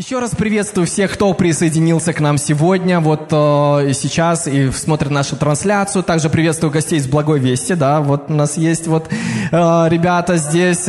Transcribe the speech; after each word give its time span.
Еще 0.00 0.18
раз 0.18 0.34
приветствую 0.34 0.86
всех, 0.86 1.12
кто 1.12 1.30
присоединился 1.34 2.14
к 2.14 2.20
нам 2.20 2.38
сегодня, 2.38 3.00
вот 3.00 3.28
э, 3.30 3.92
сейчас, 3.92 4.48
и 4.48 4.70
смотрит 4.70 5.10
нашу 5.10 5.36
трансляцию. 5.36 6.02
Также 6.02 6.30
приветствую 6.30 6.70
гостей 6.70 6.98
из 6.98 7.06
Благой 7.06 7.38
Вести, 7.38 7.74
да, 7.74 8.00
вот 8.00 8.30
у 8.30 8.32
нас 8.32 8.56
есть 8.56 8.86
вот 8.86 9.10
э, 9.10 9.56
ребята 9.90 10.38
здесь, 10.38 10.84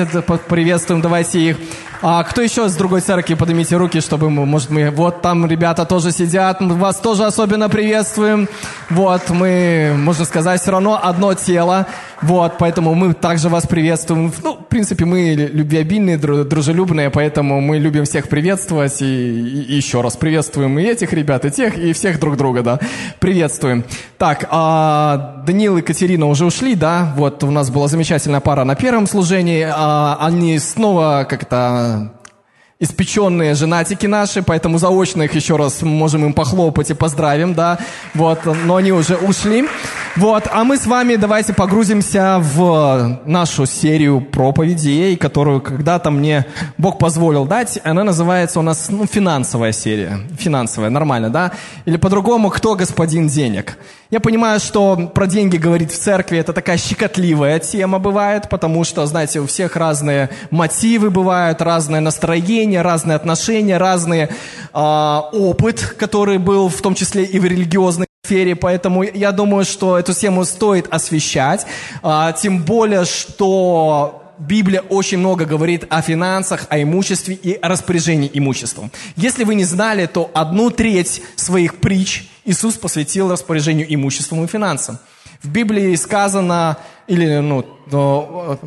приветствуем, 0.47 1.02
давайте 1.02 1.42
их. 1.42 1.58
А 2.04 2.24
кто 2.24 2.42
еще 2.42 2.68
с 2.68 2.74
другой 2.74 3.02
церкви? 3.02 3.36
Поднимите 3.36 3.78
руки, 3.78 4.02
чтобы 4.02 4.32
мы, 4.32 4.48
может, 4.48 4.72
мы... 4.72 4.90
Вот 4.90 5.22
там 5.22 5.46
ребята 5.46 5.86
тоже 5.86 6.12
сидят, 6.12 6.60
мы 6.60 6.74
вас 6.74 6.97
тоже 6.97 7.26
особенно 7.26 7.70
приветствуем. 7.70 8.49
Вот, 8.90 9.29
мы, 9.29 9.94
можно 9.97 10.26
сказать, 10.26 10.62
все 10.62 10.72
равно 10.72 10.99
одно 11.02 11.35
тело. 11.35 11.85
Вот, 12.24 12.58
поэтому 12.58 12.96
мы 12.96 13.13
также 13.13 13.49
вас 13.49 13.67
приветствуем. 13.67 14.34
Ну, 14.44 14.56
в 14.56 14.66
принципе, 14.66 15.06
мы 15.06 15.35
любвеобильные, 15.35 16.17
дружелюбные, 16.17 17.12
поэтому 17.12 17.62
мы 17.62 17.77
любим 17.77 18.05
всех 18.05 18.30
приветствовать. 18.30 18.99
И, 19.02 19.05
и 19.05 19.76
еще 19.76 20.02
раз 20.02 20.18
приветствуем 20.18 20.80
и 20.80 20.83
этих 20.83 21.13
ребят, 21.13 21.45
и 21.45 21.52
тех, 21.52 21.77
и 21.77 21.94
всех 21.94 22.20
друг 22.20 22.36
друга, 22.36 22.63
да. 22.63 22.80
Приветствуем. 23.20 23.83
Так, 24.17 24.47
а, 24.49 25.44
Даниил 25.45 25.77
и 25.77 25.81
Катерина 25.81 26.27
уже 26.27 26.45
ушли, 26.45 26.73
да. 26.73 27.13
Вот 27.16 27.44
у 27.44 27.52
нас 27.52 27.70
была 27.70 27.88
замечательная 27.88 28.39
пара 28.39 28.63
на 28.63 28.75
первом 28.75 29.05
служении. 29.05 29.67
А, 29.72 30.17
они 30.20 30.58
снова 30.58 31.27
как-то 31.30 31.91
испеченные 32.81 33.54
женатики 33.54 34.08
наши, 34.08 34.41
поэтому 34.41 34.80
заочно 34.80 35.22
их 35.22 35.36
еще 35.36 35.55
раз 35.55 35.84
можем 35.84 36.26
им 36.26 36.34
похлопать 36.34 36.90
и 36.90 36.95
поздравим, 36.95 37.54
да, 37.54 37.77
вот, 38.16 38.40
но 38.66 38.76
они 38.76 38.91
уже 38.91 39.16
ушли, 39.17 39.67
вот, 40.16 40.48
а 40.52 40.64
мы 40.64 40.77
с 40.77 40.88
вами 40.88 41.16
давайте 41.16 41.54
погрузимся 41.54 42.40
в 42.40 43.22
нашу 43.26 43.67
серию 43.67 44.20
проповедей, 44.20 45.16
которую 45.16 45.62
когда-то 45.62 46.09
мне 46.09 46.48
Бог 46.80 46.98
позволил 46.98 47.45
дать, 47.45 47.80
она 47.84 48.03
называется 48.03 48.59
у 48.59 48.64
нас, 48.64 48.89
ну, 48.89 49.05
финансовая 49.05 49.73
серия, 49.73 50.17
финансовая, 50.39 50.89
нормально, 50.89 51.30
да, 51.30 51.52
или 51.86 51.98
по-другому, 51.98 52.50
кто 52.50 52.73
господин 52.73 53.28
денег, 53.28 53.78
я 54.12 54.20
понимаю, 54.20 54.59
что 54.59 55.09
про 55.14 55.26
деньги 55.26 55.56
говорить 55.56 55.92
в 55.92 55.98
церкви 55.98 56.38
это 56.38 56.52
такая 56.52 56.78
щекотливая 56.78 57.59
тема 57.59 57.98
бывает, 57.98 58.50
потому 58.50 58.84
что, 58.84 59.06
знаете, 59.06 59.40
у 59.40 59.48
всех 59.48 59.78
разные 59.78 60.30
мотивы 60.50 61.09
бывают, 61.09 61.62
разное 61.62 62.02
настроение, 62.02 62.82
разные 62.82 63.16
отношения, 63.16 63.78
разный 63.78 64.23
э, 64.23 64.30
опыт, 64.73 65.95
который 65.98 66.38
был 66.39 66.67
в 66.67 66.82
том 66.82 66.94
числе 66.94 67.23
и 67.23 67.39
в 67.39 67.45
религиозной 67.45 68.08
сфере, 68.26 68.58
поэтому 68.58 69.04
я 69.04 69.32
думаю, 69.32 69.64
что 69.64 69.98
эту 69.98 70.14
тему 70.14 70.44
стоит 70.44 70.88
освещать, 70.94 71.66
а, 72.04 72.34
тем 72.34 72.64
более, 72.64 73.06
что 73.06 74.34
Библия 74.38 74.82
очень 74.82 75.20
много 75.20 75.45
говорит 75.45 75.86
о 75.89 76.02
финансах, 76.02 76.66
о 76.70 76.82
имуществе 76.82 77.36
и 77.36 77.54
о 77.54 77.70
распоряжении 77.70 78.30
имуществом. 78.34 78.92
Если 79.16 79.44
вы 79.44 79.56
не 79.56 79.64
знали, 79.64 80.06
то 80.06 80.30
одну 80.34 80.70
треть 80.70 81.22
своих 81.36 81.76
притч 81.76 82.30
Иисус 82.44 82.75
посвятил 82.75 83.31
распоряжению 83.31 83.94
имуществом 83.94 84.44
и 84.44 84.47
финансам. 84.47 84.97
В 85.44 85.50
Библии 85.50 85.95
сказано, 85.95 86.78
или 87.12 87.42
ну, 87.42 87.66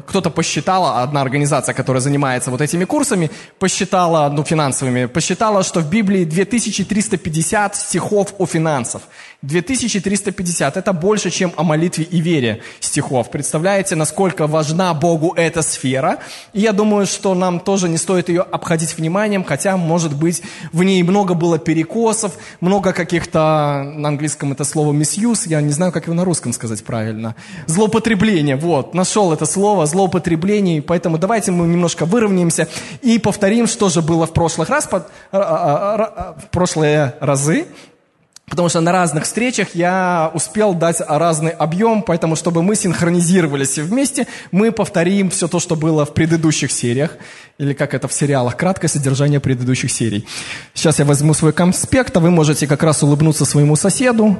кто-то 0.06 0.30
посчитал, 0.30 0.98
одна 0.98 1.22
организация, 1.22 1.74
которая 1.74 2.02
занимается 2.02 2.50
вот 2.50 2.60
этими 2.60 2.84
курсами, 2.84 3.30
посчитала, 3.58 4.28
ну, 4.28 4.44
финансовыми, 4.44 5.06
посчитала, 5.06 5.62
что 5.62 5.80
в 5.80 5.88
Библии 5.88 6.24
2350 6.24 7.76
стихов 7.76 8.34
о 8.38 8.46
финансах. 8.46 9.02
2350– 9.42 10.76
это 10.78 10.92
больше, 10.92 11.30
чем 11.30 11.52
о 11.56 11.62
молитве 11.62 12.04
и 12.04 12.20
вере 12.20 12.62
стихов. 12.80 13.30
Представляете, 13.30 13.94
насколько 13.96 14.46
важна 14.46 14.94
Богу 14.94 15.34
эта 15.36 15.62
сфера? 15.62 16.18
И 16.52 16.60
я 16.60 16.72
думаю, 16.72 17.06
что 17.06 17.34
нам 17.34 17.60
тоже 17.60 17.88
не 17.88 17.98
стоит 17.98 18.28
ее 18.28 18.42
обходить 18.42 18.96
вниманием, 18.96 19.44
хотя, 19.44 19.76
может 19.76 20.14
быть, 20.14 20.42
в 20.72 20.82
ней 20.82 21.02
много 21.02 21.34
было 21.34 21.58
перекосов, 21.58 22.32
много 22.60 22.92
каких-то, 22.92 23.90
на 23.96 24.08
английском 24.08 24.52
это 24.52 24.64
слово 24.64 24.92
misuse, 24.92 25.46
я 25.46 25.60
не 25.60 25.72
знаю, 25.72 25.92
как 25.92 26.04
его 26.04 26.14
на 26.14 26.24
русском 26.24 26.52
сказать 26.52 26.84
правильно, 26.84 27.34
злоупотребление, 28.34 28.56
вот, 28.56 28.94
нашел 28.94 29.32
это 29.32 29.46
слово, 29.46 29.86
злоупотребление, 29.86 30.82
поэтому 30.82 31.18
давайте 31.18 31.52
мы 31.52 31.66
немножко 31.66 32.04
выровняемся 32.04 32.68
и 33.02 33.18
повторим, 33.18 33.66
что 33.66 33.88
же 33.88 34.02
было 34.02 34.26
в 34.26 34.32
прошлых 34.32 34.70
раз, 34.70 34.88
а, 34.90 35.06
а, 35.32 35.94
а, 35.96 36.36
в 36.40 36.50
прошлые 36.50 37.14
разы, 37.20 37.66
Потому 38.46 38.68
что 38.68 38.82
на 38.82 38.92
разных 38.92 39.24
встречах 39.24 39.74
я 39.74 40.30
успел 40.34 40.74
дать 40.74 41.00
разный 41.08 41.50
объем, 41.50 42.02
поэтому, 42.02 42.36
чтобы 42.36 42.62
мы 42.62 42.76
синхронизировались 42.76 43.78
вместе, 43.78 44.26
мы 44.52 44.70
повторим 44.70 45.30
все 45.30 45.48
то, 45.48 45.58
что 45.60 45.76
было 45.76 46.04
в 46.04 46.12
предыдущих 46.12 46.70
сериях, 46.70 47.16
или 47.58 47.72
как 47.72 47.94
это 47.94 48.06
в 48.06 48.12
сериалах, 48.12 48.58
краткое 48.58 48.88
содержание 48.88 49.40
предыдущих 49.40 49.90
серий. 49.90 50.26
Сейчас 50.74 50.98
я 50.98 51.06
возьму 51.06 51.32
свой 51.32 51.54
конспект, 51.54 52.14
а 52.16 52.20
вы 52.20 52.30
можете 52.30 52.66
как 52.66 52.82
раз 52.82 53.02
улыбнуться 53.02 53.46
своему 53.46 53.76
соседу, 53.76 54.38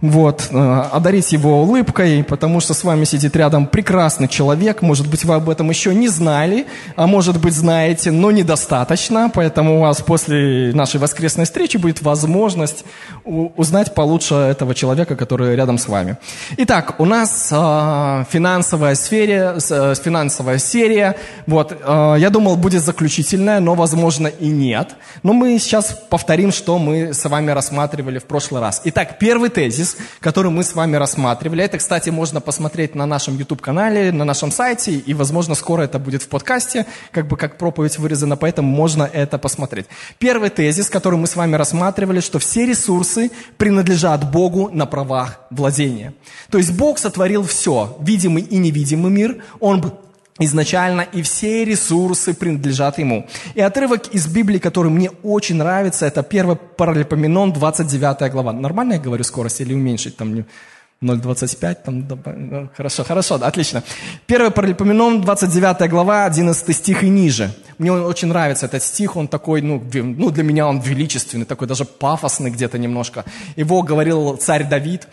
вот, 0.00 0.50
э, 0.52 0.82
одарить 0.92 1.32
его 1.32 1.62
улыбкой, 1.62 2.22
потому 2.22 2.60
что 2.60 2.72
с 2.72 2.84
вами 2.84 3.04
сидит 3.04 3.34
рядом 3.34 3.66
прекрасный 3.66 4.28
человек. 4.28 4.80
Может 4.80 5.08
быть, 5.08 5.24
вы 5.24 5.34
об 5.34 5.50
этом 5.50 5.68
еще 5.70 5.92
не 5.92 6.06
знали, 6.06 6.66
а 6.94 7.08
может 7.08 7.40
быть, 7.40 7.52
знаете, 7.52 8.12
но 8.12 8.30
недостаточно. 8.30 9.28
Поэтому 9.34 9.78
у 9.78 9.80
вас 9.80 10.00
после 10.00 10.72
нашей 10.72 11.00
воскресной 11.00 11.46
встречи 11.46 11.78
будет 11.78 12.00
возможность 12.02 12.84
узнать 13.24 13.92
получше 13.92 14.34
этого 14.34 14.72
человека, 14.72 15.16
который 15.16 15.56
рядом 15.56 15.78
с 15.78 15.88
вами. 15.88 16.16
Итак, 16.58 16.94
у 17.00 17.04
нас 17.04 17.48
э, 17.50 18.24
финансовая, 18.30 18.94
сфере, 18.94 19.56
э, 19.68 19.94
финансовая 20.00 20.58
серия. 20.58 21.16
Вот, 21.46 21.72
э, 21.72 22.16
я 22.20 22.30
думал, 22.30 22.56
будет 22.56 22.84
заключительная, 22.84 23.58
но, 23.58 23.74
возможно, 23.74 24.28
и 24.28 24.46
нет. 24.46 24.94
Но 25.24 25.32
мы 25.32 25.58
сейчас 25.58 26.00
повторим, 26.08 26.52
что 26.52 26.78
мы 26.78 27.12
с 27.12 27.28
вами 27.28 27.50
рассматривали 27.50 28.20
в 28.20 28.26
прошлый 28.26 28.60
раз. 28.60 28.80
Итак, 28.84 29.18
первый 29.18 29.50
тезис 29.50 29.87
тезис, 29.88 29.96
который 30.20 30.50
мы 30.50 30.62
с 30.62 30.74
вами 30.74 30.96
рассматривали. 30.96 31.64
Это, 31.64 31.78
кстати, 31.78 32.10
можно 32.10 32.40
посмотреть 32.40 32.94
на 32.94 33.06
нашем 33.06 33.36
YouTube-канале, 33.36 34.12
на 34.12 34.24
нашем 34.24 34.50
сайте, 34.50 34.92
и, 34.92 35.14
возможно, 35.14 35.54
скоро 35.54 35.82
это 35.82 35.98
будет 35.98 36.22
в 36.22 36.28
подкасте, 36.28 36.86
как 37.12 37.26
бы 37.28 37.36
как 37.36 37.58
проповедь 37.58 37.98
вырезана, 37.98 38.36
поэтому 38.36 38.68
можно 38.68 39.04
это 39.04 39.38
посмотреть. 39.38 39.86
Первый 40.18 40.50
тезис, 40.50 40.88
который 40.88 41.18
мы 41.18 41.26
с 41.26 41.36
вами 41.36 41.56
рассматривали, 41.56 42.20
что 42.20 42.38
все 42.38 42.66
ресурсы 42.66 43.30
принадлежат 43.56 44.30
Богу 44.30 44.70
на 44.72 44.86
правах 44.86 45.40
владения. 45.50 46.14
То 46.50 46.58
есть 46.58 46.72
Бог 46.72 46.98
сотворил 46.98 47.42
все, 47.42 47.96
видимый 48.00 48.42
и 48.42 48.58
невидимый 48.58 49.10
мир, 49.10 49.42
Он 49.60 49.80
изначально, 50.38 51.02
и 51.02 51.22
все 51.22 51.64
ресурсы 51.64 52.34
принадлежат 52.34 52.98
Ему. 52.98 53.26
И 53.54 53.60
отрывок 53.60 54.08
из 54.14 54.26
Библии, 54.26 54.58
который 54.58 54.90
мне 54.90 55.10
очень 55.22 55.56
нравится, 55.56 56.06
это 56.06 56.20
1 56.20 56.58
Паралипоменон, 56.76 57.52
29 57.52 58.32
глава. 58.32 58.52
Нормально 58.52 58.94
я 58.94 58.98
говорю 59.00 59.24
скорость 59.24 59.60
или 59.60 59.74
уменьшить 59.74 60.16
там 60.16 60.44
0,25? 61.00 61.76
Там, 61.84 62.70
хорошо, 62.76 63.04
хорошо, 63.04 63.34
отлично. 63.36 63.82
1 64.26 64.52
Паралипоменон, 64.52 65.20
29 65.20 65.90
глава, 65.90 66.24
11 66.24 66.76
стих 66.76 67.02
и 67.04 67.08
ниже. 67.08 67.50
Мне 67.78 67.92
очень 67.92 68.28
нравится 68.28 68.66
этот 68.66 68.82
стих, 68.82 69.16
он 69.16 69.28
такой, 69.28 69.62
ну, 69.62 69.80
ну 69.94 70.30
для 70.30 70.42
меня 70.42 70.66
он 70.66 70.80
величественный, 70.80 71.46
такой 71.46 71.68
даже 71.68 71.84
пафосный 71.84 72.50
где-то 72.50 72.78
немножко. 72.78 73.24
Его 73.54 73.82
говорил 73.82 74.36
царь 74.36 74.68
Давид. 74.68 75.06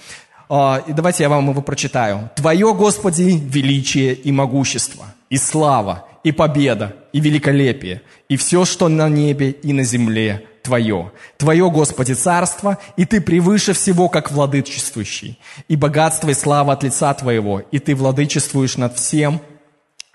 А, 0.50 0.84
и 0.86 0.94
давайте 0.94 1.24
я 1.24 1.30
вам 1.30 1.50
его 1.50 1.62
прочитаю. 1.62 2.30
«Твое, 2.36 2.74
Господи, 2.74 3.42
величие 3.44 4.14
и 4.14 4.32
могущество, 4.32 5.06
и 5.30 5.38
слава, 5.38 6.08
и 6.24 6.32
победа, 6.32 6.96
и 7.14 7.20
великолепие, 7.20 8.02
и 8.30 8.38
все, 8.38 8.66
что 8.66 8.88
на 8.88 9.10
небе 9.10 9.52
и 9.52 9.74
на 9.74 9.84
земле, 9.84 10.46
Твое. 10.64 11.12
Твое, 11.38 11.70
Господи, 11.70 12.14
царство, 12.14 12.80
и 12.98 13.06
Ты 13.06 13.22
превыше 13.22 13.74
всего, 13.74 14.10
как 14.10 14.32
владычествующий. 14.32 15.40
И 15.68 15.76
богатство 15.76 16.30
и 16.30 16.34
слава 16.34 16.74
от 16.74 16.84
лица 16.84 17.14
Твоего, 17.14 17.60
и 17.60 17.78
Ты 17.78 17.96
владычествуешь 17.96 18.78
над 18.78 18.98
всем, 18.98 19.42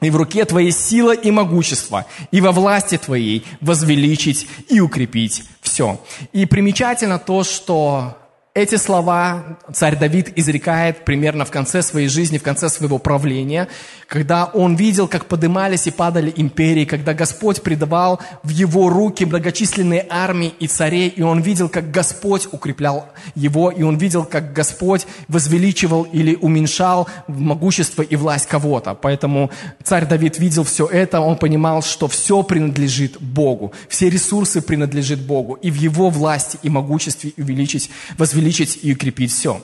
и 0.01 0.11
в 0.11 0.17
руке 0.17 0.45
Твоей 0.45 0.73
сила 0.73 1.15
и 1.15 1.31
могущество, 1.31 2.07
и 2.33 2.41
во 2.41 2.53
власти 2.53 2.99
Твоей 2.99 3.45
возвеличить 3.61 4.49
и 4.69 4.81
укрепить 4.81 5.45
все. 5.61 6.01
И 6.33 6.47
примечательно 6.47 7.19
то, 7.19 7.45
что 7.45 8.17
эти 8.61 8.77
слова 8.77 9.59
царь 9.73 9.99
Давид 9.99 10.33
изрекает 10.37 11.05
примерно 11.05 11.45
в 11.45 11.51
конце 11.51 11.83
своей 11.83 12.09
жизни, 12.09 12.39
в 12.39 12.43
конце 12.43 12.69
своего 12.69 12.99
правления, 12.99 13.69
когда 14.07 14.45
он 14.45 14.77
видел, 14.77 15.09
как 15.09 15.27
подымались 15.27 15.87
и 15.87 15.91
падали 15.91 16.33
империи, 16.37 16.85
когда 16.85 17.15
Господь 17.15 17.63
предавал 17.63 18.21
в 18.43 18.51
его 18.51 18.91
руки 18.91 19.25
многочисленные 19.25 20.07
армии 20.11 20.53
и 20.59 20.67
царей, 20.67 21.09
и 21.09 21.23
он 21.23 21.41
видел, 21.41 21.69
как 21.69 21.91
Господь 21.91 22.49
укреплял 22.53 23.09
его, 23.35 23.71
и 23.71 23.83
он 23.83 23.97
видел, 23.97 24.25
как 24.25 24.53
Господь 24.53 25.07
возвеличивал 25.29 26.03
или 26.03 26.35
уменьшал 26.35 27.09
могущество 27.29 28.03
и 28.03 28.17
власть 28.17 28.47
кого-то. 28.47 28.95
Поэтому 28.95 29.51
царь 29.83 30.07
Давид 30.07 30.39
видел 30.39 30.65
все 30.65 30.87
это, 30.87 31.21
он 31.21 31.37
понимал, 31.37 31.83
что 31.83 32.09
все 32.09 32.43
принадлежит 32.43 33.21
Богу, 33.21 33.73
все 33.89 34.11
ресурсы 34.11 34.61
принадлежат 34.61 35.21
Богу, 35.21 35.55
и 35.55 35.71
в 35.71 35.77
его 35.77 36.11
власти 36.11 36.59
и 36.63 36.69
могуществе 36.69 37.33
увеличить, 37.39 37.91
возвеличить 38.19 38.50
и 38.83 38.93
укрепить 38.93 39.33
все. 39.33 39.61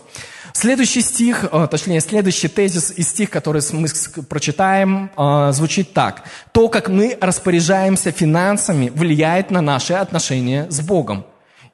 Следующий 0.52 1.02
стих, 1.02 1.44
э, 1.52 1.68
точнее, 1.70 2.00
следующий 2.00 2.48
тезис 2.48 2.90
из 2.90 3.08
стих, 3.08 3.28
который 3.28 3.60
мы 3.72 3.88
прочитаем, 4.28 5.10
э, 5.16 5.52
звучит 5.52 5.92
так. 5.92 6.22
То, 6.52 6.68
как 6.68 6.88
мы 6.88 7.18
распоряжаемся 7.20 8.10
финансами, 8.10 8.90
влияет 8.94 9.50
на 9.50 9.60
наши 9.60 9.92
отношения 9.92 10.66
с 10.70 10.80
Богом. 10.80 11.26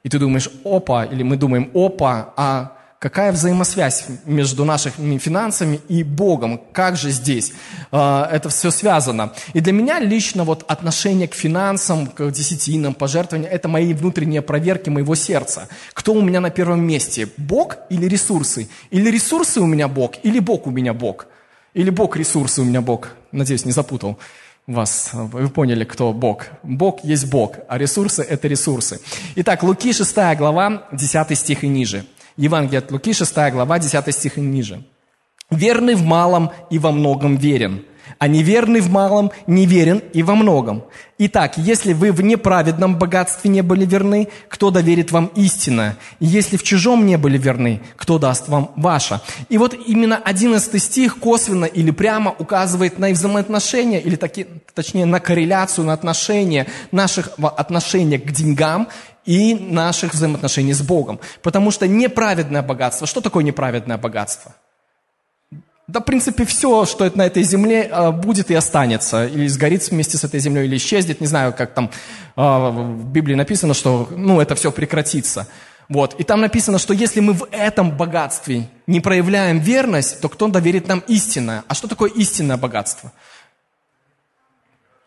И 0.03 0.09
ты 0.09 0.19
думаешь, 0.19 0.49
опа, 0.65 1.05
или 1.05 1.23
мы 1.23 1.37
думаем, 1.37 1.71
опа, 1.73 2.33
а 2.35 2.77
Какая 3.03 3.33
взаимосвязь 3.33 4.05
между 4.25 4.63
нашими 4.63 5.17
финансами 5.17 5.81
и 5.89 6.03
Богом? 6.03 6.61
Как 6.71 6.95
же 6.95 7.11
здесь 7.11 7.51
э, 7.91 8.27
это 8.31 8.47
все 8.47 8.71
связано? 8.71 9.33
И 9.51 9.59
для 9.59 9.73
меня 9.73 9.99
лично 9.99 10.45
вот 10.45 10.63
отношение 10.69 11.27
к 11.27 11.33
финансам, 11.33 12.07
к 12.07 12.31
десятинам, 12.31 12.93
пожертвованиям, 12.93 13.51
это 13.51 13.67
мои 13.67 13.93
внутренние 13.93 14.41
проверки 14.41 14.89
моего 14.89 15.15
сердца. 15.15 15.67
Кто 15.91 16.13
у 16.13 16.21
меня 16.21 16.39
на 16.39 16.49
первом 16.49 16.87
месте? 16.87 17.27
Бог 17.35 17.75
или 17.89 18.05
ресурсы? 18.05 18.69
Или 18.89 19.11
ресурсы 19.11 19.59
у 19.59 19.65
меня 19.65 19.89
Бог, 19.89 20.13
или 20.23 20.39
Бог 20.39 20.65
у 20.65 20.71
меня 20.71 20.93
Бог? 20.93 21.27
Или 21.73 21.89
Бог 21.89 22.15
ресурсы 22.15 22.61
у 22.61 22.63
меня 22.63 22.79
Бог? 22.79 23.09
Надеюсь, 23.33 23.65
не 23.65 23.73
запутал 23.73 24.17
вас. 24.65 25.09
Вы 25.11 25.49
поняли, 25.49 25.83
кто 25.83 26.13
Бог. 26.13 26.45
Бог 26.63 27.03
есть 27.03 27.29
Бог, 27.29 27.57
а 27.67 27.77
ресурсы– 27.77 28.21
это 28.29 28.47
ресурсы. 28.47 29.01
Итак, 29.35 29.63
Луки 29.63 29.91
6 29.91 30.15
глава, 30.37 30.87
10 30.93 31.37
стих 31.37 31.65
и 31.65 31.67
ниже. 31.67 32.05
Евангелие 32.37 32.79
от 32.79 32.91
Луки, 32.91 33.13
6 33.13 33.33
глава, 33.51 33.79
10 33.79 34.15
стих 34.15 34.37
и 34.37 34.41
ниже. 34.41 34.83
«Верный 35.49 35.95
в 35.95 36.03
малом 36.03 36.51
и 36.69 36.79
во 36.79 36.91
многом 36.91 37.35
верен, 37.35 37.83
а 38.19 38.27
неверный 38.27 38.79
в 38.79 38.89
малом 38.89 39.31
неверен 39.47 40.01
и 40.13 40.23
во 40.23 40.35
многом. 40.35 40.83
Итак, 41.17 41.57
если 41.57 41.93
вы 41.93 42.11
в 42.11 42.21
неправедном 42.21 42.97
богатстве 42.97 43.49
не 43.49 43.61
были 43.61 43.85
верны, 43.85 44.29
кто 44.49 44.71
доверит 44.71 45.11
вам 45.11 45.27
истинное? 45.35 45.97
И 46.19 46.25
если 46.25 46.57
в 46.57 46.63
чужом 46.63 47.05
не 47.05 47.17
были 47.17 47.37
верны, 47.37 47.81
кто 47.95 48.17
даст 48.17 48.47
вам 48.47 48.71
ваше? 48.75 49.21
И 49.49 49.57
вот 49.57 49.75
именно 49.87 50.17
11 50.17 50.81
стих 50.81 51.19
косвенно 51.19 51.65
или 51.65 51.91
прямо 51.91 52.31
указывает 52.31 52.99
на 52.99 53.09
взаимоотношения, 53.09 53.99
или 53.99 54.15
таки, 54.15 54.47
точнее 54.73 55.05
на 55.05 55.19
корреляцию, 55.19 55.85
на 55.85 55.93
отношения 55.93 56.67
наших 56.91 57.29
отношения 57.37 58.17
к 58.19 58.31
деньгам 58.31 58.87
и 59.25 59.55
наших 59.55 60.13
взаимоотношений 60.13 60.73
с 60.73 60.81
Богом. 60.81 61.19
Потому 61.41 61.71
что 61.71 61.87
неправедное 61.87 62.61
богатство, 62.61 63.07
что 63.07 63.21
такое 63.21 63.43
неправедное 63.43 63.97
богатство? 63.97 64.53
Да, 65.87 65.99
в 65.99 66.03
принципе, 66.03 66.45
все, 66.45 66.85
что 66.85 67.11
на 67.15 67.25
этой 67.25 67.43
земле, 67.43 67.89
а, 67.91 68.11
будет 68.11 68.49
и 68.49 68.55
останется. 68.55 69.25
Или 69.27 69.47
сгорит 69.47 69.89
вместе 69.91 70.17
с 70.17 70.23
этой 70.23 70.39
землей, 70.39 70.65
или 70.65 70.77
исчезнет. 70.77 71.19
Не 71.19 71.27
знаю, 71.27 71.53
как 71.53 71.73
там 71.73 71.91
а, 72.35 72.69
в 72.69 73.11
Библии 73.11 73.35
написано, 73.35 73.73
что 73.73 74.07
ну, 74.11 74.39
это 74.39 74.55
все 74.55 74.71
прекратится. 74.71 75.47
Вот. 75.89 76.15
И 76.19 76.23
там 76.23 76.39
написано, 76.39 76.79
что 76.79 76.93
если 76.93 77.19
мы 77.19 77.33
в 77.33 77.47
этом 77.51 77.95
богатстве 77.97 78.69
не 78.87 79.01
проявляем 79.01 79.59
верность, 79.59 80.21
то 80.21 80.29
кто 80.29 80.47
доверит 80.47 80.87
нам 80.87 81.03
истинное? 81.07 81.63
А 81.67 81.73
что 81.73 81.89
такое 81.89 82.09
истинное 82.11 82.57
богатство? 82.57 83.11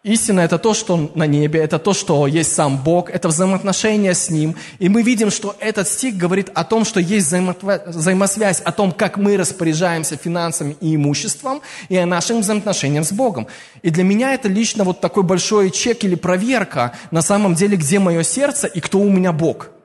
Истина– 0.06 0.38
это 0.43 0.58
то, 0.58 0.73
что 0.73 1.11
на 1.17 1.26
небе, 1.26 1.58
это 1.58 1.81
то, 1.81 1.93
что 1.93 2.29
есть 2.29 2.55
сам 2.55 2.76
Бог, 2.76 3.11
это 3.11 3.26
взаимоотношения 3.26 4.14
с 4.14 4.31
Ним. 4.31 4.55
И 4.79 4.88
мы 4.88 5.03
видим, 5.03 5.32
что 5.32 5.56
этот 5.58 5.88
стих 5.88 6.17
говорит 6.17 6.49
о 6.55 6.62
том, 6.62 6.85
что 6.85 7.00
есть 7.00 7.26
взаимосвязь, 7.26 8.61
о 8.61 8.70
том, 8.70 8.93
как 8.93 9.17
мы 9.17 9.37
распоряжаемся 9.37 10.17
финансами 10.17 10.76
и 10.81 10.94
имуществом, 10.94 11.61
и 11.88 11.97
о 11.97 12.06
наших 12.06 12.37
взаимоотношениях 12.37 13.05
с 13.05 13.11
Богом. 13.11 13.49
И 13.82 13.91
для 13.91 14.05
меня 14.05 14.32
это 14.32 14.49
лично 14.49 14.85
вот 14.85 15.00
такой 15.00 15.25
большой 15.25 15.73
чек 15.73 16.05
или 16.05 16.14
проверка, 16.14 16.93
на 17.11 17.20
самом 17.20 17.56
деле, 17.56 17.76
где 17.76 17.99
мое 17.99 18.23
сердце 18.23 18.69
и 18.69 18.79
кто 18.79 19.00
у 19.00 19.11
меня 19.11 19.32
Бог– 19.32 19.70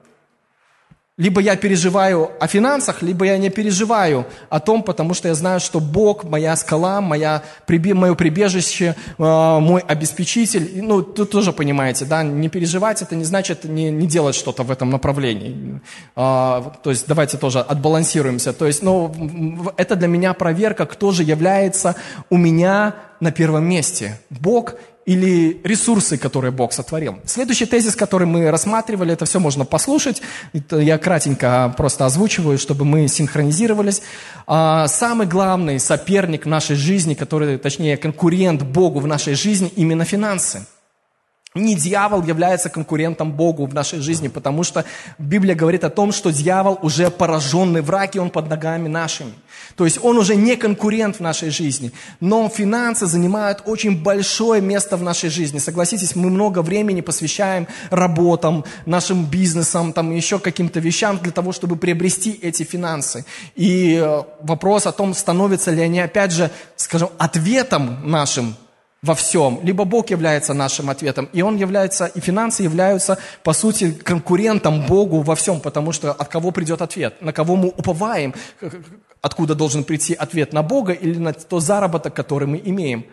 либо 1.17 1.41
я 1.41 1.55
переживаю 1.55 2.31
о 2.39 2.47
финансах, 2.47 3.01
либо 3.01 3.25
я 3.25 3.37
не 3.37 3.49
переживаю 3.49 4.25
о 4.49 4.59
том, 4.59 4.81
потому 4.81 5.13
что 5.13 5.27
я 5.27 5.35
знаю, 5.35 5.59
что 5.59 5.79
Бог, 5.79 6.23
моя 6.23 6.55
скала, 6.55 7.01
моя, 7.01 7.43
мое 7.67 8.15
прибежище, 8.15 8.95
а, 9.19 9.59
мой 9.59 9.81
обеспечитель. 9.81 10.81
Ну, 10.81 11.03
тут 11.03 11.29
тоже 11.29 11.51
понимаете, 11.51 12.05
да, 12.05 12.23
не 12.23 12.47
переживать, 12.47 13.01
это 13.01 13.15
не 13.15 13.25
значит 13.25 13.65
не, 13.65 13.91
не 13.91 14.07
делать 14.07 14.35
что-то 14.35 14.63
в 14.63 14.71
этом 14.71 14.89
направлении. 14.89 15.81
А, 16.15 16.73
то 16.81 16.89
есть 16.89 17.05
давайте 17.07 17.37
тоже 17.37 17.59
отбалансируемся. 17.59 18.53
То 18.53 18.65
есть, 18.65 18.81
ну, 18.81 19.13
это 19.75 19.97
для 19.97 20.07
меня 20.07 20.33
проверка, 20.33 20.85
кто 20.85 21.11
же 21.11 21.23
является 21.23 21.95
у 22.29 22.37
меня 22.37 22.95
на 23.19 23.31
первом 23.31 23.65
месте. 23.65 24.19
Бог 24.29 24.75
или 25.11 25.59
ресурсы, 25.63 26.17
которые 26.17 26.51
Бог 26.51 26.71
сотворил. 26.71 27.19
Следующий 27.25 27.65
тезис, 27.65 27.95
который 27.95 28.27
мы 28.27 28.49
рассматривали, 28.49 29.11
это 29.11 29.25
все 29.25 29.39
можно 29.39 29.65
послушать. 29.65 30.21
Это 30.53 30.77
я 30.79 30.97
кратенько 30.97 31.73
просто 31.75 32.05
озвучиваю, 32.05 32.57
чтобы 32.57 32.85
мы 32.85 33.09
синхронизировались. 33.09 34.01
А, 34.47 34.87
самый 34.87 35.27
главный 35.27 35.79
соперник 35.79 36.45
нашей 36.45 36.77
жизни, 36.77 37.13
который, 37.13 37.57
точнее, 37.57 37.97
конкурент 37.97 38.61
Богу 38.61 39.01
в 39.01 39.07
нашей 39.07 39.33
жизни, 39.33 39.71
именно 39.75 40.05
финансы. 40.05 40.65
Не 41.53 41.75
дьявол 41.75 42.23
является 42.23 42.69
конкурентом 42.69 43.33
Богу 43.33 43.65
в 43.65 43.73
нашей 43.73 43.99
жизни, 43.99 44.29
потому 44.29 44.63
что 44.63 44.85
Библия 45.17 45.53
говорит 45.53 45.83
о 45.83 45.89
том, 45.89 46.13
что 46.13 46.31
дьявол 46.31 46.79
уже 46.81 47.11
пораженный 47.11 47.81
враг, 47.81 48.15
и 48.15 48.19
он 48.19 48.29
под 48.29 48.49
ногами 48.49 48.87
нашими. 48.87 49.33
То 49.75 49.85
есть 49.85 49.99
он 50.01 50.17
уже 50.17 50.35
не 50.35 50.55
конкурент 50.55 51.17
в 51.17 51.19
нашей 51.19 51.49
жизни. 51.49 51.91
Но 52.19 52.49
финансы 52.49 53.05
занимают 53.05 53.63
очень 53.65 54.01
большое 54.01 54.61
место 54.61 54.97
в 54.97 55.03
нашей 55.03 55.29
жизни. 55.29 55.59
Согласитесь, 55.59 56.15
мы 56.15 56.29
много 56.29 56.61
времени 56.61 57.01
посвящаем 57.01 57.67
работам, 57.89 58.63
нашим 58.85 59.25
бизнесам, 59.25 59.93
там 59.93 60.15
еще 60.15 60.39
каким-то 60.39 60.79
вещам 60.79 61.19
для 61.19 61.31
того, 61.31 61.51
чтобы 61.51 61.75
приобрести 61.75 62.39
эти 62.41 62.63
финансы. 62.63 63.25
И 63.55 63.95
э, 63.95 64.23
вопрос 64.41 64.87
о 64.87 64.91
том, 64.91 65.13
становятся 65.13 65.71
ли 65.71 65.81
они, 65.81 65.99
опять 65.99 66.31
же, 66.31 66.51
скажем, 66.75 67.09
ответом 67.17 68.09
нашим 68.09 68.55
во 69.03 69.15
всем, 69.15 69.59
либо 69.63 69.83
Бог 69.83 70.11
является 70.11 70.53
нашим 70.53 70.91
ответом, 70.91 71.27
и 71.33 71.41
Он 71.41 71.57
является, 71.57 72.05
и 72.05 72.19
финансы 72.19 72.61
являются, 72.61 73.17
по 73.43 73.51
сути, 73.53 73.91
конкурентом 73.91 74.85
Богу 74.85 75.21
во 75.21 75.35
всем, 75.35 75.59
потому 75.59 75.91
что 75.91 76.11
от 76.11 76.27
кого 76.27 76.51
придет 76.51 76.83
ответ, 76.83 77.19
на 77.19 77.33
кого 77.33 77.55
мы 77.55 77.69
уповаем, 77.69 78.35
откуда 79.21 79.55
должен 79.55 79.83
прийти 79.85 80.13
ответ, 80.13 80.53
на 80.53 80.61
Бога 80.61 80.93
или 80.93 81.17
на 81.17 81.33
тот 81.33 81.63
заработок, 81.63 82.13
который 82.13 82.47
мы 82.47 82.61
имеем. 82.63 83.05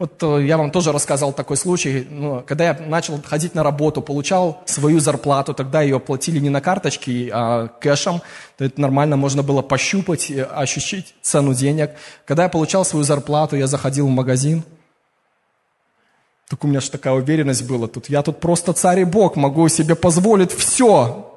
Вот 0.00 0.20
э, 0.22 0.44
я 0.44 0.58
вам 0.58 0.72
тоже 0.72 0.92
рассказал 0.92 1.32
такой 1.32 1.56
случай, 1.56 2.06
ну, 2.10 2.42
когда 2.44 2.64
я 2.64 2.74
начал 2.74 3.18
ходить 3.22 3.54
на 3.54 3.62
работу, 3.62 4.02
получал 4.02 4.62
свою 4.66 4.98
зарплату, 4.98 5.54
тогда 5.54 5.80
ее 5.80 6.00
платили 6.00 6.40
не 6.40 6.50
на 6.50 6.60
карточке, 6.60 7.30
а 7.32 7.68
кэшем, 7.68 8.20
то 8.58 8.64
это 8.64 8.80
нормально, 8.80 9.16
можно 9.16 9.42
было 9.44 9.62
пощупать, 9.62 10.30
ощущать 10.30 11.14
цену 11.22 11.54
денег. 11.54 11.92
Когда 12.26 12.42
я 12.42 12.48
получал 12.48 12.84
свою 12.84 13.04
зарплату, 13.04 13.56
я 13.56 13.68
заходил 13.68 14.06
в 14.08 14.10
магазин, 14.10 14.64
так 16.48 16.64
у 16.64 16.68
меня 16.68 16.80
же 16.80 16.90
такая 16.90 17.14
уверенность 17.14 17.66
была. 17.66 17.88
Тут 17.88 18.08
я 18.08 18.22
тут 18.22 18.38
просто 18.40 18.72
царь 18.72 19.00
и 19.00 19.04
бог, 19.04 19.36
могу 19.36 19.68
себе 19.68 19.94
позволить 19.94 20.52
все 20.52 21.32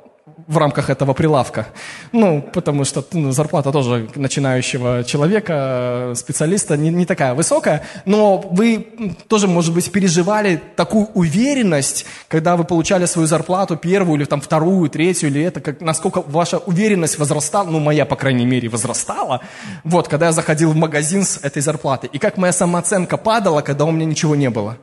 в 0.48 0.58
рамках 0.58 0.90
этого 0.90 1.14
прилавка. 1.14 1.68
Ну, 2.12 2.42
потому 2.42 2.86
что 2.86 3.04
ну, 3.14 3.32
зарплата 3.32 3.72
тоже 3.72 4.10
начинающего 4.16 5.04
человека, 5.04 6.14
специалиста 6.16 6.78
не, 6.78 6.90
не 6.90 7.06
такая 7.06 7.34
высокая, 7.34 7.84
но 8.06 8.38
вы 8.38 8.88
тоже, 9.28 9.48
может 9.48 9.74
быть, 9.74 9.92
переживали 9.92 10.62
такую 10.76 11.08
уверенность, 11.14 12.06
когда 12.28 12.56
вы 12.56 12.64
получали 12.64 13.06
свою 13.06 13.28
зарплату 13.28 13.78
первую 13.78 14.18
или 14.18 14.26
там 14.26 14.42
вторую, 14.42 14.90
третью, 14.90 15.30
или 15.30 15.42
это, 15.42 15.60
как, 15.60 15.82
насколько 15.82 16.22
ваша 16.22 16.58
уверенность 16.58 17.20
возрастала, 17.20 17.70
ну, 17.70 17.80
моя, 17.80 18.06
по 18.06 18.16
крайней 18.16 18.46
мере, 18.46 18.70
возрастала, 18.70 19.42
вот, 19.84 20.08
когда 20.08 20.28
я 20.28 20.32
заходил 20.32 20.72
в 20.72 20.76
магазин 20.76 21.24
с 21.24 21.38
этой 21.38 21.62
зарплатой, 21.62 22.10
и 22.12 22.18
как 22.18 22.38
моя 22.38 22.54
самооценка 22.54 23.18
падала, 23.18 23.62
когда 23.62 23.86
у 23.86 23.92
меня 23.92 24.06
ничего 24.06 24.36
не 24.36 24.50
было. 24.50 24.78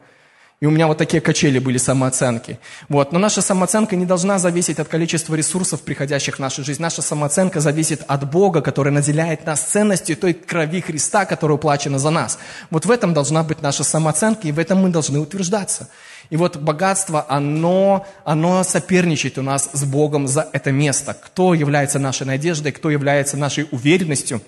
И 0.59 0.65
у 0.65 0.71
меня 0.71 0.87
вот 0.87 0.97
такие 0.97 1.21
качели 1.21 1.59
были 1.59 1.77
самооценки. 1.77 2.59
Вот. 2.89 3.13
Но 3.13 3.19
наша 3.19 3.43
самооценка 3.43 3.95
не 3.95 4.07
должна 4.07 4.39
зависеть 4.39 4.79
от 4.79 4.89
количества 4.89 5.35
ресурсов, 5.35 5.83
приходящих 5.83 6.37
в 6.37 6.39
нашу 6.39 6.65
жизнь. 6.65 6.81
Наша 6.81 7.03
самооценка 7.03 7.61
зависит 7.61 8.03
от 8.09 8.31
Бога, 8.31 8.63
который 8.63 8.91
наделяет 8.91 9.45
нас 9.45 9.61
ценностью 9.61 10.17
той 10.17 10.33
крови 10.33 10.81
Христа, 10.81 11.27
которая 11.27 11.57
уплачена 11.57 11.99
за 11.99 12.09
нас. 12.09 12.39
Вот 12.71 12.87
в 12.87 12.91
этом 12.91 13.13
должна 13.13 13.43
быть 13.43 13.61
наша 13.61 13.85
самооценка, 13.85 14.49
и 14.49 14.53
в 14.53 14.59
этом 14.59 14.79
мы 14.79 14.89
должны 14.89 15.19
утверждаться. 15.19 15.91
И 16.31 16.39
вот 16.39 16.57
богатство, 16.57 17.27
оно, 17.29 18.07
оно 18.25 18.65
соперничает 18.65 19.37
у 19.37 19.43
нас 19.43 19.69
с 19.75 19.85
Богом 19.85 20.27
за 20.27 20.49
это 20.55 20.73
место. 20.73 21.13
Кто 21.13 21.53
является 21.53 21.99
нашей 21.99 22.27
надеждой, 22.27 22.73
кто 22.73 22.89
является 22.89 23.37
нашей 23.37 23.69
уверенностью 23.73 24.41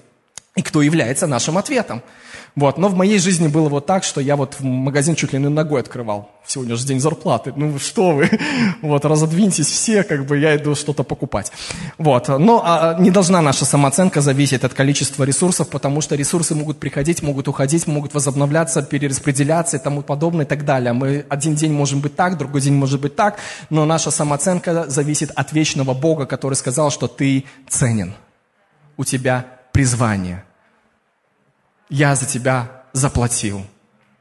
и 0.57 0.63
кто 0.63 0.81
является 0.81 1.27
нашим 1.27 1.59
ответом. 1.59 2.03
Вот. 2.59 2.77
Но 2.77 2.89
в 2.89 2.97
моей 2.97 3.21
жизни 3.21 3.47
было 3.47 3.69
вот 3.69 3.87
так, 3.87 4.03
что 4.03 4.21
я 4.21 4.35
вот 4.35 4.57
в 4.59 4.65
магазин 4.65 5.15
чуть 5.15 5.33
ли 5.33 5.39
не 5.39 5.49
ногой 5.49 5.81
открывал. 5.81 6.33
Сегодня 6.45 6.75
же 6.75 6.85
день 6.85 6.99
зарплаты. 6.99 7.53
Ну 7.55 7.79
что 7.79 8.11
вы, 8.11 8.29
вот 8.83 9.05
разодвиньтесь 9.05 9.69
все, 9.69 10.03
как 10.03 10.27
бы 10.27 10.39
я 10.39 10.57
иду 10.57 10.75
что-то 10.75 11.05
покупать. 11.05 11.53
Вот. 11.99 12.27
Но 12.27 12.61
а, 12.65 12.97
не 12.99 13.13
должна 13.13 13.43
наша 13.43 13.65
самооценка 13.65 14.21
зависеть 14.21 14.65
от 14.65 14.75
количества 14.75 15.23
ресурсов, 15.23 15.69
потому 15.69 16.01
что 16.01 16.17
ресурсы 16.17 16.57
могут 16.57 16.81
приходить, 16.81 17.23
могут 17.23 17.47
уходить, 17.47 17.87
могут 17.87 18.13
возобновляться, 18.13 18.83
перераспределяться 18.83 19.77
и 19.77 19.81
тому 19.81 20.03
подобное 20.03 20.45
и 20.45 20.49
так 20.49 20.65
далее. 20.65 20.93
Мы 20.93 21.27
один 21.29 21.55
день 21.55 21.73
можем 21.73 22.01
быть 22.01 22.17
так, 22.17 22.39
другой 22.39 22.61
день 22.61 22.75
может 22.75 23.01
быть 23.01 23.15
так, 23.15 23.39
но 23.71 23.85
наша 23.85 24.11
самооценка 24.11 24.91
зависит 24.91 25.31
от 25.37 25.53
вечного 25.53 25.95
Бога, 25.95 26.27
который 26.27 26.55
сказал, 26.55 26.91
что 26.91 27.07
ты 27.07 27.45
ценен. 27.69 28.15
У 28.97 29.05
тебя 29.05 29.47
призвание. 29.71 30.43
Я 31.91 32.15
за 32.15 32.27
тебя 32.27 32.83
заплатил 32.93 33.63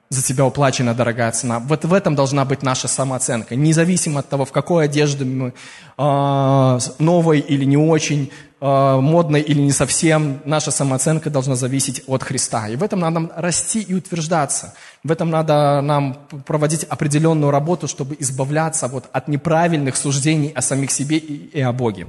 за 0.09 0.23
тебя 0.23 0.45
уплачена 0.45 0.93
дорогая 0.93 1.31
цена. 1.31 1.59
Вот 1.59 1.83
в 1.83 1.93
этом 1.93 2.15
должна 2.15 2.45
быть 2.45 2.63
наша 2.63 2.87
самооценка. 2.87 3.55
Независимо 3.55 4.21
от 4.21 4.29
того, 4.29 4.45
в 4.45 4.51
какой 4.51 4.85
одежде 4.85 5.25
мы, 5.25 5.53
э, 5.97 6.79
новой 6.99 7.39
или 7.39 7.65
не 7.65 7.77
очень, 7.77 8.31
модной 8.59 9.41
или 9.41 9.61
не 9.61 9.71
совсем, 9.71 10.41
наша 10.43 10.71
самооценка 10.71 11.29
должна 11.29 11.55
зависеть 11.55 12.03
от 12.07 12.23
Христа. 12.23 12.67
И 12.69 12.75
в 12.75 12.81
этом 12.81 12.99
надо 12.99 13.29
расти 13.35 13.81
и 13.81 13.93
утверждаться. 13.93 14.73
В 15.03 15.11
этом 15.11 15.29
надо 15.29 15.81
нам 15.81 16.17
проводить 16.45 16.83
определенную 16.83 17.51
работу, 17.51 17.87
чтобы 17.87 18.17
избавляться 18.19 18.87
вот 18.87 19.09
от 19.13 19.27
неправильных 19.27 19.95
суждений 19.95 20.51
о 20.55 20.63
самих 20.63 20.89
себе 20.91 21.17
и, 21.17 21.51
и 21.53 21.61
о 21.61 21.71
Боге. 21.71 22.07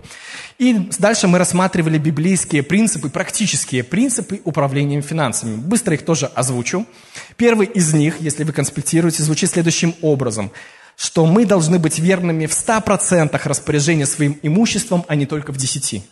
И 0.58 0.88
дальше 0.98 1.28
мы 1.28 1.36
рассматривали 1.36 1.98
библейские 1.98 2.62
принципы, 2.62 3.10
практические 3.10 3.84
принципы 3.84 4.40
управления 4.44 5.02
финансами. 5.02 5.56
Быстро 5.56 5.94
их 5.94 6.04
тоже 6.04 6.30
озвучу. 6.34 6.86
Первый 7.36 7.66
из 7.66 7.92
них, 7.92 8.20
если 8.20 8.44
вы 8.44 8.54
конспектируете, 8.54 9.22
звучит 9.22 9.50
следующим 9.50 9.94
образом, 10.00 10.50
что 10.96 11.26
мы 11.26 11.44
должны 11.44 11.78
быть 11.78 11.98
верными 11.98 12.46
в 12.46 12.52
100% 12.52 13.38
распоряжения 13.44 14.06
своим 14.06 14.38
имуществом, 14.42 15.04
а 15.08 15.14
не 15.14 15.26
только 15.26 15.52
в 15.52 15.56
10%. 15.56 16.02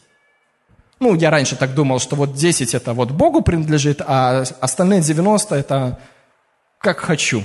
Ну, 0.98 1.14
я 1.14 1.30
раньше 1.30 1.56
так 1.56 1.74
думал, 1.74 1.98
что 1.98 2.16
вот 2.16 2.34
10 2.34 2.74
это 2.74 2.94
вот 2.94 3.10
Богу 3.10 3.42
принадлежит, 3.42 4.00
а 4.00 4.44
остальные 4.60 5.02
90 5.02 5.54
это 5.54 5.98
как 6.78 7.00
хочу. 7.00 7.42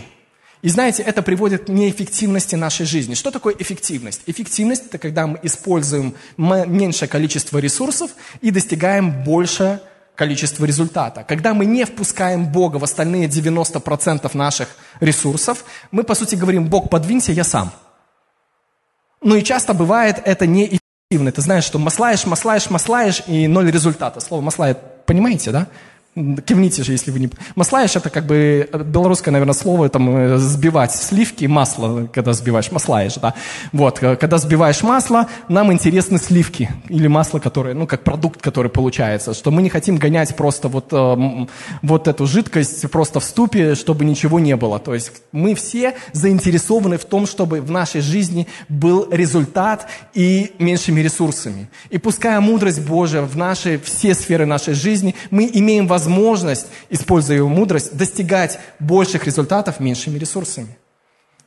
И 0.62 0.70
знаете, 0.70 1.02
это 1.04 1.22
приводит 1.24 1.66
к 1.66 1.70
неэффективности 1.70 2.56
нашей 2.56 2.86
жизни. 2.86 3.16
Что 3.16 3.32
такое 3.32 3.56
эффективность? 3.58 4.22
Эффективность– 4.28 4.86
это 4.88 5.00
когда 5.00 5.26
мы 5.26 5.40
используем 5.42 6.14
меньшее 6.38 7.10
количество 7.10 7.58
ресурсов 7.58 8.12
и 8.42 8.52
достигаем 8.52 9.24
больше 9.24 9.82
количество 10.16 10.66
результата. 10.66 11.26
Когда 11.28 11.56
мы 11.56 11.66
не 11.66 11.84
впускаем 11.84 12.52
Бога 12.52 12.78
в 12.78 12.84
остальные 12.84 13.28
90% 13.28 14.30
наших 14.38 14.70
ресурсов, 15.00 15.66
мы, 15.90 16.04
по 16.04 16.14
сути, 16.14 16.36
говорим, 16.36 16.68
Бог, 16.68 16.90
подвинься, 16.90 17.32
я 17.32 17.44
сам. 17.44 17.72
Ну 19.22 19.36
и 19.36 19.44
часто 19.44 19.74
бывает 19.74 20.22
это 20.24 20.46
неэффективно. 20.46 20.81
Ты 21.18 21.42
знаешь, 21.42 21.66
что 21.66 21.78
маслаешь, 21.78 22.26
маслаешь, 22.26 22.70
маслаешь, 22.70 23.24
и 23.28 23.48
ноль 23.48 23.70
результата. 23.70 24.20
Слово 24.20 24.42
маслает, 24.42 24.78
понимаете, 25.06 25.52
да? 25.52 25.68
Кивните 26.14 26.84
же, 26.84 26.92
если 26.92 27.10
вы 27.10 27.20
не... 27.22 27.30
Маслаешь, 27.56 27.96
это 27.96 28.10
как 28.10 28.26
бы 28.26 28.70
белорусское, 28.74 29.32
наверное, 29.32 29.54
слово, 29.54 29.88
там, 29.88 30.14
э, 30.14 30.38
сбивать 30.40 30.92
сливки, 30.92 31.46
масло, 31.46 32.10
когда 32.12 32.34
сбиваешь, 32.34 32.70
маслаешь, 32.70 33.16
да. 33.16 33.34
Вот, 33.72 34.04
э, 34.04 34.18
когда 34.18 34.38
сбиваешь 34.38 34.84
масло, 34.84 35.28
нам 35.48 35.72
интересны 35.72 36.18
сливки 36.18 36.70
или 36.90 37.08
масло, 37.08 37.40
которое, 37.40 37.76
ну, 37.76 37.88
как 37.88 38.04
продукт, 38.04 38.42
который 38.42 38.70
получается, 38.70 39.34
что 39.34 39.52
мы 39.52 39.62
не 39.62 39.70
хотим 39.70 39.96
гонять 39.96 40.36
просто 40.36 40.68
вот, 40.68 40.88
э, 40.92 41.48
вот 41.82 42.08
эту 42.10 42.28
жидкость 42.28 42.92
просто 42.92 43.22
в 43.22 43.24
ступе, 43.24 43.76
чтобы 43.76 44.04
ничего 44.04 44.42
не 44.42 44.58
было. 44.58 44.80
То 44.80 44.94
есть 44.94 45.14
мы 45.32 45.56
все 45.56 45.96
заинтересованы 46.12 46.98
в 46.98 47.06
том, 47.06 47.26
чтобы 47.26 47.62
в 47.62 47.72
нашей 47.72 48.02
жизни 48.02 48.48
был 48.68 49.08
результат 49.10 49.88
и 50.14 50.52
меньшими 50.60 51.00
ресурсами. 51.00 51.70
И 51.90 51.98
пуская 51.98 52.42
мудрость 52.42 52.86
Божия 52.86 53.22
в 53.22 53.38
наши, 53.38 53.80
все 53.82 54.14
сферы 54.14 54.46
нашей 54.46 54.74
жизни, 54.74 55.16
мы 55.30 55.50
имеем 55.54 55.88
возможность 55.88 56.01
возможность, 56.02 56.68
используя 56.90 57.38
его 57.38 57.50
мудрость, 57.50 57.96
достигать 57.96 58.60
больших 58.80 59.26
результатов 59.26 59.80
меньшими 59.80 60.18
ресурсами. 60.18 60.78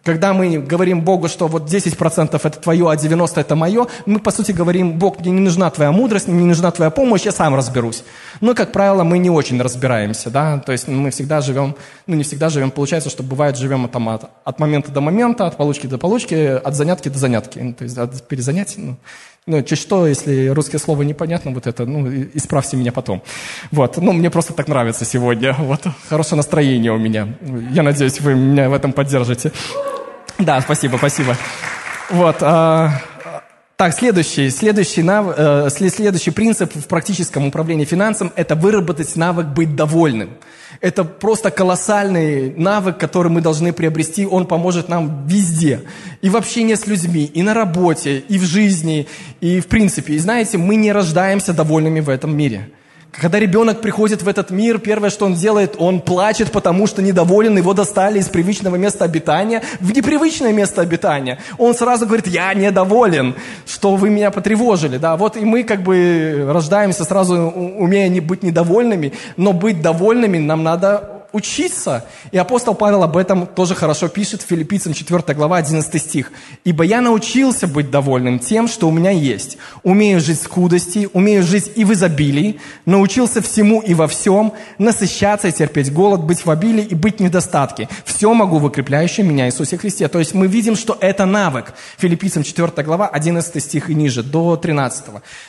Когда 0.05 0.35
мы 0.35 0.59
говорим 0.59 1.01
Богу, 1.01 1.29
что 1.29 1.49
вот 1.49 1.63
10% 1.63 2.35
это 2.35 2.61
твое, 2.61 2.91
а 2.91 2.95
90% 2.95 3.41
это 3.41 3.57
мое, 3.57 3.87
мы, 4.05 4.19
по 4.19 4.31
сути, 4.31 4.53
говорим, 4.53 4.99
Бог, 4.99 5.21
мне 5.21 5.31
не 5.31 5.41
нужна 5.41 5.71
твоя 5.71 5.93
мудрость, 5.93 6.29
мне 6.29 6.43
не 6.43 6.49
нужна 6.49 6.71
твоя 6.71 6.91
помощь, 6.91 7.23
я 7.25 7.33
сам 7.33 7.55
разберусь. 7.55 8.05
Но, 8.43 8.55
как 8.55 8.71
правило, 8.71 9.03
мы 9.03 9.17
не 9.17 9.31
очень 9.31 9.63
разбираемся, 9.63 10.29
да, 10.29 10.59
то 10.59 10.73
есть 10.73 10.89
мы 10.89 11.11
всегда 11.11 11.41
живем, 11.41 11.75
ну, 12.07 12.17
не 12.17 12.23
всегда 12.23 12.51
живем, 12.51 12.71
получается, 12.71 13.09
что 13.09 13.23
бывает, 13.23 13.57
живем 13.57 13.89
там, 13.89 14.09
от, 14.11 14.31
от 14.45 14.59
момента 14.61 14.93
до 14.93 15.01
момента, 15.01 15.47
от 15.47 15.57
получки 15.57 15.87
до 15.87 15.97
получки, 15.97 16.35
от 16.35 16.75
занятки 16.75 17.09
до 17.09 17.19
занятки, 17.19 17.59
ну, 17.59 17.73
то 17.73 17.85
есть 17.85 17.97
от 17.97 18.29
перезанятий, 18.29 18.83
ну, 18.83 18.97
ну, 19.47 19.63
чуть 19.63 19.79
что, 19.79 20.07
если 20.07 20.49
русское 20.49 20.79
слово 20.79 21.03
непонятно, 21.03 21.51
вот 21.51 21.67
это, 21.67 21.85
ну, 21.85 22.09
исправьте 22.35 22.79
меня 22.79 22.93
потом. 22.93 23.23
Вот, 23.71 23.99
ну, 23.99 24.13
мне 24.13 24.31
просто 24.31 24.55
так 24.55 24.69
нравится 24.69 25.05
сегодня. 25.05 25.55
Вот, 25.59 25.83
хорошее 26.09 26.39
настроение 26.39 26.93
у 26.93 26.99
меня. 26.99 27.29
Я 27.71 27.83
надеюсь, 27.83 28.21
вы 28.21 28.35
меня 28.35 28.71
в 28.71 28.73
этом 28.73 28.93
поддержите. 28.93 29.53
Да, 30.39 30.61
спасибо, 30.63 30.97
спасибо. 30.97 31.37
Вот, 32.11 32.37
а, 32.41 33.03
так, 33.77 33.93
следующий, 33.93 34.51
следующий, 34.51 35.03
нав, 35.03 35.35
э, 35.37 35.69
следующий 35.71 36.31
принцип 36.31 36.75
в 36.75 36.87
практическом 36.87 37.47
управлении 37.47 37.85
финансом– 37.85 38.33
это 38.37 38.55
выработать 38.55 39.15
навык 39.17 39.47
быть 39.47 39.77
довольным. 39.77 40.31
Это 40.85 41.03
просто 41.05 41.51
колоссальный 41.51 42.53
навык, 42.57 42.99
который 42.99 43.33
мы 43.33 43.41
должны 43.41 43.73
приобрести. 43.73 44.27
Он 44.27 44.47
поможет 44.47 44.91
нам 44.91 45.27
везде. 45.27 45.81
И 46.21 46.29
в 46.29 46.37
общении 46.37 46.75
с 46.75 46.87
людьми, 46.87 47.25
и 47.25 47.43
на 47.43 47.55
работе, 47.55 48.19
и 48.19 48.39
в 48.39 48.43
жизни, 48.43 49.07
и 49.41 49.61
в 49.61 49.67
принципе. 49.69 50.13
И 50.13 50.19
знаете, 50.19 50.59
мы 50.59 50.77
не 50.77 50.93
рождаемся 50.93 51.55
довольными 51.55 52.01
в 52.01 52.11
этом 52.11 52.37
мире– 52.37 52.69
когда 53.21 53.39
ребенок 53.39 53.81
приходит 53.81 54.23
в 54.23 54.29
этот 54.29 54.51
мир, 54.51 54.79
первое, 54.79 55.09
что 55.09 55.27
он 55.27 55.35
делает, 55.35 55.77
он 55.79 56.01
плачет, 56.01 56.51
потому 56.51 56.87
что 56.87 57.01
недоволен, 57.01 57.57
его 57.57 57.73
достали 57.73 58.19
из 58.19 58.29
привычного 58.29 58.77
места 58.77 59.05
обитания 59.05 59.63
в 59.81 59.93
непривычное 59.93 60.53
место 60.53 60.83
обитания. 60.83 61.39
Он 61.59 61.75
сразу 61.75 62.07
говорит, 62.07 62.27
я 62.27 62.53
недоволен, 62.55 63.37
что 63.85 63.97
вы 63.97 64.09
меня 64.09 64.31
потревожили. 64.31 64.97
Да? 64.97 65.15
Вот 65.19 65.37
и 65.37 65.45
мы 65.45 65.63
как 65.63 65.83
бы 65.83 66.47
рождаемся 66.49 67.05
сразу, 67.05 67.35
умея 67.35 68.09
не 68.09 68.21
быть 68.21 68.43
недовольными, 68.43 69.13
но 69.37 69.53
быть 69.53 69.83
довольными 69.83 70.39
нам 70.39 70.63
надо 70.63 71.14
учиться. 71.35 72.07
И 72.31 72.39
апостол 72.39 72.75
Павел 72.75 73.03
об 73.03 73.17
этом 73.17 73.47
тоже 73.47 73.75
хорошо 73.75 74.09
пишет 74.09 74.43
в 74.43 74.47
Филиппийцам 74.47 74.95
4 74.95 75.35
глава 75.35 75.57
11 75.57 76.01
стих. 76.01 76.33
«Ибо 76.65 76.85
я 76.85 77.01
научился 77.01 77.67
быть 77.67 77.91
довольным 77.91 78.39
тем, 78.39 78.69
что 78.69 78.89
у 78.89 78.93
меня 78.93 79.11
есть. 79.11 79.59
Умею 79.83 80.21
жить 80.21 80.41
в 80.41 80.45
скудости, 80.45 81.09
умею 81.13 81.43
жить 81.43 81.73
и 81.75 81.85
в 81.85 81.93
изобилии, 81.93 82.61
научился 82.87 83.43
всему 83.43 83.81
и 83.81 83.95
во 83.95 84.07
всем, 84.07 84.53
насыщаться 84.79 85.49
и 85.49 85.53
терпеть 85.53 85.93
голод, 85.93 86.23
быть 86.23 86.47
в 86.47 86.51
обилии 86.51 86.85
и 86.85 86.95
быть 86.95 87.19
в 87.19 87.21
недостатке. 87.21 87.89
Все 88.05 88.33
могу 88.33 88.59
в 88.59 88.65
укрепляющем 88.65 89.29
меня 89.29 89.47
Иисусе 89.47 89.77
Христе». 89.77 90.09
То 90.09 90.21
есть 90.21 90.35
мы 90.35 90.47
видим, 90.47 90.77
что 90.77 90.97
это 91.01 91.27
навык. 91.27 91.75
Филиппийцам 91.99 92.45
4 92.45 92.71
глава 92.85 93.09
11 93.09 93.63
стих 93.63 93.91
и 93.91 93.95
ниже, 93.95 94.23
до 94.23 94.57
13. 94.57 95.07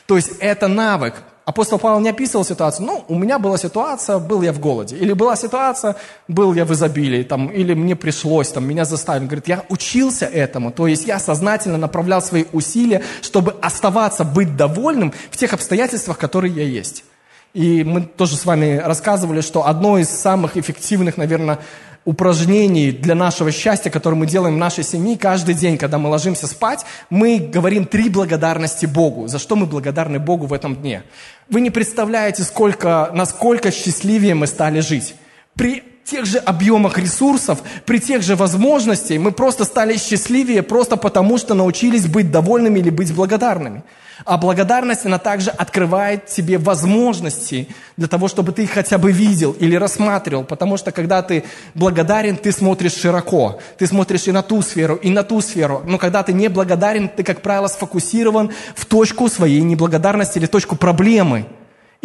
То 0.07 0.15
есть 0.15 0.31
это 0.39 0.67
навык, 0.67 1.13
апостол 1.45 1.79
Павел 1.79 1.99
не 1.99 2.09
описывал 2.09 2.43
ситуацию, 2.43 2.85
ну, 2.85 3.05
у 3.07 3.15
меня 3.15 3.39
была 3.39 3.57
ситуация, 3.57 4.17
был 4.17 4.41
я 4.41 4.51
в 4.51 4.59
голоде, 4.59 4.97
или 4.97 5.13
была 5.13 5.35
ситуация, 5.35 5.95
был 6.27 6.53
я 6.53 6.65
в 6.65 6.73
изобилии, 6.73 7.23
там, 7.23 7.47
или 7.47 7.73
мне 7.73 7.95
пришлось, 7.95 8.49
там, 8.49 8.67
меня 8.67 8.83
заставили. 8.85 9.27
Говорит, 9.27 9.47
я 9.47 9.63
учился 9.69 10.25
этому, 10.25 10.71
то 10.71 10.87
есть 10.87 11.05
я 11.05 11.19
сознательно 11.19 11.77
направлял 11.77 12.21
свои 12.21 12.45
усилия, 12.51 13.03
чтобы 13.21 13.55
оставаться, 13.61 14.23
быть 14.23 14.57
довольным 14.57 15.13
в 15.29 15.37
тех 15.37 15.53
обстоятельствах, 15.53 16.17
которые 16.17 16.53
я 16.53 16.63
есть. 16.63 17.05
И 17.53 17.85
мы 17.85 18.01
тоже 18.01 18.35
с 18.35 18.45
вами 18.45 18.81
рассказывали, 18.83 19.39
что 19.39 19.65
одно 19.65 19.97
из 19.97 20.09
самых 20.09 20.57
эффективных, 20.57 21.15
наверное, 21.15 21.59
упражнений 22.05 22.91
для 22.91 23.15
нашего 23.15 23.51
счастья, 23.51 23.89
которые 23.89 24.19
мы 24.19 24.27
делаем 24.27 24.55
в 24.55 24.59
нашей 24.59 24.83
семье 24.83 25.17
каждый 25.17 25.55
день, 25.55 25.77
когда 25.77 25.97
мы 25.97 26.09
ложимся 26.09 26.47
спать, 26.47 26.85
мы 27.09 27.39
говорим 27.39 27.85
три 27.85 28.09
благодарности 28.09 28.85
Богу. 28.85 29.27
За 29.27 29.39
что 29.39 29.55
мы 29.55 29.65
благодарны 29.65 30.19
Богу 30.19 30.45
в 30.45 30.53
этом 30.53 30.75
дне? 30.75 31.03
Вы 31.49 31.61
не 31.61 31.71
представляете, 31.71 32.43
сколько, 32.43 33.09
насколько 33.13 33.71
счастливее 33.71 34.35
мы 34.35 34.47
стали 34.47 34.79
жить. 34.79 35.15
При 35.55 35.83
тех 36.05 36.25
же 36.25 36.37
объемах 36.37 36.97
ресурсов, 36.97 37.59
при 37.85 37.99
тех 37.99 38.21
же 38.21 38.35
возможностях 38.35 39.19
мы 39.19 39.31
просто 39.31 39.65
стали 39.65 39.97
счастливее 39.97 40.61
просто 40.61 40.97
потому, 40.97 41.37
что 41.37 41.55
научились 41.55 42.05
быть 42.07 42.31
довольными 42.31 42.79
или 42.79 42.91
быть 42.91 43.13
благодарными. 43.13 43.83
А 44.23 44.37
благодарность, 44.37 45.05
она 45.05 45.17
также 45.17 45.49
открывает 45.49 46.27
тебе 46.27 46.57
возможности 46.57 47.67
для 47.97 48.07
того, 48.07 48.29
чтобы 48.29 48.53
ты 48.53 48.63
их 48.63 48.71
хотя 48.71 48.97
бы 48.97 49.11
видел 49.11 49.51
или 49.59 49.75
рассматривал. 49.75 50.45
Потому 50.45 50.77
что 50.77 50.93
когда 50.93 51.21
ты 51.21 51.43
благодарен, 51.73 52.37
ты 52.37 52.53
смотришь 52.53 52.93
широко. 52.93 53.59
Ты 53.77 53.87
смотришь 53.87 54.27
и 54.27 54.31
на 54.31 54.41
ту 54.41 54.61
сферу, 54.61 54.95
и 54.95 55.09
на 55.09 55.23
ту 55.23 55.41
сферу. 55.41 55.81
Но 55.85 55.97
когда 55.97 56.23
ты 56.23 56.31
не 56.31 56.47
благодарен, 56.47 57.09
ты, 57.09 57.23
как 57.23 57.41
правило, 57.41 57.67
сфокусирован 57.67 58.51
в 58.73 58.85
точку 58.85 59.27
своей 59.27 59.61
неблагодарности 59.61 60.37
или 60.37 60.45
точку 60.45 60.77
проблемы 60.77 61.45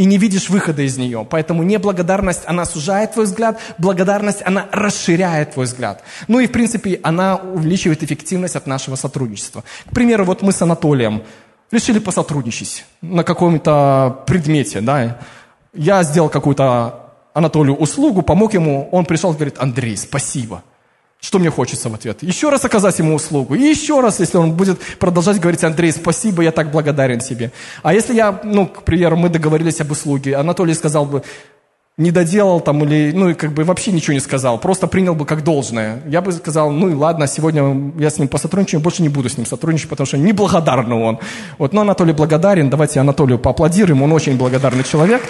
и 0.01 0.07
не 0.07 0.17
видишь 0.17 0.49
выхода 0.49 0.81
из 0.81 0.97
нее. 0.97 1.27
Поэтому 1.29 1.63
неблагодарность, 1.63 2.45
она 2.47 2.65
сужает 2.65 3.13
твой 3.13 3.27
взгляд, 3.27 3.61
благодарность, 3.77 4.41
она 4.47 4.67
расширяет 4.73 5.53
твой 5.53 5.67
взгляд. 5.67 6.03
Ну 6.27 6.41
и, 6.41 6.47
в 6.47 6.53
принципе, 6.53 6.99
она 7.03 7.37
увеличивает 7.37 8.03
эффективность 8.03 8.57
от 8.57 8.67
нашего 8.67 8.97
сотрудничества. 8.97 9.63
К 9.91 9.93
примеру, 9.95 10.25
вот 10.25 10.41
мы 10.41 10.53
с 10.53 10.63
Анатолием 10.63 11.23
решили 11.71 11.99
посотрудничать 11.99 12.87
на 13.03 13.25
каком-то 13.25 14.25
предмете, 14.27 14.81
да. 14.81 15.19
Я 15.75 16.03
сделал 16.03 16.31
какую-то 16.31 17.11
Анатолию 17.35 17.77
услугу, 17.77 18.23
помог 18.23 18.55
ему, 18.55 18.89
он 18.93 19.05
пришел 19.05 19.33
и 19.33 19.35
говорит, 19.35 19.57
Андрей, 19.59 19.99
спасибо. 19.99 20.63
Что 21.21 21.39
мне 21.39 21.51
хочется 21.51 21.91
в 21.91 21.95
ответ? 21.95 22.23
Еще 22.23 22.49
раз 22.49 22.65
оказать 22.65 22.99
ему 22.99 23.15
услугу. 23.15 23.55
И 23.55 23.63
еще 23.63 24.01
раз, 24.01 24.21
если 24.21 24.39
он 24.39 24.53
будет 24.53 24.81
продолжать 24.99 25.39
говорить, 25.39 25.63
Андрей, 25.65 25.93
спасибо, 25.93 26.43
я 26.43 26.51
так 26.51 26.71
благодарен 26.71 27.21
тебе. 27.21 27.53
А 27.83 27.93
если 27.93 28.15
я, 28.15 28.41
ну, 28.43 28.67
к 28.67 28.83
примеру, 28.85 29.17
мы 29.17 29.29
договорились 29.29 29.81
об 29.81 29.91
услуге, 29.91 30.37
Анатолий 30.37 30.73
сказал 30.73 31.05
бы, 31.05 31.23
не 31.99 32.11
доделал 32.11 32.61
там 32.61 32.83
или, 32.85 33.13
ну, 33.15 33.29
и 33.29 33.35
как 33.35 33.53
бы 33.53 33.65
вообще 33.65 33.93
ничего 33.93 34.15
не 34.15 34.21
сказал, 34.21 34.59
просто 34.59 34.87
принял 34.87 35.15
бы 35.15 35.27
как 35.27 35.45
должное. 35.45 36.01
Я 36.07 36.23
бы 36.23 36.33
сказал, 36.33 36.71
ну 36.71 36.89
и 36.89 36.95
ладно, 36.95 37.27
сегодня 37.27 37.93
я 37.99 38.09
с 38.09 38.19
ним 38.19 38.29
посотрудничаю, 38.29 38.81
больше 38.81 39.03
не 39.03 39.11
буду 39.11 39.29
с 39.29 39.37
ним 39.37 39.45
сотрудничать, 39.45 39.91
потому 39.91 40.07
что 40.07 40.17
неблагодарный 40.17 40.97
он. 40.97 41.19
Вот, 41.59 41.75
но 41.75 41.83
Анатолий 41.83 42.15
благодарен, 42.15 42.71
давайте 42.71 43.01
Анатолию 43.01 43.39
поаплодируем, 43.39 44.03
он 44.03 44.13
очень 44.13 44.39
благодарный 44.39 44.85
человек. 44.85 45.23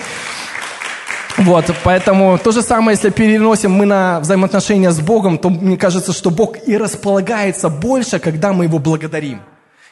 Вот, 1.41 1.65
поэтому 1.85 2.39
то 2.39 2.53
же 2.53 2.63
самое, 2.63 2.97
если 2.97 3.11
переносим 3.11 3.73
мы 3.73 3.87
на 3.87 4.21
взаимоотношения 4.21 4.91
с 4.91 5.01
Богом, 5.01 5.39
то 5.39 5.49
мне 5.49 5.77
кажется, 5.77 6.13
что 6.13 6.31
Бог 6.31 6.57
и 6.69 6.77
располагается 6.77 7.71
больше, 7.71 8.19
когда 8.19 8.53
мы 8.53 8.65
Его 8.65 8.79
благодарим 8.79 9.41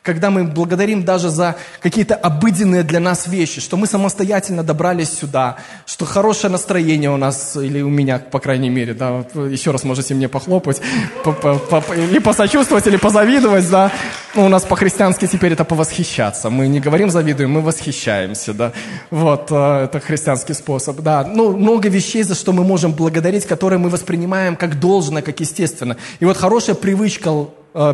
когда 0.08 0.30
мы 0.30 0.44
благодарим 0.44 1.04
даже 1.04 1.28
за 1.28 1.56
какие-то 1.82 2.14
обыденные 2.14 2.82
для 2.82 2.98
нас 2.98 3.26
вещи, 3.26 3.60
что 3.60 3.76
мы 3.76 3.86
самостоятельно 3.86 4.62
добрались 4.62 5.10
сюда, 5.10 5.56
что 5.84 6.06
хорошее 6.06 6.50
настроение 6.50 7.10
у 7.10 7.18
нас, 7.18 7.56
или 7.56 7.82
у 7.82 7.90
меня, 7.90 8.18
по 8.18 8.38
крайней 8.38 8.70
мере, 8.70 8.94
да, 8.94 9.26
еще 9.34 9.70
раз 9.70 9.84
можете 9.84 10.14
мне 10.14 10.26
похлопать, 10.30 10.80
или 11.26 12.20
посочувствовать, 12.20 12.86
или 12.86 12.96
позавидовать, 12.96 13.68
да. 13.68 13.92
Ну, 14.34 14.46
у 14.46 14.48
нас 14.48 14.64
по-христиански 14.64 15.26
теперь 15.26 15.52
это 15.52 15.64
повосхищаться. 15.64 16.48
Мы 16.48 16.68
не 16.68 16.80
говорим 16.80 17.10
завидуем, 17.10 17.50
мы 17.50 17.60
восхищаемся, 17.60 18.54
да. 18.54 18.72
Вот, 19.10 19.48
э, 19.50 19.84
это 19.84 20.00
христианский 20.00 20.54
способ, 20.54 21.00
да. 21.02 21.22
Ну, 21.22 21.54
много 21.54 21.90
вещей, 21.90 22.22
за 22.22 22.34
что 22.34 22.52
мы 22.52 22.64
можем 22.64 22.92
благодарить, 22.92 23.44
которые 23.44 23.78
мы 23.78 23.90
воспринимаем 23.90 24.56
как 24.56 24.80
должное, 24.80 25.20
как 25.20 25.40
естественно. 25.40 25.98
И 26.20 26.24
вот 26.24 26.38
хорошая 26.38 26.76
привычка 26.76 27.30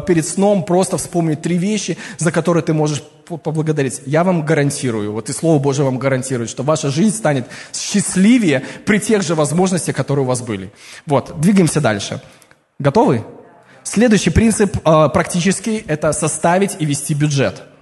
перед 0.07 0.27
сном 0.27 0.65
просто 0.65 0.97
вспомнить 0.97 1.43
три 1.43 1.59
вещи, 1.59 1.97
за 2.19 2.33
которые 2.33 2.63
ты 2.63 2.73
можешь 2.73 3.03
поблагодарить. 3.27 4.03
Я 4.07 4.25
вам 4.25 4.45
гарантирую, 4.45 5.13
вот 5.13 5.29
и 5.29 5.33
Слово 5.33 5.59
Божие 5.59 5.85
вам 5.85 5.99
гарантирует, 5.99 6.51
что 6.51 6.63
ваша 6.63 6.91
жизнь 6.91 7.17
станет 7.17 7.47
счастливее 7.73 8.63
при 8.85 8.99
тех 8.99 9.23
же 9.23 9.35
возможностях, 9.35 9.97
которые 9.97 10.25
у 10.25 10.29
вас 10.29 10.43
были. 10.43 10.73
Вот, 11.07 11.41
двигаемся 11.41 11.81
дальше. 11.81 12.21
Готовы? 12.79 13.25
Следующий 13.83 14.31
принцип 14.31 14.77
э, 14.77 15.09
практический– 15.13 15.85
это 15.87 16.13
составить 16.13 16.77
и 16.79 16.87
вести 16.87 17.15
бюджет– 17.15 17.63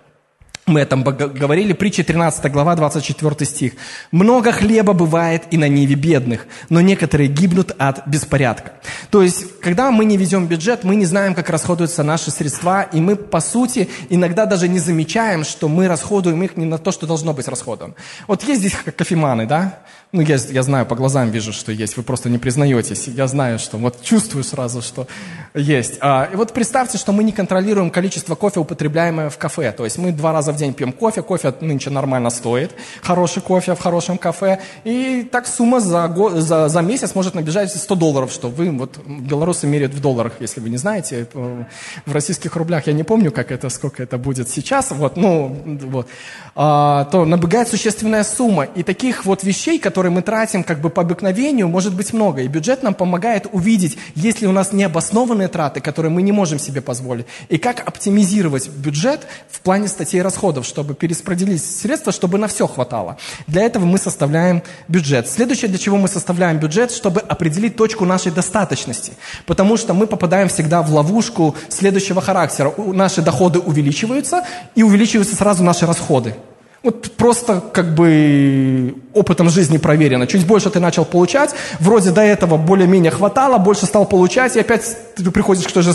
мы 0.66 0.78
о 0.80 0.82
этом 0.84 1.02
говорили, 1.02 1.72
притча 1.72 2.04
13 2.04 2.52
глава, 2.52 2.76
24 2.76 3.44
стих. 3.44 3.72
«Много 4.12 4.52
хлеба 4.52 4.92
бывает 4.92 5.42
и 5.50 5.56
на 5.56 5.68
ниве 5.68 5.96
бедных, 5.96 6.46
но 6.68 6.80
некоторые 6.80 7.28
гибнут 7.28 7.72
от 7.78 8.06
беспорядка». 8.06 8.74
То 9.10 9.22
есть, 9.22 9.60
когда 9.60 9.90
мы 9.90 10.04
не 10.04 10.16
везем 10.16 10.46
бюджет, 10.46 10.84
мы 10.84 10.94
не 10.94 11.04
знаем, 11.04 11.34
как 11.34 11.50
расходуются 11.50 12.04
наши 12.04 12.30
средства, 12.30 12.82
и 12.82 13.00
мы, 13.00 13.16
по 13.16 13.40
сути, 13.40 13.88
иногда 14.08 14.46
даже 14.46 14.68
не 14.68 14.78
замечаем, 14.78 15.42
что 15.42 15.68
мы 15.68 15.88
расходуем 15.88 16.40
их 16.44 16.56
не 16.56 16.64
на 16.64 16.78
то, 16.78 16.92
что 16.92 17.08
должно 17.08 17.32
быть 17.34 17.48
расходом. 17.48 17.96
Вот 18.28 18.44
есть 18.44 18.60
здесь 18.60 18.76
кофеманы, 18.96 19.46
да? 19.46 19.80
Ну, 20.14 20.20
я, 20.20 20.36
я 20.36 20.62
знаю, 20.62 20.84
по 20.84 20.94
глазам 20.94 21.30
вижу, 21.30 21.54
что 21.54 21.72
есть, 21.72 21.96
вы 21.96 22.02
просто 22.02 22.28
не 22.28 22.36
признаетесь. 22.36 23.08
Я 23.08 23.26
знаю, 23.26 23.58
что 23.58 23.78
вот 23.78 24.02
чувствую 24.02 24.44
сразу, 24.44 24.82
что 24.82 25.06
есть. 25.54 25.96
А, 26.02 26.28
и 26.30 26.36
вот 26.36 26.52
представьте, 26.52 26.98
что 26.98 27.12
мы 27.12 27.24
не 27.24 27.32
контролируем 27.32 27.90
количество 27.90 28.34
кофе, 28.34 28.60
употребляемое 28.60 29.30
в 29.30 29.38
кафе. 29.38 29.72
То 29.72 29.84
есть 29.84 29.96
мы 29.96 30.12
два 30.12 30.32
раза 30.32 30.52
в 30.52 30.56
день 30.56 30.74
пьем 30.74 30.92
кофе, 30.92 31.22
кофе 31.22 31.54
нынче 31.62 31.88
нормально 31.88 32.28
стоит, 32.28 32.72
хороший 33.00 33.40
кофе 33.40 33.74
в 33.74 33.80
хорошем 33.80 34.18
кафе. 34.18 34.60
И 34.84 35.26
так 35.32 35.46
сумма 35.46 35.80
за, 35.80 36.06
год, 36.08 36.34
за, 36.34 36.68
за 36.68 36.82
месяц 36.82 37.14
может 37.14 37.34
набежать 37.34 37.74
100 37.74 37.94
долларов, 37.94 38.30
что 38.30 38.50
вы, 38.50 38.70
вот 38.70 38.98
белорусы 39.06 39.66
меряют 39.66 39.94
в 39.94 40.00
долларах, 40.02 40.34
если 40.40 40.60
вы 40.60 40.68
не 40.68 40.76
знаете. 40.76 41.26
В 41.32 42.12
российских 42.12 42.54
рублях 42.56 42.86
я 42.86 42.92
не 42.92 43.02
помню, 43.02 43.32
как 43.32 43.50
это, 43.50 43.70
сколько 43.70 44.02
это 44.02 44.18
будет 44.18 44.50
сейчас. 44.50 44.90
Вот, 44.90 45.16
ну, 45.16 45.56
вот. 45.84 46.06
А, 46.54 47.06
то 47.06 47.24
набегает 47.24 47.68
существенная 47.68 48.24
сумма. 48.24 48.64
И 48.64 48.82
таких 48.82 49.24
вот 49.24 49.42
вещей, 49.42 49.78
которые 49.78 50.01
мы 50.10 50.22
тратим 50.22 50.64
как 50.64 50.80
бы 50.80 50.90
по 50.90 51.02
обыкновению, 51.02 51.68
может 51.68 51.94
быть 51.94 52.12
много. 52.12 52.42
И 52.42 52.48
бюджет 52.48 52.82
нам 52.82 52.94
помогает 52.94 53.46
увидеть, 53.52 53.96
есть 54.14 54.40
ли 54.40 54.48
у 54.48 54.52
нас 54.52 54.72
необоснованные 54.72 55.48
траты, 55.48 55.80
которые 55.80 56.10
мы 56.10 56.22
не 56.22 56.32
можем 56.32 56.58
себе 56.58 56.80
позволить, 56.80 57.26
и 57.48 57.58
как 57.58 57.86
оптимизировать 57.86 58.68
бюджет 58.68 59.26
в 59.50 59.60
плане 59.60 59.88
статей 59.88 60.22
расходов, 60.22 60.66
чтобы 60.66 60.94
перераспределить 60.94 61.64
средства, 61.64 62.12
чтобы 62.12 62.38
на 62.38 62.48
все 62.48 62.66
хватало. 62.66 63.16
Для 63.46 63.62
этого 63.62 63.84
мы 63.84 63.98
составляем 63.98 64.62
бюджет. 64.88 65.28
Следующее, 65.28 65.68
для 65.68 65.78
чего 65.78 65.96
мы 65.96 66.08
составляем 66.08 66.58
бюджет, 66.58 66.90
чтобы 66.90 67.20
определить 67.20 67.76
точку 67.76 68.04
нашей 68.04 68.32
достаточности. 68.32 69.12
Потому 69.46 69.76
что 69.76 69.94
мы 69.94 70.06
попадаем 70.06 70.48
всегда 70.48 70.82
в 70.82 70.92
ловушку 70.92 71.54
следующего 71.68 72.20
характера. 72.20 72.72
Наши 72.76 73.22
доходы 73.22 73.58
увеличиваются, 73.58 74.44
и 74.74 74.82
увеличиваются 74.82 75.36
сразу 75.36 75.62
наши 75.62 75.86
расходы. 75.86 76.34
Вот 76.82 77.12
просто 77.12 77.62
как 77.72 77.94
бы 77.94 78.96
опытом 79.14 79.48
жизни 79.50 79.78
проверено. 79.78 80.26
Чуть 80.26 80.44
больше 80.46 80.68
ты 80.68 80.80
начал 80.80 81.04
получать, 81.04 81.54
вроде 81.78 82.10
до 82.10 82.22
этого 82.22 82.56
более-менее 82.56 83.12
хватало, 83.12 83.58
больше 83.58 83.86
стал 83.86 84.04
получать, 84.04 84.56
и 84.56 84.60
опять 84.60 84.96
ты 85.14 85.30
приходишь 85.30 85.64
к 85.64 85.72
тому 85.72 85.84
же 85.84 85.94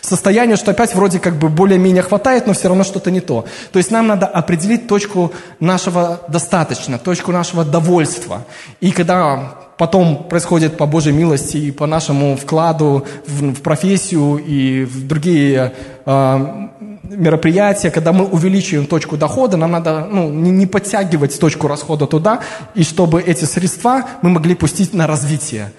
состоянию, 0.00 0.56
что 0.56 0.70
опять 0.70 0.94
вроде 0.94 1.18
как 1.18 1.34
бы 1.34 1.48
более-менее 1.48 2.02
хватает, 2.02 2.46
но 2.46 2.52
все 2.52 2.68
равно 2.68 2.84
что-то 2.84 3.10
не 3.10 3.20
то. 3.20 3.44
То 3.72 3.78
есть 3.78 3.90
нам 3.90 4.06
надо 4.06 4.26
определить 4.26 4.86
точку 4.86 5.32
нашего 5.58 6.20
достаточно, 6.28 6.98
точку 6.98 7.32
нашего 7.32 7.64
довольства. 7.64 8.44
И 8.80 8.92
когда 8.92 9.54
потом 9.78 10.24
происходит 10.28 10.76
по 10.76 10.86
Божьей 10.86 11.12
милости 11.12 11.56
и 11.56 11.70
по 11.70 11.86
нашему 11.86 12.36
вкладу 12.36 13.06
в, 13.26 13.54
в 13.54 13.62
профессию 13.62 14.36
и 14.36 14.84
в 14.84 15.08
другие 15.08 15.72
э, 16.04 16.68
мероприятия, 17.10 17.90
когда 17.90 18.12
мы 18.12 18.24
увеличиваем 18.24 18.86
точку 18.86 19.16
дохода, 19.16 19.56
нам 19.56 19.72
надо 19.72 20.06
ну, 20.10 20.30
не, 20.30 20.66
подтягивать 20.66 21.38
точку 21.38 21.68
расхода 21.68 22.06
туда, 22.06 22.40
и 22.74 22.82
чтобы 22.82 23.20
эти 23.20 23.44
средства 23.44 24.04
мы 24.22 24.30
могли 24.30 24.54
пустить 24.54 24.94
на 24.94 25.06
развитие. 25.06 25.72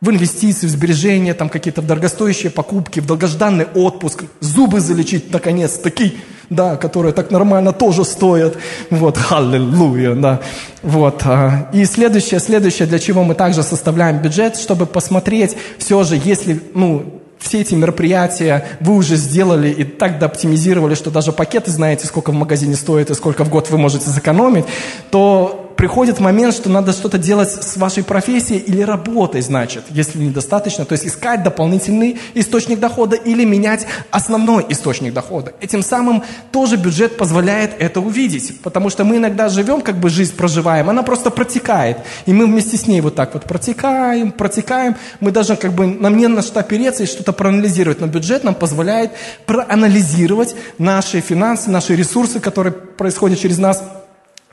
В 0.00 0.10
инвестиции, 0.10 0.66
в 0.66 0.70
сбережения, 0.70 1.32
там 1.32 1.48
какие-то 1.48 1.80
дорогостоящие 1.80 2.50
покупки, 2.50 3.00
в 3.00 3.06
долгожданный 3.06 3.66
отпуск, 3.74 4.24
зубы 4.40 4.80
залечить 4.80 5.32
наконец, 5.32 5.78
такие, 5.78 6.12
да, 6.50 6.76
которые 6.76 7.14
так 7.14 7.30
нормально 7.30 7.72
тоже 7.72 8.04
стоят. 8.04 8.56
Вот, 8.90 9.18
аллилуйя, 9.30 10.14
да. 10.14 10.40
Вот. 10.82 11.22
А, 11.24 11.70
и 11.72 11.86
следующее, 11.86 12.40
следующее, 12.40 12.86
для 12.86 12.98
чего 12.98 13.24
мы 13.24 13.34
также 13.34 13.62
составляем 13.62 14.18
бюджет, 14.18 14.56
чтобы 14.56 14.84
посмотреть 14.84 15.56
все 15.78 16.02
же, 16.04 16.20
если, 16.22 16.60
ну, 16.74 17.22
все 17.44 17.60
эти 17.60 17.74
мероприятия 17.74 18.66
вы 18.80 18.94
уже 18.94 19.16
сделали 19.16 19.70
и 19.70 19.84
так 19.84 20.18
дооптимизировали, 20.18 20.94
что 20.94 21.10
даже 21.10 21.30
пакеты 21.30 21.70
знаете, 21.70 22.06
сколько 22.06 22.30
в 22.30 22.34
магазине 22.34 22.74
стоит 22.74 23.10
и 23.10 23.14
сколько 23.14 23.44
в 23.44 23.50
год 23.50 23.70
вы 23.70 23.76
можете 23.76 24.08
сэкономить, 24.08 24.64
то 25.10 25.63
приходит 25.76 26.20
момент, 26.20 26.54
что 26.54 26.70
надо 26.70 26.92
что-то 26.92 27.18
делать 27.18 27.50
с 27.50 27.76
вашей 27.76 28.04
профессией 28.04 28.58
или 28.60 28.82
работой, 28.82 29.40
значит, 29.40 29.84
если 29.90 30.18
недостаточно. 30.18 30.84
То 30.84 30.92
есть 30.92 31.06
искать 31.06 31.42
дополнительный 31.42 32.18
источник 32.34 32.80
дохода 32.80 33.16
или 33.16 33.44
менять 33.44 33.86
основной 34.10 34.66
источник 34.68 35.12
дохода. 35.12 35.52
Этим 35.60 35.82
самым 35.82 36.22
тоже 36.52 36.76
бюджет 36.76 37.16
позволяет 37.16 37.72
это 37.78 38.00
увидеть. 38.00 38.60
Потому 38.62 38.90
что 38.90 39.04
мы 39.04 39.16
иногда 39.16 39.48
живем, 39.48 39.80
как 39.80 39.98
бы 39.98 40.08
жизнь 40.10 40.36
проживаем, 40.36 40.88
она 40.90 41.02
просто 41.02 41.30
протекает. 41.30 41.98
И 42.26 42.32
мы 42.32 42.46
вместе 42.46 42.76
с 42.76 42.86
ней 42.86 43.00
вот 43.00 43.14
так 43.14 43.34
вот 43.34 43.44
протекаем, 43.44 44.32
протекаем. 44.32 44.96
Мы 45.20 45.30
даже 45.30 45.56
как 45.56 45.72
бы, 45.72 45.86
нам 45.86 46.16
не 46.16 46.28
на 46.28 46.42
что 46.42 46.60
опереться 46.60 47.02
и 47.02 47.06
что-то 47.06 47.32
проанализировать. 47.32 48.00
Но 48.00 48.06
бюджет 48.06 48.44
нам 48.44 48.54
позволяет 48.54 49.12
проанализировать 49.46 50.54
наши 50.78 51.20
финансы, 51.20 51.70
наши 51.70 51.96
ресурсы, 51.96 52.40
которые 52.40 52.72
происходят 52.72 53.38
через 53.38 53.58
нас, 53.58 53.82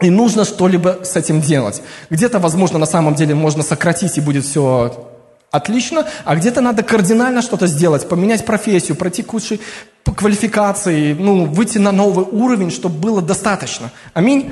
и 0.01 0.09
нужно 0.09 0.45
что-либо 0.45 0.99
с 1.03 1.15
этим 1.15 1.41
делать. 1.41 1.81
Где-то, 2.09 2.39
возможно, 2.39 2.79
на 2.79 2.85
самом 2.85 3.15
деле 3.15 3.35
можно 3.35 3.63
сократить, 3.63 4.17
и 4.17 4.21
будет 4.21 4.45
все 4.45 5.07
отлично, 5.51 6.07
а 6.23 6.35
где-то 6.35 6.61
надо 6.61 6.81
кардинально 6.81 7.41
что-то 7.41 7.67
сделать, 7.67 8.07
поменять 8.07 8.45
профессию, 8.45 8.95
пройти 8.95 9.21
кучу 9.21 9.59
квалификации, 10.03 11.13
ну, 11.13 11.45
выйти 11.45 11.77
на 11.77 11.91
новый 11.91 12.25
уровень, 12.25 12.71
чтобы 12.71 12.99
было 12.99 13.21
достаточно. 13.21 13.91
Аминь? 14.13 14.51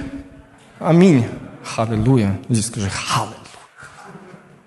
Аминь. 0.79 1.25
Халилуя. 1.63 2.39
Здесь 2.47 2.67
скажи 2.67 2.89
халилуя. 2.89 3.35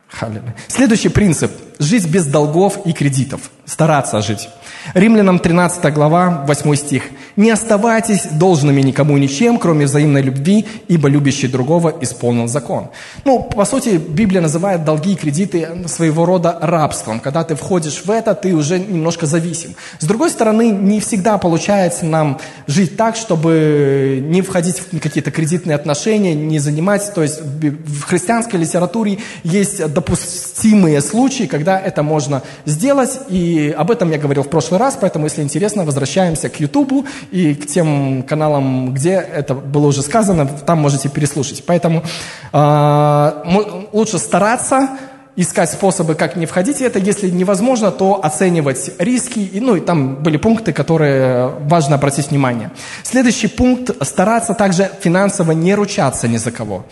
Халилуя. 0.09 0.57
Следующий 0.69 1.09
принцип. 1.09 1.51
Жить 1.83 2.07
без 2.07 2.27
долгов 2.27 2.79
и 2.85 2.93
кредитов. 2.93 3.51
Стараться 3.65 4.23
жить. 4.23 4.49
Римлянам 4.95 5.39
13 5.39 5.93
глава, 5.93 6.45
8 6.47 6.77
стих. 6.77 7.03
«Не 7.37 7.51
оставайтесь 7.51 8.27
должными 8.33 8.83
никому 8.83 9.17
ничем, 9.17 9.59
кроме 9.59 9.87
взаимной 9.87 10.23
любви, 10.23 10.67
ибо 10.89 11.09
любящий 11.09 11.49
другого 11.49 11.95
исполнил 12.01 12.47
закон». 12.47 12.91
Ну, 13.25 13.43
по 13.43 13.65
сути, 13.65 13.97
Библия 13.97 14.41
называет 14.41 14.85
долги 14.85 15.13
и 15.13 15.17
кредиты 15.17 15.69
своего 15.87 16.27
рода 16.27 16.59
рабством. 16.61 17.21
Когда 17.21 17.43
ты 17.43 17.55
входишь 17.55 18.03
в 18.05 18.11
это, 18.11 18.35
ты 18.35 18.55
уже 18.55 18.79
немножко 18.79 19.27
зависим. 19.27 19.75
С 19.99 20.05
другой 20.05 20.31
стороны, 20.31 20.71
не 20.71 21.01
всегда 21.01 21.39
получается 21.39 22.05
нам 22.05 22.39
жить 22.67 22.97
так, 22.97 23.17
чтобы 23.17 24.23
не 24.23 24.43
входить 24.43 24.81
в 24.81 25.01
какие-то 25.01 25.31
кредитные 25.31 25.77
отношения, 25.77 26.35
не 26.35 26.59
занимать. 26.59 27.13
То 27.15 27.23
есть 27.23 27.41
в 27.41 28.03
христианской 28.03 28.61
литературе 28.61 29.19
есть 29.45 29.93
допустимые 29.93 31.01
случаи, 31.01 31.45
когда 31.45 31.72
это 31.79 32.03
можно 32.03 32.43
сделать. 32.65 33.21
И 33.29 33.75
об 33.77 33.91
этом 33.91 34.11
я 34.11 34.19
говорил 34.19 34.43
в 34.43 34.49
прошлый 34.49 34.81
раз, 34.81 34.99
поэтому, 35.01 35.27
если 35.27 35.43
интересно, 35.43 35.85
возвращаемся 35.85 36.49
к 36.49 36.61
Ютубу 36.61 37.07
и 37.31 37.55
к 37.55 37.67
тем 37.67 38.23
каналам, 38.23 38.93
где 38.95 39.13
это 39.13 39.55
было 39.55 39.87
уже 39.87 40.03
сказано, 40.03 40.47
там 40.47 40.79
можете 40.79 41.09
переслушать. 41.09 41.65
Поэтому 41.67 42.03
э, 42.53 43.87
лучше 43.93 44.19
стараться 44.19 44.89
искать 45.37 45.71
способы, 45.71 46.15
как 46.15 46.37
не 46.37 46.47
входить 46.47 46.79
в 46.79 46.81
это. 46.83 46.99
Если 46.99 47.31
невозможно, 47.31 47.91
то 47.91 48.21
оценивать 48.23 48.91
риски. 48.99 49.39
И, 49.39 49.61
ну, 49.61 49.77
и 49.77 49.81
там 49.81 50.17
были 50.17 50.37
пункты, 50.37 50.73
которые 50.73 51.49
важно 51.61 51.97
обратить 51.97 52.31
внимание. 52.31 52.71
Следующий 53.03 53.49
пункт– 53.49 53.91
стараться 54.03 54.55
также 54.55 54.91
финансово 55.01 55.53
не 55.53 55.75
ручаться 55.75 56.29
ни 56.29 56.37
за 56.37 56.51
кого. 56.51 56.85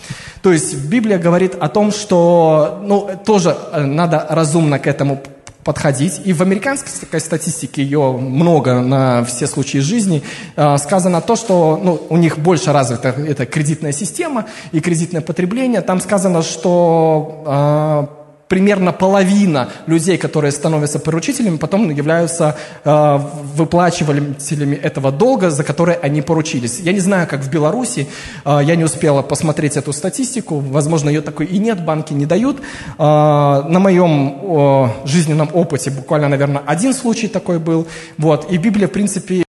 То 0.42 0.52
есть 0.52 0.74
Библия 0.86 1.18
говорит 1.18 1.54
о 1.54 1.68
том, 1.68 1.92
что 1.92 2.80
ну, 2.82 3.10
тоже 3.26 3.56
э, 3.72 3.84
надо 3.84 4.26
разумно 4.30 4.78
к 4.78 4.86
этому 4.86 5.20
подходить. 5.64 6.22
И 6.24 6.32
в 6.32 6.40
американской 6.40 7.20
статистике 7.20 7.82
ее 7.82 8.12
много 8.12 8.80
на 8.80 9.22
все 9.24 9.46
случаи 9.46 9.78
жизни. 9.78 10.22
Э, 10.56 10.78
сказано 10.78 11.20
то, 11.20 11.36
что 11.36 11.78
ну, 11.82 12.00
у 12.08 12.16
них 12.16 12.38
больше 12.38 12.72
развита 12.72 13.08
эта 13.08 13.44
кредитная 13.44 13.92
система 13.92 14.46
и 14.72 14.80
кредитное 14.80 15.20
потребление. 15.20 15.82
Там 15.82 16.00
сказано, 16.00 16.42
что 16.42 18.08
э, 18.10 18.19
примерно 18.50 18.92
половина 18.92 19.68
людей, 19.86 20.18
которые 20.18 20.50
становятся 20.50 20.98
поручителями, 20.98 21.56
потом 21.56 21.88
являются 21.88 22.56
э, 22.84 23.18
выплачивателями 23.54 24.74
этого 24.74 25.12
долга, 25.12 25.50
за 25.50 25.62
который 25.62 25.94
они 25.94 26.20
поручились. 26.20 26.80
Я 26.80 26.92
не 26.92 26.98
знаю, 26.98 27.28
как 27.28 27.42
в 27.42 27.50
Беларуси, 27.50 28.08
э, 28.44 28.60
я 28.64 28.74
не 28.74 28.82
успела 28.82 29.22
посмотреть 29.22 29.76
эту 29.76 29.92
статистику, 29.92 30.58
возможно, 30.58 31.08
ее 31.10 31.20
такой 31.20 31.46
и 31.46 31.58
нет, 31.58 31.84
банки 31.84 32.12
не 32.12 32.26
дают. 32.26 32.56
Э, 32.98 33.62
на 33.68 33.78
моем 33.78 34.40
э, 34.42 34.88
жизненном 35.06 35.50
опыте 35.52 35.92
буквально, 35.92 36.28
наверное, 36.28 36.62
один 36.66 36.92
случай 36.92 37.28
такой 37.28 37.60
был. 37.60 37.86
Вот. 38.18 38.50
И 38.50 38.58
Библия, 38.58 38.88
в 38.88 38.92
принципе, 38.92 39.44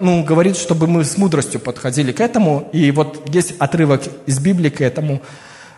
ну, 0.00 0.22
говорит, 0.22 0.58
чтобы 0.58 0.86
мы 0.86 1.04
с 1.04 1.16
мудростью 1.16 1.60
подходили 1.60 2.12
к 2.12 2.20
этому. 2.20 2.68
И 2.74 2.90
вот 2.90 3.26
есть 3.34 3.54
отрывок 3.58 4.02
из 4.26 4.38
Библии 4.38 4.68
к 4.68 4.82
этому. 4.82 5.22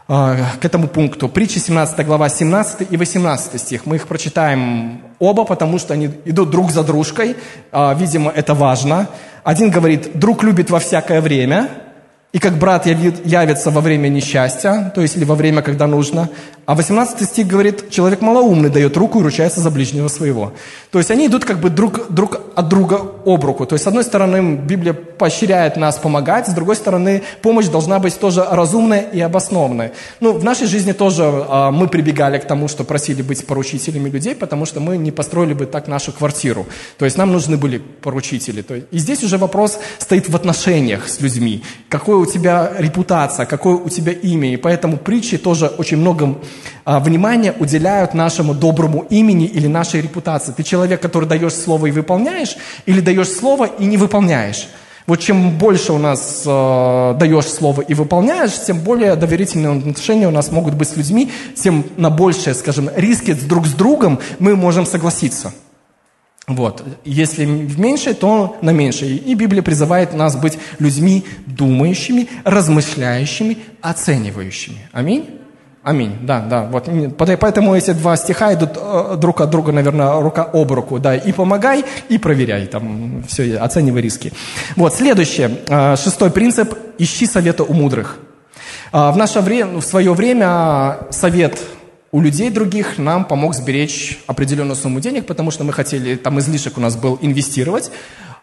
А, 0.08 0.36
к 0.60 0.64
этому 0.64 0.86
пункту. 0.86 1.28
Притча 1.28 1.58
17 1.58 2.06
глава 2.06 2.28
17 2.28 2.86
и 2.90 2.96
18 2.96 3.60
стих. 3.60 3.86
Мы 3.86 3.96
их 3.96 4.06
прочитаем 4.06 5.00
оба, 5.18 5.44
потому 5.44 5.80
что 5.80 5.94
они 5.94 6.10
идут 6.24 6.50
друг 6.50 6.70
за 6.70 6.84
дружкой. 6.84 7.34
А, 7.72 7.92
видимо, 7.92 8.30
это 8.30 8.54
важно. 8.54 9.08
Один 9.42 9.70
говорит, 9.70 10.16
друг 10.16 10.44
любит 10.44 10.70
во 10.70 10.78
всякое 10.78 11.20
время, 11.20 11.68
и 12.32 12.38
как 12.38 12.58
брат 12.58 12.86
явится 12.86 13.70
во 13.70 13.80
время 13.80 14.08
несчастья, 14.08 14.92
то 14.94 15.00
есть 15.00 15.16
или 15.16 15.24
во 15.24 15.34
время, 15.34 15.62
когда 15.62 15.86
нужно. 15.86 16.28
А 16.66 16.74
18 16.74 17.28
стих 17.28 17.46
говорит, 17.46 17.90
человек 17.90 18.20
малоумный 18.20 18.70
дает 18.70 18.96
руку 18.96 19.20
и 19.20 19.22
ручается 19.22 19.60
за 19.60 19.70
ближнего 19.70 20.08
своего. 20.08 20.52
То 20.90 20.98
есть 20.98 21.12
они 21.12 21.28
идут 21.28 21.44
как 21.44 21.60
бы 21.60 21.70
друг, 21.70 22.12
друг 22.12 22.40
от 22.56 22.68
друга 22.68 23.00
об 23.24 23.44
руку. 23.44 23.66
То 23.66 23.74
есть 23.74 23.84
с 23.84 23.86
одной 23.86 24.02
стороны 24.02 24.56
Библия 24.56 24.92
поощряет 24.92 25.76
нас 25.76 25.96
помогать, 25.96 26.48
с 26.48 26.52
другой 26.52 26.74
стороны 26.74 27.22
помощь 27.40 27.66
должна 27.66 28.00
быть 28.00 28.18
тоже 28.18 28.44
разумная 28.50 29.02
и 29.12 29.20
обоснованная. 29.20 29.92
Ну, 30.18 30.32
в 30.32 30.42
нашей 30.42 30.66
жизни 30.66 30.90
тоже 30.90 31.22
э, 31.22 31.70
мы 31.70 31.86
прибегали 31.86 32.38
к 32.38 32.44
тому, 32.46 32.66
что 32.66 32.82
просили 32.82 33.22
быть 33.22 33.46
поручителями 33.46 34.08
людей, 34.08 34.34
потому 34.34 34.66
что 34.66 34.80
мы 34.80 34.96
не 34.96 35.12
построили 35.12 35.54
бы 35.54 35.66
так 35.66 35.86
нашу 35.86 36.12
квартиру. 36.12 36.66
То 36.98 37.04
есть 37.04 37.16
нам 37.16 37.30
нужны 37.30 37.56
были 37.56 37.78
поручители. 37.78 38.62
То 38.62 38.74
есть, 38.74 38.88
и 38.90 38.98
здесь 38.98 39.22
уже 39.22 39.38
вопрос 39.38 39.78
стоит 39.98 40.28
в 40.28 40.34
отношениях 40.34 41.08
с 41.08 41.20
людьми. 41.20 41.62
Какой 41.88 42.15
у 42.16 42.26
тебя 42.26 42.72
репутация, 42.78 43.46
какое 43.46 43.76
у 43.76 43.88
тебя 43.88 44.12
имя. 44.12 44.52
И 44.52 44.56
поэтому 44.56 44.96
притчи 44.96 45.38
тоже 45.38 45.66
очень 45.66 45.98
много 45.98 46.38
а, 46.84 47.00
внимания 47.00 47.54
уделяют 47.58 48.14
нашему 48.14 48.54
доброму 48.54 49.06
имени 49.10 49.46
или 49.46 49.66
нашей 49.66 50.00
репутации. 50.00 50.52
Ты 50.52 50.62
человек, 50.62 51.00
который 51.00 51.28
даешь 51.28 51.54
слово 51.54 51.86
и 51.86 51.90
выполняешь, 51.90 52.56
или 52.86 53.00
даешь 53.00 53.28
слово 53.28 53.66
и 53.66 53.84
не 53.86 53.96
выполняешь. 53.96 54.68
Вот 55.06 55.20
чем 55.20 55.56
больше 55.56 55.92
у 55.92 55.98
нас 55.98 56.42
э, 56.44 57.14
даешь 57.18 57.46
слово 57.46 57.82
и 57.82 57.94
выполняешь, 57.94 58.60
тем 58.66 58.80
более 58.80 59.14
доверительные 59.14 59.78
отношения 59.78 60.26
у 60.26 60.32
нас 60.32 60.50
могут 60.50 60.74
быть 60.74 60.88
с 60.88 60.96
людьми, 60.96 61.30
тем 61.54 61.84
на 61.96 62.10
большие, 62.10 62.54
скажем, 62.54 62.90
риски 62.96 63.32
друг 63.32 63.66
с 63.66 63.72
другом 63.72 64.18
мы 64.40 64.56
можем 64.56 64.84
согласиться. 64.84 65.52
Вот. 66.46 66.84
Если 67.04 67.44
в 67.44 67.80
меньшей, 67.80 68.14
то 68.14 68.56
на 68.62 68.70
меньшей. 68.70 69.16
И 69.16 69.34
Библия 69.34 69.62
призывает 69.62 70.14
нас 70.14 70.36
быть 70.36 70.58
людьми 70.78 71.24
думающими, 71.46 72.28
размышляющими, 72.44 73.58
оценивающими. 73.80 74.88
Аминь. 74.92 75.40
Аминь, 75.82 76.16
да, 76.22 76.40
да. 76.40 76.64
Вот. 76.64 76.88
Поэтому 77.16 77.74
эти 77.74 77.92
два 77.92 78.16
стиха 78.16 78.52
идут 78.54 78.70
э, 78.74 79.16
друг 79.18 79.40
от 79.40 79.50
друга, 79.50 79.70
наверное, 79.70 80.20
рука 80.20 80.42
об 80.42 80.72
руку. 80.72 80.98
Да, 80.98 81.14
и 81.14 81.32
помогай, 81.32 81.84
и 82.08 82.18
проверяй, 82.18 82.66
там, 82.66 83.22
все, 83.28 83.56
оценивай 83.56 84.02
риски. 84.02 84.32
Вот, 84.74 84.94
следующее, 84.94 85.58
э, 85.68 85.94
шестой 85.96 86.32
принцип– 86.32 86.74
ищи 86.98 87.26
совета 87.26 87.62
у 87.62 87.72
мудрых. 87.72 88.18
Э, 88.92 89.12
в 89.12 89.16
наше 89.16 89.40
время, 89.40 89.78
в 89.78 89.84
свое 89.84 90.12
время 90.12 90.98
совет 91.10 91.60
у 92.16 92.20
людей 92.22 92.48
других 92.48 92.96
нам 92.96 93.26
помог 93.26 93.54
сберечь 93.54 94.18
определенную 94.26 94.74
сумму 94.74 95.00
денег, 95.00 95.26
потому 95.26 95.50
что 95.50 95.64
мы 95.64 95.74
хотели, 95.74 96.16
там 96.16 96.38
излишек 96.38 96.78
у 96.78 96.80
нас 96.80 96.96
был 96.96 97.18
инвестировать, 97.20 97.90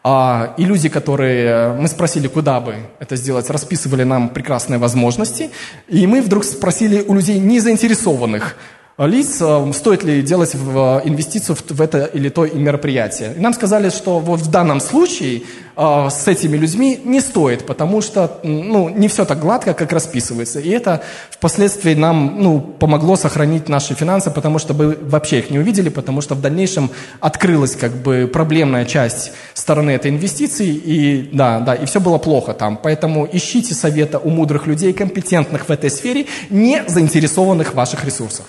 а, 0.03 0.53
и 0.57 0.63
люди, 0.65 0.89
которые, 0.89 1.73
мы 1.73 1.88
спросили, 1.88 2.27
куда 2.27 2.59
бы 2.59 2.75
это 2.99 3.15
сделать, 3.15 3.49
расписывали 3.49 4.03
нам 4.03 4.29
прекрасные 4.29 4.77
возможности. 4.77 5.49
И 5.88 6.05
мы 6.05 6.21
вдруг 6.21 6.43
спросили 6.43 7.03
у 7.07 7.15
людей 7.15 7.39
незаинтересованных, 7.39 8.57
лиц, 8.97 9.38
э, 9.41 9.73
стоит 9.73 10.03
ли 10.03 10.21
делать 10.21 10.53
в 10.56 11.01
инвестицию 11.03 11.58
в 11.69 11.82
это 11.82 12.06
или 12.06 12.29
то 12.29 12.45
мероприятие. 12.45 13.34
И 13.36 13.39
нам 13.39 13.53
сказали, 13.53 13.89
что 13.89 14.19
вот 14.19 14.39
в 14.39 14.51
данном 14.51 14.79
случае 14.79 15.43
с 15.75 16.27
этими 16.27 16.56
людьми 16.56 16.99
не 17.03 17.19
стоит, 17.19 17.65
потому 17.65 18.01
что 18.01 18.39
ну, 18.43 18.89
не 18.89 19.08
все 19.08 19.25
так 19.25 19.39
гладко, 19.39 19.73
как 19.73 19.91
расписывается. 19.91 20.60
И 20.60 20.69
это 20.69 21.01
впоследствии 21.32 21.95
нам 21.95 22.36
ну, 22.39 22.60
помогло 22.60 23.15
сохранить 23.15 23.69
наши 23.69 23.95
финансы, 23.95 24.29
потому 24.29 24.60
что 24.60 24.75
мы 24.75 24.95
вообще 24.95 25.39
их 25.39 25.49
не 25.49 25.58
увидели, 25.58 25.89
потому 25.89 26.21
что 26.21 26.36
в 26.36 26.41
дальнейшем 26.41 26.91
открылась 27.19 27.75
как 27.75 27.91
бы 27.95 28.29
проблемная 28.32 28.86
часть 28.86 29.32
стороны 29.56 29.89
этой 29.91 30.12
инвестиции, 30.12 30.69
и 30.69 31.29
да, 31.34 31.60
да, 31.60 31.73
и 31.73 31.86
все 31.86 31.99
было 31.99 32.19
плохо 32.19 32.53
там. 32.53 32.77
Поэтому 32.77 33.27
ищите 33.32 33.73
совета 33.73 34.19
у 34.19 34.29
мудрых 34.29 34.67
людей, 34.67 34.93
компетентных 34.93 35.69
в 35.69 35.71
этой 35.71 35.89
сфере, 35.89 36.27
не 36.51 36.84
заинтересованных 36.88 37.71
в 37.71 37.75
ваших 37.75 38.06
ресурсах. 38.06 38.45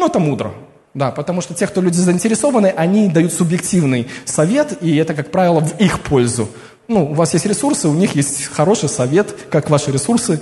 Ну, 0.00 0.06
это 0.06 0.18
мудро. 0.18 0.54
Да, 0.94 1.10
потому 1.10 1.42
что 1.42 1.52
те, 1.52 1.66
кто 1.66 1.82
люди 1.82 1.98
заинтересованы, 1.98 2.68
они 2.74 3.08
дают 3.08 3.34
субъективный 3.34 4.08
совет, 4.24 4.82
и 4.82 4.96
это, 4.96 5.12
как 5.12 5.30
правило, 5.30 5.60
в 5.60 5.78
их 5.78 6.00
пользу. 6.00 6.48
Ну, 6.88 7.10
у 7.10 7.12
вас 7.12 7.34
есть 7.34 7.44
ресурсы, 7.44 7.86
у 7.86 7.92
них 7.92 8.14
есть 8.14 8.46
хороший 8.46 8.88
совет, 8.88 9.36
как 9.50 9.68
ваши 9.68 9.92
ресурсы 9.92 10.40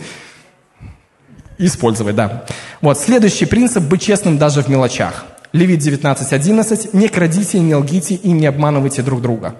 использовать, 1.59 2.15
да. 2.15 2.47
Вот, 2.81 3.01
следующий 3.01 3.47
принцип– 3.47 3.83
быть 3.91 4.01
честным 4.01 4.39
даже 4.39 4.63
в 4.63 4.69
мелочах. 4.69 5.27
Левит 5.53 5.81
19.11. 5.81 6.91
«Не 6.93 7.09
крадите, 7.09 7.59
не 7.59 7.75
лгите 7.75 8.15
и 8.15 8.31
не 8.31 8.47
обманывайте 8.47 9.03
друг 9.03 9.21
друга». 9.21 9.57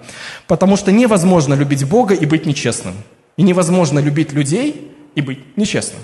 Потому 0.47 0.77
что 0.77 0.93
невозможно 0.93 1.55
любить 1.55 1.83
Бога 1.83 2.13
и 2.13 2.25
быть 2.25 2.45
нечестным. 2.45 2.93
И 3.35 3.43
невозможно 3.43 3.99
любить 3.99 4.31
людей 4.31 4.95
и 5.15 5.21
быть 5.21 5.57
нечестным. 5.57 5.99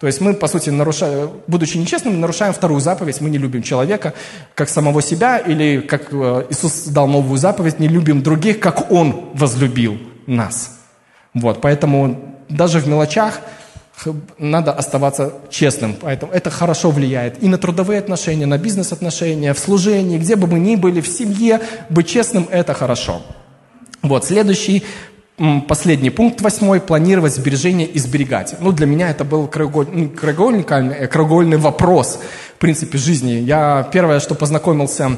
То 0.00 0.06
есть 0.06 0.20
мы, 0.20 0.34
по 0.34 0.46
сути, 0.46 0.70
нарушаем, 0.70 1.30
будучи 1.46 1.76
нечестными, 1.76 2.16
нарушаем 2.16 2.52
вторую 2.52 2.80
заповедь. 2.80 3.20
Мы 3.20 3.30
не 3.30 3.38
любим 3.38 3.62
человека, 3.62 4.14
как 4.54 4.68
самого 4.68 5.02
себя, 5.02 5.38
или, 5.38 5.80
как 5.80 6.12
э, 6.12 6.46
Иисус 6.50 6.84
дал 6.84 7.08
новую 7.08 7.36
заповедь, 7.38 7.80
не 7.80 7.88
любим 7.88 8.22
других, 8.22 8.60
как 8.60 8.92
Он 8.92 9.30
возлюбил 9.34 9.98
нас. 10.26 10.78
Вот, 11.34 11.60
поэтому 11.60 12.36
даже 12.48 12.78
в 12.78 12.86
мелочах 12.86 13.40
надо 14.38 14.72
оставаться 14.72 15.32
честным. 15.50 15.96
Поэтому 16.00 16.32
это 16.32 16.50
хорошо 16.50 16.90
влияет 16.90 17.42
и 17.42 17.48
на 17.48 17.58
трудовые 17.58 17.98
отношения, 17.98 18.46
на 18.46 18.58
бизнес-отношения, 18.58 19.52
в 19.52 19.58
служении, 19.58 20.18
где 20.18 20.36
бы 20.36 20.46
мы 20.46 20.60
ни 20.60 20.76
были, 20.76 21.00
в 21.00 21.08
семье. 21.08 21.60
Быть 21.88 22.08
честным– 22.08 22.46
это 22.50 22.74
хорошо. 22.74 23.22
Вот, 24.02 24.24
следующий 24.24 24.84
Последний 25.68 26.10
пункт 26.10 26.40
восьмой– 26.40 26.80
планировать 26.88 27.32
сбережения 27.32 27.86
и 27.86 28.00
сберегать. 28.00 28.56
Ну, 28.58 28.72
для 28.72 28.86
меня 28.86 29.08
это 29.08 29.24
был 29.24 29.46
краеугольный, 29.46 30.08
краеугольный, 30.08 30.64
краеугольный 30.64 31.58
вопрос, 31.58 32.18
в 32.56 32.58
принципе, 32.58 32.98
жизни. 32.98 33.34
Я 33.34 33.88
первое, 33.92 34.18
что 34.18 34.34
познакомился 34.34 35.16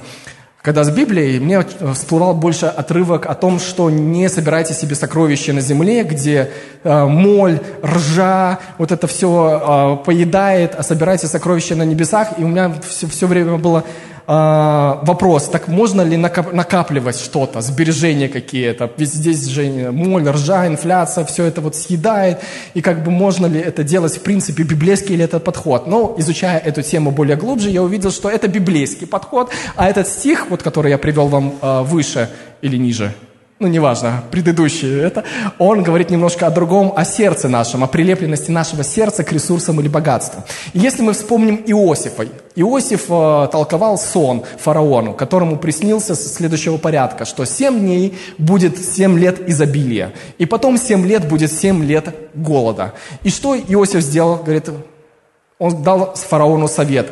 когда 0.62 0.84
с 0.84 0.90
Библией, 0.90 1.40
мне 1.40 1.64
всплывал 1.94 2.34
больше 2.34 2.66
отрывок 2.66 3.24
о 3.24 3.34
том, 3.34 3.58
что 3.58 3.88
не 3.88 4.28
собирайте 4.28 4.74
себе 4.74 4.94
сокровища 4.94 5.54
на 5.54 5.62
земле, 5.62 6.04
где 6.04 6.50
э, 6.84 7.04
моль, 7.06 7.60
ржа, 7.82 8.58
вот 8.76 8.92
это 8.92 9.06
все 9.06 9.98
э, 10.02 10.04
поедает, 10.04 10.74
а 10.76 10.82
собирайте 10.82 11.28
сокровища 11.28 11.76
на 11.76 11.84
небесах. 11.84 12.38
И 12.38 12.44
у 12.44 12.48
меня 12.48 12.74
все, 12.86 13.06
все 13.06 13.26
время 13.26 13.56
было 13.56 13.84
вопрос, 14.30 15.48
так 15.48 15.66
можно 15.68 16.02
ли 16.02 16.16
накапливать 16.16 17.18
что-то, 17.18 17.60
сбережения 17.60 18.28
какие-то? 18.28 18.90
Ведь 18.96 19.12
здесь 19.12 19.46
же 19.46 19.90
моль, 19.90 20.28
ржа, 20.28 20.66
инфляция, 20.66 21.24
все 21.24 21.44
это 21.44 21.60
вот 21.60 21.74
съедает. 21.74 22.38
И 22.74 22.80
как 22.80 23.02
бы 23.02 23.10
можно 23.10 23.46
ли 23.46 23.58
это 23.58 23.82
делать, 23.82 24.16
в 24.16 24.22
принципе, 24.22 24.62
библейский 24.62 25.16
ли 25.16 25.24
это 25.24 25.40
подход? 25.40 25.86
Но 25.86 26.14
изучая 26.18 26.58
эту 26.58 26.82
тему 26.82 27.10
более 27.10 27.36
глубже, 27.36 27.70
я 27.70 27.82
увидел, 27.82 28.10
что 28.12 28.30
это 28.30 28.46
библейский 28.46 29.06
подход, 29.06 29.50
а 29.76 29.88
этот 29.88 30.06
стих, 30.06 30.46
вот 30.48 30.62
который 30.62 30.90
я 30.90 30.98
привел 30.98 31.26
вам 31.26 31.54
а, 31.60 31.82
выше 31.82 32.28
или 32.62 32.76
ниже– 32.76 33.12
ну, 33.60 33.66
неважно, 33.66 34.24
предыдущий, 34.30 34.88
это, 34.88 35.22
он 35.58 35.82
говорит 35.82 36.08
немножко 36.08 36.46
о 36.46 36.50
другом, 36.50 36.94
о 36.96 37.04
сердце 37.04 37.46
нашем, 37.46 37.84
о 37.84 37.86
прилепленности 37.86 38.50
нашего 38.50 38.82
сердца 38.82 39.22
к 39.22 39.32
ресурсам 39.32 39.78
или 39.80 39.88
богатству. 39.88 40.42
И 40.72 40.78
если 40.78 41.02
мы 41.02 41.12
вспомним 41.12 41.56
Иосифа, 41.66 42.24
Иосиф 42.60 43.06
э, 43.08 43.48
толковал 43.50 43.98
сон 43.98 44.42
фараону, 44.58 45.14
которому 45.14 45.56
приснился 45.56 46.14
следующего 46.14 46.76
порядка, 46.76 47.24
что 47.24 47.44
семь 47.44 47.80
дней 47.80 48.18
будет 48.38 48.78
семь 48.82 49.18
лет 49.18 49.48
изобилия, 49.48 50.12
и 50.38 50.46
потом 50.46 50.76
семь 50.76 51.06
лет 51.06 51.28
будет 51.28 51.52
семь 51.52 51.84
лет 51.84 52.14
голода. 52.34 52.94
И 53.22 53.30
что 53.30 53.56
Иосиф 53.56 54.02
сделал? 54.02 54.36
Говорит, 54.36 54.68
он 55.58 55.82
дал 55.82 56.14
фараону 56.14 56.68
совет. 56.68 57.10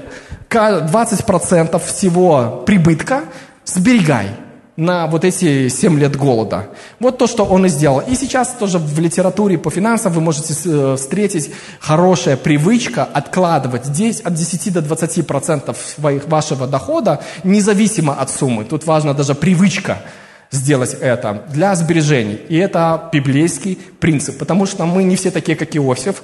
20% 0.50 1.78
всего 1.84 2.62
прибытка 2.66 3.24
сберегай– 3.64 4.28
на 4.78 5.08
вот 5.08 5.24
эти 5.24 5.68
7 5.68 5.98
лет 5.98 6.14
голода. 6.14 6.68
Вот 7.00 7.18
то, 7.18 7.26
что 7.26 7.44
он 7.44 7.66
и 7.66 7.68
сделал. 7.68 7.98
И 7.98 8.14
сейчас 8.14 8.54
тоже 8.54 8.78
в 8.78 9.00
литературе 9.00 9.58
по 9.58 9.70
финансам 9.70 10.12
вы 10.12 10.20
можете 10.20 10.54
э, 10.66 10.94
встретить 10.96 11.50
хорошая 11.80 12.36
привычка 12.36 13.02
откладывать 13.02 13.86
здесь 13.86 14.20
от 14.20 14.34
10 14.34 14.72
до 14.72 14.80
20 14.80 15.26
процентов 15.26 15.78
своих, 15.78 16.28
вашего 16.28 16.68
дохода, 16.68 17.20
независимо 17.42 18.14
от 18.14 18.30
суммы. 18.30 18.64
Тут 18.64 18.86
важна 18.86 19.14
даже 19.14 19.34
привычка 19.34 19.98
сделать 20.52 20.94
это 21.00 21.42
для 21.52 21.74
сбережений. 21.74 22.38
И 22.48 22.56
это 22.56 23.10
библейский 23.12 23.80
принцип, 23.98 24.38
потому 24.38 24.64
что 24.64 24.86
мы 24.86 25.02
не 25.02 25.16
все 25.16 25.32
такие, 25.32 25.56
как 25.58 25.76
Иосиф, 25.76 26.22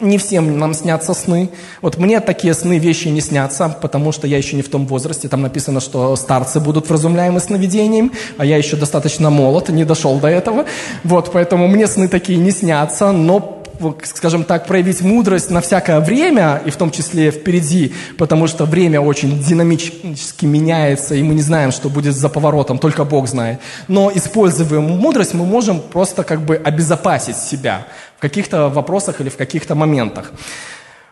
не 0.00 0.18
всем 0.18 0.58
нам 0.58 0.74
снятся 0.74 1.14
сны. 1.14 1.50
Вот 1.82 1.98
мне 1.98 2.20
такие 2.20 2.54
сны, 2.54 2.78
вещи 2.78 3.08
не 3.08 3.20
снятся, 3.20 3.68
потому 3.80 4.12
что 4.12 4.26
я 4.26 4.36
еще 4.36 4.56
не 4.56 4.62
в 4.62 4.68
том 4.68 4.86
возрасте. 4.86 5.28
Там 5.28 5.42
написано, 5.42 5.80
что 5.80 6.16
старцы 6.16 6.60
будут 6.60 6.88
вразумляемы 6.88 7.40
сновидением, 7.40 8.12
а 8.36 8.44
я 8.44 8.56
еще 8.56 8.76
достаточно 8.76 9.30
молод, 9.30 9.68
не 9.68 9.84
дошел 9.84 10.18
до 10.18 10.28
этого. 10.28 10.66
Вот, 11.02 11.32
поэтому 11.32 11.68
мне 11.68 11.86
сны 11.86 12.08
такие 12.08 12.38
не 12.38 12.50
снятся, 12.50 13.12
но 13.12 13.60
скажем 14.04 14.44
так, 14.44 14.66
проявить 14.66 15.00
мудрость 15.00 15.50
на 15.50 15.60
всякое 15.60 16.00
время, 16.00 16.62
и 16.64 16.70
в 16.70 16.76
том 16.76 16.90
числе 16.90 17.30
впереди, 17.30 17.92
потому 18.18 18.46
что 18.46 18.64
время 18.64 19.00
очень 19.00 19.42
динамически 19.42 20.46
меняется, 20.46 21.14
и 21.14 21.22
мы 21.22 21.34
не 21.34 21.42
знаем, 21.42 21.72
что 21.72 21.88
будет 21.88 22.14
за 22.14 22.28
поворотом, 22.28 22.78
только 22.78 23.04
Бог 23.04 23.28
знает. 23.28 23.58
Но 23.88 24.10
используя 24.14 24.80
мудрость, 24.80 25.34
мы 25.34 25.44
можем 25.44 25.80
просто 25.80 26.22
как 26.22 26.42
бы 26.42 26.56
обезопасить 26.56 27.36
себя 27.36 27.86
в 28.16 28.20
каких-то 28.20 28.68
вопросах 28.68 29.20
или 29.20 29.28
в 29.28 29.36
каких-то 29.36 29.74
моментах. 29.74 30.32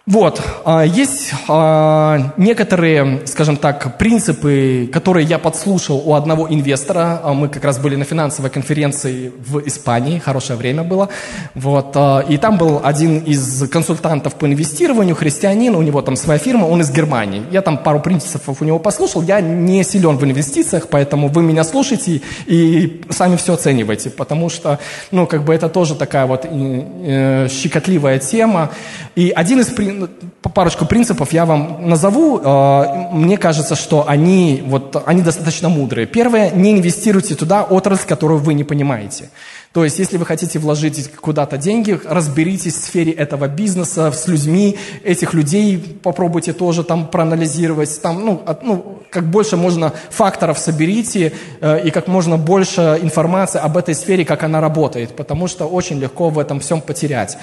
Вот, 0.04 0.42
а, 0.64 0.82
есть 0.82 1.32
а, 1.46 2.32
некоторые, 2.36 3.24
скажем 3.26 3.56
так, 3.56 3.98
принципы, 3.98 4.90
которые 4.92 5.24
я 5.24 5.38
подслушал 5.38 6.02
у 6.04 6.14
одного 6.14 6.52
инвестора. 6.52 7.20
А, 7.22 7.32
мы 7.34 7.48
как 7.48 7.62
раз 7.62 7.78
были 7.78 7.94
на 7.94 8.04
финансовой 8.04 8.50
конференции 8.50 9.32
в 9.38 9.60
Испании, 9.60 10.18
хорошее 10.18 10.58
время 10.58 10.82
было. 10.82 11.08
Вот, 11.54 11.96
и 12.28 12.36
там 12.36 12.58
был 12.58 12.80
один 12.82 13.20
из 13.20 13.68
консультантов 13.68 14.34
по 14.34 14.46
инвестированию, 14.46 15.14
христианин, 15.14 15.76
у 15.76 15.82
него 15.82 16.02
там 16.02 16.16
своя 16.16 16.40
фирма, 16.40 16.66
он 16.66 16.80
из 16.80 16.90
Германии. 16.90 17.44
Я 17.52 17.62
там 17.62 17.78
пару 17.78 18.00
принципов 18.00 18.60
у 18.60 18.64
него 18.64 18.80
послушал, 18.80 19.22
я 19.22 19.40
не 19.40 19.84
силен 19.84 20.16
в 20.16 20.24
инвестициях, 20.24 20.88
поэтому 20.90 21.28
вы 21.28 21.44
меня 21.44 21.62
слушайте 21.62 22.22
и 22.46 23.02
сами 23.10 23.36
все 23.36 23.54
оценивайте, 23.54 24.10
потому 24.10 24.50
что, 24.50 24.80
ну, 25.12 25.28
как 25.28 25.44
бы 25.44 25.54
это 25.54 25.68
тоже 25.68 25.94
такая 25.94 26.26
вот 26.26 26.44
э, 26.44 27.46
щекотливая 27.48 28.18
тема. 28.18 28.70
И 29.14 29.30
один 29.30 29.60
из 29.60 29.66
принципов, 29.66 29.91
ну, 29.92 30.08
парочку 30.54 30.86
принципов 30.86 31.32
я 31.32 31.44
вам 31.44 31.88
назову. 31.88 32.40
А, 32.44 33.10
мне 33.12 33.36
кажется, 33.36 33.76
что 33.76 34.08
они, 34.08 34.62
вот, 34.66 35.02
они 35.06 35.22
достаточно 35.22 35.68
мудрые. 35.68 36.06
Первое, 36.06 36.50
не 36.50 36.72
инвестируйте 36.72 37.34
туда 37.34 37.62
отрасль, 37.62 38.06
которую 38.06 38.40
вы 38.40 38.54
не 38.54 38.64
понимаете. 38.64 39.30
То 39.72 39.84
есть, 39.84 39.98
если 39.98 40.18
вы 40.18 40.26
хотите 40.26 40.58
вложить 40.58 41.10
куда-то 41.12 41.56
деньги, 41.56 41.98
разберитесь 42.04 42.74
в 42.74 42.84
сфере 42.84 43.12
этого 43.12 43.48
бизнеса, 43.48 44.12
с 44.12 44.28
людьми, 44.28 44.76
этих 45.02 45.32
людей 45.32 45.78
попробуйте 45.78 46.52
тоже 46.52 46.84
там 46.84 47.06
проанализировать, 47.06 48.02
там, 48.02 48.24
ну, 48.24 48.42
от, 48.44 48.62
ну 48.62 49.02
как 49.08 49.24
больше 49.30 49.56
можно 49.56 49.92
факторов 50.10 50.58
соберите 50.58 51.32
э, 51.60 51.86
и 51.86 51.90
как 51.90 52.06
можно 52.06 52.36
больше 52.36 52.98
информации 53.02 53.60
об 53.60 53.78
этой 53.78 53.94
сфере, 53.94 54.26
как 54.26 54.42
она 54.42 54.60
работает, 54.60 55.16
потому 55.16 55.48
что 55.48 55.66
очень 55.66 55.98
легко 55.98 56.28
в 56.28 56.38
этом 56.38 56.60
всем 56.60 56.82
потерять. 56.82 57.38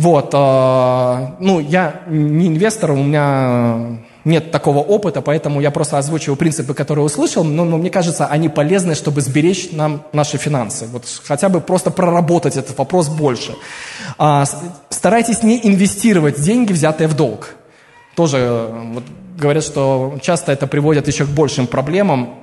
Вот, 0.00 0.30
э, 0.32 1.26
ну, 1.40 1.60
я 1.60 2.00
не 2.08 2.46
инвестор, 2.46 2.92
у 2.92 2.96
меня 2.96 3.98
нет 4.24 4.50
такого 4.50 4.78
опыта, 4.78 5.20
поэтому 5.20 5.60
я 5.60 5.70
просто 5.70 5.98
озвучиваю 5.98 6.36
принципы, 6.36 6.72
которые 6.72 7.04
услышал, 7.04 7.44
но, 7.44 7.66
но 7.66 7.76
мне 7.76 7.90
кажется, 7.90 8.24
они 8.24 8.48
полезны, 8.48 8.94
чтобы 8.94 9.20
сберечь 9.20 9.72
нам 9.72 10.02
наши 10.14 10.38
финансы. 10.38 10.86
Вот 10.86 11.04
хотя 11.24 11.50
бы 11.50 11.60
просто 11.60 11.90
проработать 11.90 12.56
этот 12.56 12.78
вопрос 12.78 13.08
больше. 13.08 13.54
А, 14.16 14.46
старайтесь 14.88 15.42
не 15.42 15.60
инвестировать 15.68 16.40
деньги, 16.40 16.72
взятые 16.72 17.06
в 17.06 17.14
долг. 17.14 17.56
Тоже 18.16 18.38
э, 18.38 18.92
вот, 18.94 19.04
говорят, 19.36 19.64
что 19.64 20.18
часто 20.22 20.52
это 20.52 20.66
приводит 20.66 21.08
еще 21.08 21.26
к 21.26 21.28
большим 21.28 21.66
проблемам. 21.66 22.36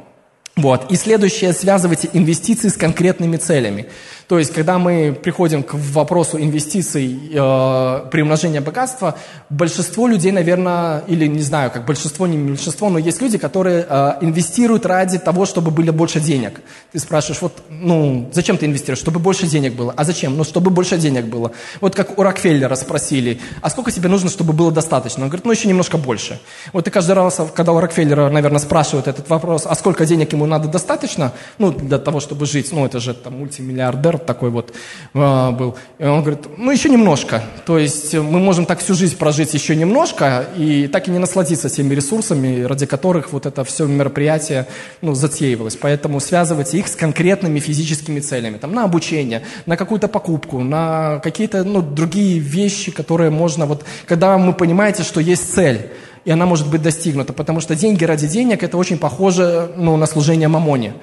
Вот. 0.57 0.91
И 0.91 0.95
следующее, 0.95 1.53
связывайте 1.53 2.07
инвестиции 2.13 2.69
с 2.69 2.77
конкретными 2.77 3.37
целями. 3.37 3.87
То 4.27 4.39
есть, 4.39 4.53
когда 4.53 4.77
мы 4.77 5.13
приходим 5.13 5.63
к 5.63 5.73
вопросу 5.73 6.37
инвестиций, 6.37 7.17
э, 7.33 8.09
приумножения 8.11 8.59
богатства, 8.59 9.15
большинство 9.49 10.05
людей, 10.05 10.33
наверное, 10.33 11.03
или 11.07 11.27
не 11.27 11.41
знаю, 11.41 11.71
как 11.71 11.85
большинство, 11.85 12.27
не 12.27 12.37
большинство, 12.37 12.89
но 12.89 12.99
есть 12.99 13.21
люди, 13.21 13.37
которые 13.37 13.85
э, 13.87 14.13
инвестируют 14.19 14.85
ради 14.85 15.17
того, 15.17 15.45
чтобы 15.45 15.71
было 15.71 15.93
больше 15.93 16.19
денег. 16.19 16.59
Ты 16.91 16.99
спрашиваешь, 16.99 17.41
вот, 17.41 17.53
ну, 17.69 18.29
зачем 18.33 18.57
ты 18.57 18.65
инвестируешь? 18.65 18.99
Чтобы 18.99 19.19
больше 19.19 19.47
денег 19.47 19.75
было. 19.75 19.93
А 19.95 20.03
зачем? 20.03 20.35
Ну, 20.35 20.43
чтобы 20.43 20.71
больше 20.71 20.97
денег 20.97 21.25
было. 21.25 21.53
Вот 21.79 21.95
как 21.95 22.19
у 22.19 22.23
Рокфеллера 22.23 22.75
спросили, 22.75 23.39
а 23.61 23.69
сколько 23.69 23.91
тебе 23.91 24.09
нужно, 24.09 24.29
чтобы 24.29 24.51
было 24.51 24.73
достаточно? 24.73 25.23
Он 25.23 25.29
говорит, 25.29 25.45
ну, 25.45 25.51
еще 25.53 25.69
немножко 25.69 25.97
больше. 25.97 26.37
Вот 26.73 26.85
и 26.85 26.91
каждый 26.91 27.13
раз, 27.13 27.39
когда 27.55 27.71
у 27.71 27.79
Рокфеллера, 27.79 28.29
наверное, 28.29 28.59
спрашивают 28.59 29.07
этот 29.07 29.29
вопрос, 29.29 29.63
а 29.65 29.73
сколько 29.75 30.05
денег 30.05 30.33
ему 30.33 30.45
надо 30.45 30.67
достаточно, 30.67 31.31
ну, 31.59 31.71
для 31.71 31.97
того, 31.97 32.19
чтобы 32.19 32.45
жить, 32.45 32.73
ну, 32.73 32.85
это 32.85 32.99
же 32.99 33.13
там 33.13 33.39
мультимиллиардер, 33.39 34.16
такой 34.25 34.49
вот 34.49 34.73
э, 35.13 35.51
был. 35.51 35.75
И 35.99 36.05
он 36.05 36.21
говорит, 36.21 36.47
ну 36.57 36.71
еще 36.71 36.89
немножко. 36.89 37.43
То 37.65 37.77
есть 37.77 38.13
мы 38.13 38.39
можем 38.39 38.65
так 38.65 38.79
всю 38.79 38.93
жизнь 38.93 39.17
прожить 39.17 39.53
еще 39.53 39.75
немножко 39.75 40.45
и 40.57 40.87
так 40.87 41.07
и 41.07 41.11
не 41.11 41.19
насладиться 41.19 41.69
теми 41.69 41.93
ресурсами, 41.93 42.63
ради 42.63 42.85
которых 42.85 43.31
вот 43.31 43.45
это 43.45 43.63
все 43.63 43.85
мероприятие 43.85 44.67
ну, 45.01 45.13
затеивалось. 45.13 45.75
Поэтому 45.75 46.19
связывайте 46.19 46.77
их 46.77 46.87
с 46.87 46.95
конкретными 46.95 47.59
физическими 47.59 48.19
целями. 48.19 48.57
Там, 48.57 48.73
на 48.73 48.83
обучение, 48.83 49.43
на 49.65 49.77
какую-то 49.77 50.07
покупку, 50.07 50.63
на 50.63 51.19
какие-то 51.23 51.63
ну, 51.63 51.81
другие 51.81 52.39
вещи, 52.39 52.91
которые 52.91 53.29
можно... 53.29 53.65
Вот, 53.65 53.83
когда 54.05 54.37
вы 54.37 54.53
понимаете, 54.53 55.03
что 55.03 55.19
есть 55.19 55.53
цель, 55.53 55.91
и 56.27 56.31
она 56.31 56.45
может 56.45 56.69
быть 56.69 56.81
достигнута. 56.81 57.31
Потому 57.31 57.61
что 57.61 57.73
деньги 57.73 58.03
ради 58.03 58.27
денег– 58.27 58.61
это 58.63 58.77
очень 58.77 58.97
похоже 58.97 59.71
ну, 59.77 59.95
на 59.95 60.05
служение 60.05 60.49
мамоне. 60.49 60.93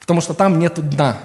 Потому 0.00 0.20
что 0.20 0.34
там 0.34 0.58
нет 0.58 0.74
дна. 0.90 1.18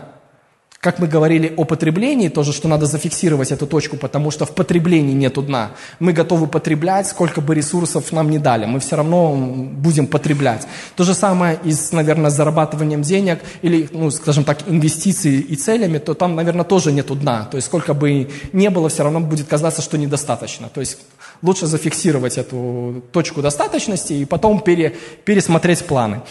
Как 0.81 0.97
мы 0.97 1.05
говорили 1.05 1.53
о 1.57 1.63
потреблении, 1.63 2.27
тоже, 2.27 2.51
что 2.51 2.67
надо 2.67 2.87
зафиксировать 2.87 3.51
эту 3.51 3.67
точку, 3.67 3.97
потому 3.97 4.31
что 4.31 4.45
в 4.47 4.55
потреблении 4.55 5.13
нет 5.13 5.35
дна. 5.35 5.73
Мы 5.99 6.11
готовы 6.11 6.47
потреблять, 6.47 7.07
сколько 7.07 7.39
бы 7.39 7.53
ресурсов 7.53 8.11
нам 8.11 8.31
не 8.31 8.39
дали. 8.39 8.65
Мы 8.65 8.79
все 8.79 8.95
равно 8.95 9.35
будем 9.35 10.07
потреблять. 10.07 10.67
То 10.95 11.03
же 11.03 11.13
самое 11.13 11.59
и 11.63 11.71
с, 11.71 11.91
наверное, 11.91 12.31
зарабатыванием 12.31 13.03
денег 13.03 13.41
или, 13.61 13.89
ну, 13.91 14.09
скажем 14.09 14.43
так, 14.43 14.67
инвестиций 14.67 15.41
и 15.41 15.55
целями, 15.55 15.99
то 15.99 16.15
там, 16.15 16.35
наверное, 16.35 16.65
тоже 16.65 16.91
нет 16.91 17.15
дна. 17.19 17.45
То 17.51 17.57
есть 17.57 17.67
сколько 17.67 17.93
бы 17.93 18.31
ни 18.51 18.67
было, 18.69 18.89
все 18.89 19.03
равно 19.03 19.19
будет 19.19 19.47
казаться, 19.47 19.83
что 19.83 19.99
недостаточно. 19.99 20.67
То 20.69 20.79
есть 20.79 20.97
лучше 21.43 21.67
зафиксировать 21.67 22.39
эту 22.39 23.03
точку 23.11 23.43
достаточности 23.43 24.13
и 24.13 24.25
потом 24.25 24.59
пере, 24.59 24.95
пересмотреть 25.25 25.85
планы. 25.85 26.21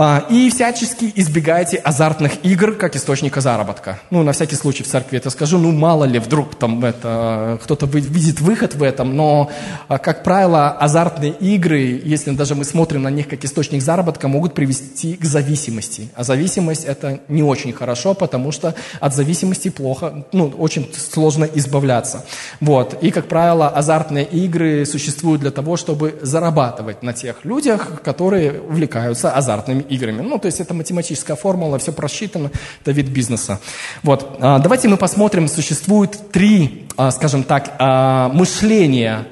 А, 0.00 0.24
и 0.30 0.48
всячески 0.48 1.12
избегайте 1.16 1.76
азартных 1.76 2.44
игр 2.44 2.76
как 2.76 2.94
источника 2.94 3.40
заработка. 3.40 3.98
Ну, 4.10 4.22
на 4.22 4.30
всякий 4.30 4.54
случай 4.54 4.84
в 4.84 4.86
церкви 4.86 5.18
это 5.18 5.28
скажу, 5.28 5.58
ну, 5.58 5.72
мало 5.72 6.04
ли, 6.04 6.20
вдруг 6.20 6.54
там 6.54 6.84
это, 6.84 7.58
кто-то 7.64 7.86
видит 7.86 8.40
выход 8.40 8.76
в 8.76 8.84
этом, 8.84 9.16
но, 9.16 9.50
а, 9.88 9.98
как 9.98 10.22
правило, 10.22 10.70
азартные 10.70 11.32
игры, 11.32 12.00
если 12.04 12.30
даже 12.30 12.54
мы 12.54 12.62
смотрим 12.62 13.02
на 13.02 13.08
них 13.08 13.26
как 13.26 13.44
источник 13.44 13.82
заработка, 13.82 14.28
могут 14.28 14.54
привести 14.54 15.14
к 15.14 15.24
зависимости. 15.24 16.10
А 16.14 16.22
зависимость 16.22 16.84
это 16.84 17.18
не 17.26 17.42
очень 17.42 17.72
хорошо, 17.72 18.14
потому 18.14 18.52
что 18.52 18.76
от 19.00 19.14
зависимости 19.16 19.68
плохо, 19.68 20.26
ну, 20.30 20.46
очень 20.58 20.88
сложно 20.94 21.44
избавляться. 21.56 22.24
Вот. 22.60 23.02
И, 23.02 23.10
как 23.10 23.26
правило, 23.26 23.68
азартные 23.68 24.26
игры 24.26 24.86
существуют 24.86 25.40
для 25.40 25.50
того, 25.50 25.76
чтобы 25.76 26.20
зарабатывать 26.22 27.02
на 27.02 27.12
тех 27.12 27.44
людях, 27.44 28.00
которые 28.04 28.60
увлекаются 28.60 29.32
азартными 29.32 29.87
играми. 29.88 30.22
Ну, 30.22 30.38
то 30.38 30.46
есть 30.46 30.60
это 30.60 30.74
математическая 30.74 31.36
формула, 31.36 31.78
все 31.78 31.92
просчитано, 31.92 32.50
это 32.82 32.92
вид 32.92 33.06
бизнеса. 33.08 33.60
Вот. 34.02 34.36
А, 34.40 34.58
давайте 34.58 34.88
мы 34.88 34.96
посмотрим, 34.96 35.48
существует 35.48 36.30
три, 36.32 36.86
а, 36.96 37.10
скажем 37.10 37.42
так, 37.42 37.74
а, 37.78 38.28
мышления, 38.28 39.26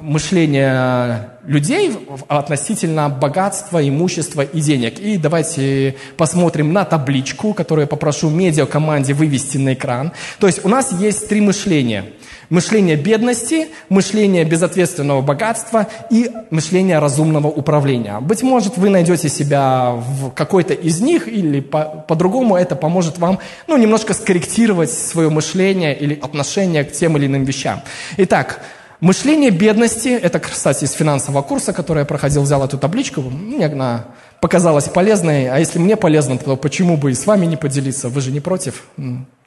мышления 0.00 1.37
людей 1.48 1.92
относительно 2.28 3.08
богатства, 3.08 3.86
имущества 3.86 4.42
и 4.42 4.60
денег. 4.60 5.00
И 5.00 5.16
давайте 5.16 5.96
посмотрим 6.16 6.72
на 6.72 6.84
табличку, 6.84 7.54
которую 7.54 7.84
я 7.84 7.88
попрошу 7.88 8.30
медиакоманде 8.30 9.14
вывести 9.14 9.56
на 9.56 9.74
экран. 9.74 10.12
То 10.38 10.46
есть 10.46 10.64
у 10.64 10.68
нас 10.68 10.92
есть 10.92 11.28
три 11.28 11.40
мышления– 11.40 12.04
Мышление 12.50 12.96
бедности, 12.96 13.68
мышление 13.90 14.42
безответственного 14.44 15.20
богатства 15.20 15.86
и 16.10 16.30
мышление 16.50 16.98
разумного 16.98 17.48
управления. 17.48 18.20
Быть 18.20 18.42
может, 18.42 18.78
вы 18.78 18.88
найдете 18.88 19.28
себя 19.28 19.92
в 19.92 20.30
какой-то 20.30 20.72
из 20.72 21.02
них, 21.02 21.28
или 21.28 21.60
по- 21.60 22.04
по-другому 22.08 22.56
это 22.56 22.74
поможет 22.74 23.18
вам 23.18 23.38
ну, 23.66 23.76
немножко 23.76 24.14
скорректировать 24.14 24.90
свое 24.90 25.28
мышление 25.28 25.94
или 25.94 26.14
отношение 26.14 26.84
к 26.84 26.92
тем 26.92 27.18
или 27.18 27.26
иным 27.26 27.44
вещам. 27.44 27.82
Итак, 28.16 28.62
мышление 29.00 29.50
бедности, 29.50 30.08
это, 30.08 30.40
кстати, 30.40 30.84
из 30.84 30.92
финансового 30.92 31.42
курса, 31.42 31.72
который 31.72 32.00
я 32.00 32.04
проходил, 32.04 32.42
взял 32.42 32.64
эту 32.64 32.78
табличку, 32.78 33.22
мне 33.22 33.66
она 33.66 34.06
показалась 34.40 34.88
полезной, 34.88 35.48
а 35.48 35.58
если 35.58 35.78
мне 35.78 35.96
полезно, 35.96 36.38
то 36.38 36.56
почему 36.56 36.96
бы 36.96 37.10
и 37.10 37.14
с 37.14 37.26
вами 37.26 37.46
не 37.46 37.56
поделиться? 37.56 38.08
Вы 38.08 38.20
же 38.20 38.30
не 38.30 38.40
против? 38.40 38.84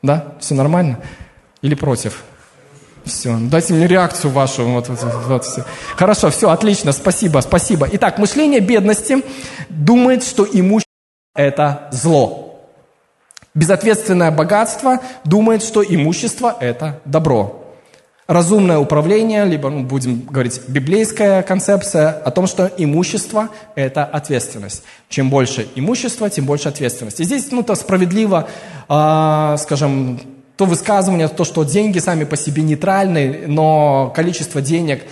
Да? 0.02 0.34
Все 0.40 0.56
нормально? 0.56 1.00
Или 1.62 1.76
против? 1.76 2.24
Все, 3.06 3.36
дайте 3.40 3.74
мне 3.74 3.88
реакцию 3.88 4.32
вашу. 4.32 4.64
Вот, 4.66 4.90
вот, 4.90 5.00
вот, 5.28 5.46
все. 5.46 5.66
Хорошо, 5.96 6.30
все, 6.30 6.50
отлично, 6.50 6.92
спасибо, 6.92 7.40
спасибо. 7.40 7.88
Итак, 7.94 8.20
мышление 8.20 8.60
бедности 8.60 9.24
думает, 9.70 10.24
что 10.24 10.46
имущество– 10.46 10.92
это 11.36 11.90
зло. 11.92 12.60
Безответственное 13.54 14.32
богатство 14.32 15.00
думает, 15.26 15.64
что 15.64 15.84
имущество– 15.84 16.56
это 16.60 17.02
добро. 17.06 17.61
Разумное 18.32 18.78
управление, 18.78 19.44
либо, 19.44 19.70
ну, 19.70 19.84
будем 19.84 20.22
говорить, 20.22 20.62
библейская 20.70 21.44
концепция 21.44 22.12
о 22.12 22.32
том, 22.32 22.48
что 22.48 22.72
имущество– 22.78 23.50
это 23.76 24.06
ответственность. 24.06 24.84
Чем 25.10 25.30
больше 25.30 25.68
имущества, 25.76 26.30
тем 26.30 26.46
больше 26.46 26.70
ответственности. 26.70 27.24
Здесь, 27.24 27.52
ну, 27.52 27.62
то 27.62 27.76
справедливо, 27.76 28.48
э, 28.88 29.56
скажем, 29.60 30.22
то 30.56 30.64
высказывание, 30.64 31.28
то, 31.28 31.44
что 31.44 31.66
деньги 31.66 32.00
сами 32.00 32.24
по 32.24 32.38
себе 32.38 32.64
нейтральны, 32.64 33.44
но 33.48 34.14
количество 34.16 34.62
денег, 34.62 35.04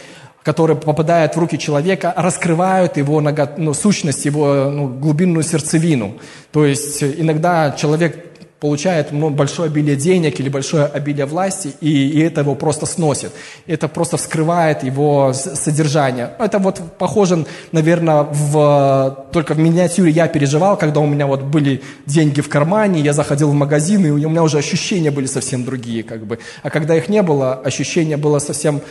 которые 0.41 0.77
попадают 0.77 1.35
в 1.35 1.39
руки 1.39 1.59
человека, 1.59 2.13
раскрывают 2.15 2.95
его 2.95 3.19
ну, 3.57 3.73
сущность, 3.73 4.23
его 4.23 4.69
ну, 4.71 4.87
глубинную 4.87 5.43
сердцевину. 5.43 6.19
То 6.53 6.65
есть 6.65 7.03
иногда 7.03 7.71
человек 7.71 8.28
получает 8.59 9.13
большое 9.13 9.67
обилие 9.67 9.95
денег 9.95 10.39
или 10.39 10.49
большое 10.49 10.85
обилие 10.85 11.25
власти, 11.25 11.73
и, 11.79 12.09
и 12.09 12.19
это 12.19 12.41
его 12.41 12.55
просто 12.55 12.85
сносит. 12.85 13.31
Это 13.67 13.87
просто 13.87 14.17
вскрывает 14.17 14.83
его 14.83 15.31
содержание. 15.33 16.31
Это 16.39 16.59
вот 16.59 16.81
похоже, 16.97 17.45
наверное, 17.71 18.23
в, 18.23 19.25
только 19.31 19.53
в 19.53 19.59
миниатюре 19.59 20.11
я 20.11 20.27
переживал, 20.27 20.77
когда 20.77 20.99
у 20.99 21.07
меня 21.07 21.25
вот 21.25 21.43
были 21.43 21.81
деньги 22.05 22.41
в 22.41 22.49
кармане, 22.49 22.99
я 22.99 23.13
заходил 23.13 23.49
в 23.49 23.53
магазин, 23.53 24.05
и 24.05 24.09
у 24.09 24.29
меня 24.29 24.43
уже 24.43 24.57
ощущения 24.57 25.11
были 25.11 25.25
совсем 25.25 25.63
другие. 25.63 26.03
Как 26.03 26.25
бы. 26.25 26.39
А 26.61 26.69
когда 26.69 26.95
их 26.95 27.07
не 27.07 27.21
было, 27.21 27.53
ощущение 27.53 28.17
было 28.17 28.39
совсем 28.39 28.81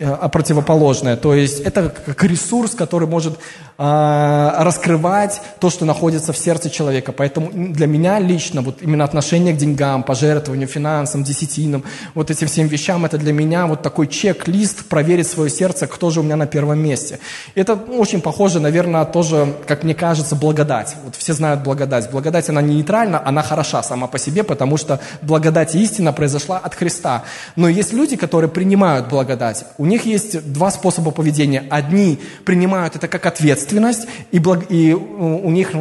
а 0.00 0.28
противоположное. 0.28 1.16
То 1.16 1.34
есть 1.34 1.60
это 1.60 1.88
как 1.88 2.24
ресурс, 2.24 2.74
который 2.74 3.06
может 3.06 3.38
а, 3.78 4.62
раскрывать 4.64 5.40
то, 5.58 5.70
что 5.70 5.84
находится 5.84 6.32
в 6.32 6.36
сердце 6.36 6.70
человека. 6.70 7.12
Поэтому 7.12 7.50
для 7.52 7.86
меня 7.86 8.18
лично 8.18 8.60
вот 8.60 8.82
именно 8.82 9.04
отношение 9.04 9.54
к 9.54 9.56
деньгам, 9.56 10.02
пожертвованию, 10.02 10.68
финансам, 10.68 11.24
десятинам, 11.24 11.84
вот 12.14 12.30
этим 12.30 12.46
всем 12.46 12.66
вещам, 12.66 13.04
это 13.04 13.18
для 13.18 13.32
меня 13.32 13.66
вот 13.66 13.82
такой 13.82 14.06
чек-лист 14.06 14.86
проверить 14.86 15.26
свое 15.26 15.50
сердце, 15.50 15.86
кто 15.86 16.10
же 16.10 16.20
у 16.20 16.22
меня 16.22 16.36
на 16.36 16.46
первом 16.46 16.78
месте. 16.78 17.18
Это 17.54 17.74
очень 17.74 18.20
похоже, 18.20 18.60
наверное, 18.60 19.04
тоже, 19.04 19.54
как 19.66 19.84
мне 19.84 19.94
кажется, 19.94 20.34
благодать. 20.36 20.96
Вот 21.04 21.16
все 21.16 21.32
знают 21.32 21.62
благодать. 21.62 22.10
Благодать, 22.10 22.48
она 22.48 22.62
не 22.62 22.76
нейтральна, 22.76 23.22
она 23.24 23.42
хороша 23.42 23.82
сама 23.82 24.06
по 24.06 24.18
себе, 24.18 24.42
потому 24.44 24.76
что 24.76 25.00
благодать 25.22 25.74
и 25.74 25.82
истина 25.82 26.12
произошла 26.12 26.58
от 26.58 26.74
Христа. 26.74 27.24
Но 27.56 27.68
есть 27.68 27.92
люди, 27.92 28.16
которые 28.16 28.50
принимают 28.50 29.08
благодать. 29.10 29.64
У 29.78 29.86
них 29.86 30.06
есть 30.06 30.52
два 30.52 30.70
способа 30.70 31.10
поведения. 31.10 31.64
Одни 31.70 32.18
принимают 32.44 32.96
это 32.96 33.08
как 33.08 33.26
ответственность, 33.26 34.06
и, 34.30 34.38
благ... 34.38 34.66
и 34.70 34.94
у 34.94 35.50
них 35.50 35.72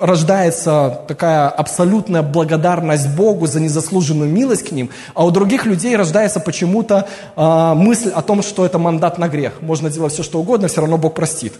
рождается 0.00 1.02
такая 1.08 1.48
абсолютная 1.48 2.22
благодарность 2.22 3.08
Богу 3.14 3.46
за 3.46 3.60
незаслуженную 3.60 4.30
милость 4.30 4.68
к 4.68 4.72
ним, 4.72 4.90
а 5.14 5.24
у 5.24 5.30
других 5.30 5.66
людей 5.66 5.96
рождается 5.96 6.40
почему-то 6.40 7.06
э, 7.36 7.74
мысль 7.74 8.10
о 8.10 8.22
том, 8.22 8.42
что 8.42 8.64
это 8.64 8.78
мандат 8.78 9.18
на 9.18 9.28
грех. 9.28 9.60
Можно 9.60 9.90
делать 9.90 10.12
все, 10.12 10.22
что 10.22 10.40
угодно, 10.40 10.68
все 10.68 10.80
равно 10.80 10.98
Бог 10.98 11.14
простит. 11.14 11.52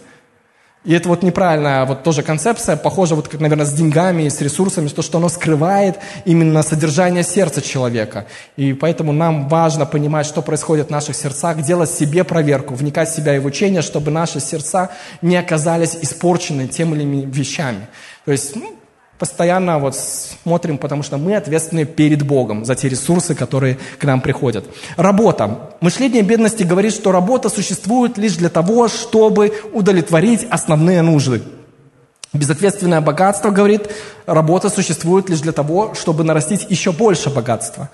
И 0.85 0.93
это 0.93 1.07
вот 1.07 1.23
неправильная 1.23 1.85
вот 1.85 2.03
тоже 2.03 2.23
концепция, 2.23 2.75
похожа 2.75 3.15
вот 3.15 3.29
как, 3.29 3.39
наверное, 3.39 3.65
с 3.65 3.71
деньгами, 3.71 4.27
с 4.27 4.41
ресурсами, 4.41 4.89
то, 4.89 5.01
что 5.01 5.17
оно 5.17 5.29
скрывает 5.29 5.97
именно 6.25 6.61
содержание 6.61 7.23
сердца 7.23 7.61
человека. 7.61 8.25
И 8.57 8.73
поэтому 8.73 9.13
нам 9.13 9.47
важно 9.47 9.85
понимать, 9.85 10.25
что 10.25 10.41
происходит 10.41 10.87
в 10.87 10.91
наших 10.91 11.15
сердцах, 11.15 11.61
делать 11.61 11.89
себе 11.89 12.25
проверку, 12.25 12.73
вникать 12.73 13.09
в 13.09 13.15
себя 13.15 13.35
и 13.35 13.39
в 13.39 13.45
учение, 13.45 13.81
чтобы 13.81 14.11
наши 14.11 14.41
сердца 14.41 14.89
не 15.21 15.37
оказались 15.37 15.97
испорчены 16.01 16.67
тем 16.67 16.93
или 16.93 17.03
иными 17.03 17.31
вещами. 17.31 17.87
То 18.25 18.33
есть 18.33 18.55
ну, 18.55 18.75
постоянно 19.19 19.79
вот 19.79 19.95
смотрим, 19.95 20.77
потому 20.77 21.03
что 21.03 21.17
мы 21.17 21.35
ответственны 21.35 21.85
перед 21.85 22.23
Богом 22.23 22.65
за 22.65 22.75
те 22.75 22.89
ресурсы, 22.89 23.35
которые 23.35 23.77
к 23.99 24.03
нам 24.03 24.21
приходят. 24.21 24.65
Работа. 24.97 25.71
Мышление 25.81 26.23
бедности 26.23 26.63
говорит, 26.63 26.93
что 26.93 27.11
работа 27.11 27.49
существует 27.49 28.17
лишь 28.17 28.35
для 28.35 28.49
того, 28.49 28.87
чтобы 28.87 29.53
удовлетворить 29.73 30.45
основные 30.49 31.01
нужды. 31.01 31.41
Безответственное 32.33 32.99
богатство, 32.99 33.51
говорит, 33.51 33.89
работа 34.25 34.69
существует 34.69 35.29
лишь 35.29 35.41
для 35.41 35.51
того, 35.51 35.93
чтобы 35.93 36.23
нарастить 36.23 36.65
еще 36.69 36.91
больше 36.91 37.29
богатства. 37.29 37.89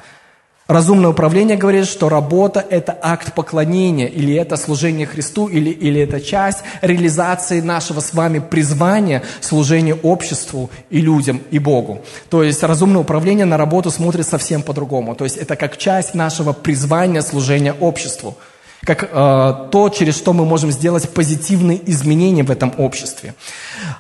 Разумное 0.70 1.10
управление 1.10 1.58
говорит, 1.58 1.88
что 1.88 2.10
работа– 2.10 2.64
это 2.70 2.96
акт 3.02 3.34
поклонения, 3.34 4.06
или 4.06 4.36
это 4.36 4.56
служение 4.56 5.08
Христу, 5.08 5.48
или, 5.48 5.72
или 5.72 6.00
это 6.00 6.22
часть 6.22 6.60
реализации 6.84 7.60
нашего 7.60 8.02
с 8.02 8.14
вами 8.14 8.38
призвания, 8.38 9.24
служения 9.42 9.96
обществу 9.96 10.70
и 10.92 11.02
людям, 11.02 11.42
и 11.50 11.58
Богу. 11.58 12.04
То 12.30 12.44
есть 12.44 12.62
разумное 12.62 13.02
управление 13.02 13.48
на 13.48 13.58
работу 13.58 13.90
смотрит 13.90 14.28
совсем 14.28 14.62
по-другому. 14.62 15.16
То 15.16 15.24
есть 15.24 15.38
это 15.38 15.56
как 15.56 15.76
часть 15.78 16.14
нашего 16.14 16.54
призвания, 16.54 17.22
служения 17.22 17.74
обществу 17.74 18.38
как 18.82 19.04
э, 19.04 19.70
то, 19.72 19.90
через 19.90 20.16
что 20.16 20.34
мы 20.34 20.46
можем 20.46 20.72
сделать 20.72 21.10
позитивные 21.10 21.80
изменения 21.92 22.44
в 22.44 22.52
этом 22.52 22.74
обществе. 22.78 23.34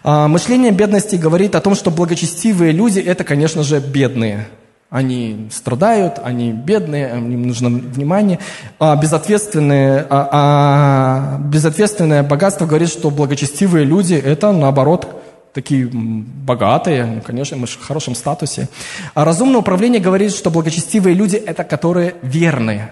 Э, 0.04 0.28
мышление 0.28 0.72
бедности 0.72 1.16
говорит 1.16 1.56
о 1.56 1.62
том, 1.62 1.76
что 1.76 1.92
благочестивые 1.92 2.72
люди– 2.72 3.00
это, 3.06 3.24
конечно 3.24 3.64
же, 3.64 3.80
бедные. 3.80 4.48
Они 4.90 5.50
страдают, 5.52 6.20
они 6.24 6.52
бедные, 6.52 7.12
им 7.12 7.44
нужно 7.48 7.70
внимание. 7.70 8.40
А 8.80 8.96
безответственное, 8.96 10.08
а, 10.10 10.30
а 10.32 11.38
безответственное 11.42 12.24
богатство 12.24 12.66
говорит, 12.66 12.90
что 12.90 13.12
благочестивые 13.12 13.86
люди– 13.86 14.16
это, 14.26 14.52
наоборот, 14.52 15.22
такие 15.54 15.88
богатые, 15.94 17.22
конечно, 17.24 17.56
мы 17.56 17.68
в 17.68 17.86
хорошем 17.86 18.16
статусе. 18.16 18.68
А 19.14 19.26
разумное 19.26 19.60
управление 19.60 20.02
говорит, 20.02 20.34
что 20.34 20.50
благочестивые 20.50 21.14
люди– 21.14 21.36
это 21.46 21.64
которые 21.64 22.16
верные, 22.24 22.92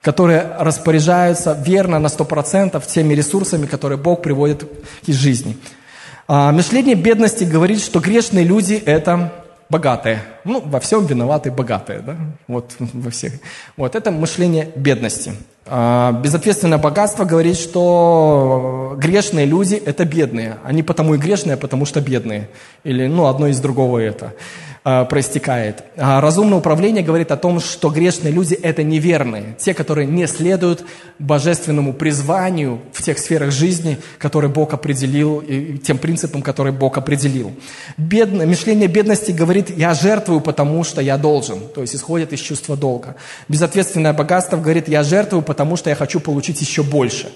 которые 0.00 0.56
распоряжаются 0.58 1.52
верно 1.66 1.98
на 1.98 2.06
100% 2.06 2.82
теми 2.86 3.12
ресурсами, 3.12 3.66
которые 3.66 3.98
Бог 3.98 4.22
приводит 4.22 4.64
к 5.06 5.12
жизни. 5.12 5.58
А 6.28 6.50
мышление 6.50 6.94
бедности 6.94 7.44
говорит, 7.44 7.82
что 7.82 8.00
грешные 8.00 8.46
люди– 8.46 8.82
это 8.86 9.43
богатые. 9.68 10.22
Ну, 10.44 10.60
во 10.64 10.80
всем 10.80 11.06
виноваты 11.06 11.50
богатые, 11.50 12.00
да? 12.00 12.16
Вот 12.48 12.74
во 12.78 13.10
всех. 13.10 13.32
Вот 13.76 13.94
это 13.94 14.10
мышление 14.10 14.70
бедности. 14.76 15.32
А, 15.66 16.12
безответственное 16.12 16.78
богатство 16.78 17.24
говорит, 17.24 17.56
что 17.56 18.94
грешные 18.98 19.46
люди– 19.46 19.74
это 19.86 20.04
бедные. 20.04 20.58
Они 20.64 20.82
потому 20.82 21.14
и 21.14 21.18
грешные, 21.18 21.56
потому 21.56 21.86
что 21.86 22.00
бедные. 22.00 22.48
Или, 22.84 23.06
ну, 23.06 23.26
одно 23.26 23.46
из 23.46 23.60
другого 23.60 23.98
это. 23.98 24.34
Э, 24.86 25.06
проистекает. 25.08 25.82
А 25.96 26.20
разумное 26.20 26.58
управление 26.58 27.02
говорит 27.02 27.30
о 27.30 27.38
том, 27.38 27.58
что 27.58 27.88
грешные 27.88 28.34
люди– 28.34 28.52
это 28.62 28.82
неверные, 28.82 29.56
те, 29.58 29.72
которые 29.72 30.06
не 30.06 30.26
следуют 30.26 30.84
божественному 31.18 31.94
призванию 31.94 32.82
в 32.92 33.00
тех 33.02 33.18
сферах 33.18 33.50
жизни, 33.50 33.96
которые 34.18 34.50
Бог 34.50 34.74
определил, 34.74 35.38
и 35.38 35.78
тем 35.78 35.96
принципам, 35.96 36.42
которые 36.42 36.74
Бог 36.74 36.98
определил. 36.98 37.52
Бедное, 37.96 38.46
мышление 38.46 38.86
бедности 38.86 39.30
говорит 39.30 39.70
«я 39.70 39.94
жертвую, 39.94 40.42
потому 40.42 40.84
что 40.84 41.00
я 41.00 41.16
должен», 41.16 41.60
то 41.74 41.80
есть 41.80 41.96
исходит 41.96 42.34
из 42.34 42.40
чувства 42.40 42.76
долга. 42.76 43.16
Безответственное 43.48 44.12
богатство 44.12 44.58
говорит 44.58 44.86
«я 44.86 45.02
жертвую, 45.02 45.42
потому 45.42 45.76
что 45.76 45.88
я 45.88 45.96
хочу 45.96 46.20
получить 46.20 46.60
еще 46.60 46.82
больше». 46.82 47.32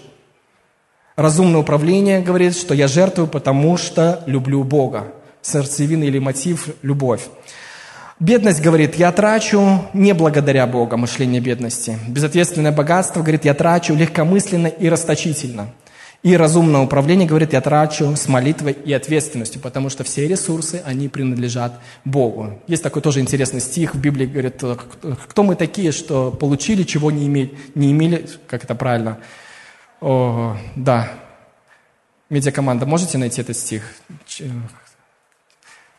Разумное 1.17 1.63
управление 1.63 2.21
говорит, 2.21 2.55
что 2.55 2.75
я 2.75 2.89
жертвую, 2.89 3.27
потому 3.27 3.79
что 3.79 4.23
люблю 4.27 4.65
Бога 4.65 5.07
сердцевина 5.43 6.05
или 6.05 6.19
мотив– 6.19 6.69
любовь. 6.83 7.29
Бедность 8.21 8.61
говорит, 8.61 8.97
я 8.97 9.13
трачу 9.13 9.89
не 9.93 10.13
благодаря 10.13 10.67
Богу, 10.67 10.97
мышление 10.97 11.41
бедности. 11.41 11.97
Безответственное 12.09 12.73
богатство 12.73 13.21
говорит, 13.21 13.45
я 13.45 13.55
трачу 13.55 13.95
легкомысленно 13.95 14.67
и 14.67 14.89
расточительно. 14.89 15.73
И 16.25 16.37
разумное 16.37 16.81
управление 16.81 17.29
говорит, 17.29 17.53
я 17.53 17.61
трачу 17.61 18.17
с 18.17 18.27
молитвой 18.27 18.73
и 18.73 18.93
ответственностью, 18.93 19.61
потому 19.61 19.89
что 19.89 20.03
все 20.03 20.27
ресурсы, 20.27 20.83
они 20.85 21.09
принадлежат 21.09 21.79
Богу. 22.05 22.61
Есть 22.67 22.83
такой 22.83 23.03
тоже 23.03 23.21
интересный 23.21 23.61
стих 23.61 23.95
в 23.95 24.01
Библии, 24.01 24.27
говорит, 24.27 24.61
кто 25.29 25.43
мы 25.45 25.55
такие, 25.55 25.93
что 25.93 26.33
получили, 26.33 26.83
чего 26.83 27.13
не 27.13 27.29
имели, 27.29 27.57
не 27.77 27.93
имели 27.93 28.29
как 28.49 28.65
это 28.65 28.75
правильно? 28.75 29.19
О, 30.01 30.57
да. 30.75 31.09
Медиакоманда, 32.31 32.85
можете 32.85 33.17
найти 33.17 33.43
этот 33.43 33.57
стих? 33.57 33.85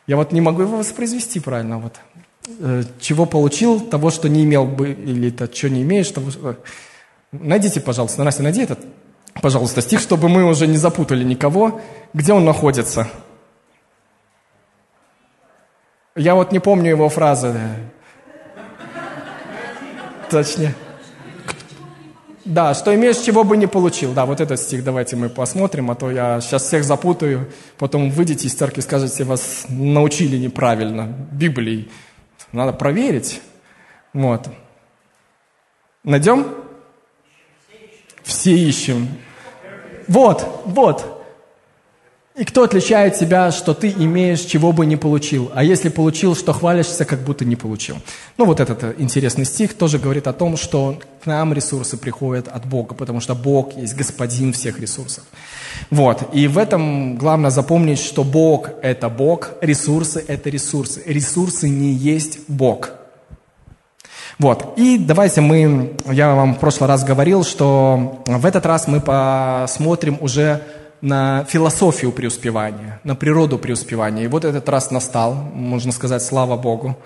Я 0.06 0.16
вот 0.16 0.32
не 0.32 0.40
могу 0.40 0.62
его 0.62 0.76
воспроизвести 0.76 1.38
правильно. 1.38 1.78
Вот. 1.78 2.00
Э, 2.46 2.82
чего 3.00 3.26
получил, 3.26 3.80
того, 3.80 4.10
что 4.10 4.28
не 4.28 4.44
имел 4.44 4.64
бы, 4.64 4.92
или 4.92 5.30
то, 5.30 5.52
что 5.52 5.68
не 5.68 5.82
имеешь, 5.82 6.10
того, 6.10 6.30
что... 6.30 6.56
Найдите, 7.32 7.80
пожалуйста, 7.80 8.24
Настя, 8.24 8.42
найди 8.42 8.62
этот, 8.62 8.80
пожалуйста, 9.40 9.82
стих, 9.82 10.00
чтобы 10.00 10.28
мы 10.28 10.44
уже 10.44 10.66
не 10.66 10.76
запутали 10.76 11.22
никого, 11.22 11.80
где 12.12 12.32
он 12.32 12.44
находится. 12.44 13.08
Я 16.16 16.34
вот 16.34 16.50
не 16.50 16.58
помню 16.58 16.90
его 16.90 17.08
фразы. 17.08 17.54
Точнее. 20.28 20.74
Да, 22.44 22.74
что 22.74 22.92
имеешь, 22.94 23.18
чего 23.18 23.44
бы 23.44 23.56
не 23.56 23.68
получил. 23.68 24.12
Да, 24.12 24.26
вот 24.26 24.40
этот 24.40 24.58
стих 24.58 24.82
давайте 24.82 25.14
мы 25.14 25.28
посмотрим, 25.28 25.90
а 25.90 25.94
то 25.94 26.10
я 26.10 26.40
сейчас 26.40 26.64
всех 26.64 26.84
запутаю. 26.84 27.48
Потом 27.78 28.10
выйдете 28.10 28.48
из 28.48 28.54
церкви 28.54 28.80
и 28.80 28.82
скажете, 28.82 29.24
вас 29.24 29.66
научили 29.68 30.36
неправильно 30.36 31.06
Библией. 31.30 31.90
Надо 32.52 32.72
проверить. 32.72 33.40
Вот. 34.12 34.48
Найдем? 36.02 36.46
Все 38.22 38.52
ищем. 38.56 39.08
Вот, 40.08 40.62
вот. 40.64 41.19
И 42.40 42.44
кто 42.44 42.62
отличает 42.62 43.18
тебя, 43.18 43.52
что 43.52 43.74
ты 43.74 43.90
имеешь, 43.90 44.40
чего 44.40 44.72
бы 44.72 44.86
не 44.86 44.96
получил? 44.96 45.50
А 45.54 45.62
если 45.62 45.90
получил, 45.90 46.34
что 46.34 46.54
хвалишься, 46.54 47.04
как 47.04 47.18
будто 47.18 47.44
не 47.44 47.54
получил? 47.54 47.96
Ну, 48.38 48.46
вот 48.46 48.60
этот 48.60 48.82
э, 48.82 48.94
интересный 48.96 49.44
стих 49.44 49.74
тоже 49.74 49.98
говорит 49.98 50.26
о 50.26 50.32
том, 50.32 50.56
что 50.56 50.98
к 51.22 51.26
нам 51.26 51.52
ресурсы 51.52 51.98
приходят 51.98 52.48
от 52.48 52.64
Бога, 52.64 52.94
потому 52.94 53.20
что 53.20 53.34
Бог 53.34 53.76
есть 53.76 53.94
господин 53.94 54.54
всех 54.54 54.80
ресурсов. 54.80 55.24
Вот. 55.90 56.34
И 56.34 56.48
в 56.48 56.56
этом 56.56 57.18
главное 57.18 57.50
запомнить, 57.50 57.98
что 57.98 58.24
Бог– 58.24 58.70
это 58.82 59.10
Бог, 59.10 59.50
ресурсы– 59.60 60.24
это 60.26 60.48
ресурсы. 60.48 61.02
Ресурсы 61.04 61.68
не 61.68 61.92
есть 61.92 62.38
Бог. 62.48 62.92
Вот. 64.38 64.78
И 64.78 64.96
давайте 64.96 65.42
мы, 65.42 65.94
я 66.10 66.34
вам 66.34 66.54
в 66.54 66.58
прошлый 66.58 66.88
раз 66.88 67.04
говорил, 67.04 67.44
что 67.44 68.22
в 68.24 68.46
этот 68.46 68.64
раз 68.64 68.88
мы 68.88 69.02
посмотрим 69.02 70.16
уже 70.22 70.62
на 71.00 71.44
философию 71.44 72.12
преуспевания, 72.12 73.00
на 73.04 73.14
природу 73.14 73.58
преуспевания. 73.58 74.24
И 74.24 74.28
вот 74.28 74.44
этот 74.44 74.68
раз 74.68 74.90
настал, 74.90 75.34
можно 75.34 75.92
сказать, 75.92 76.22
слава 76.22 76.56
Богу 76.56 76.96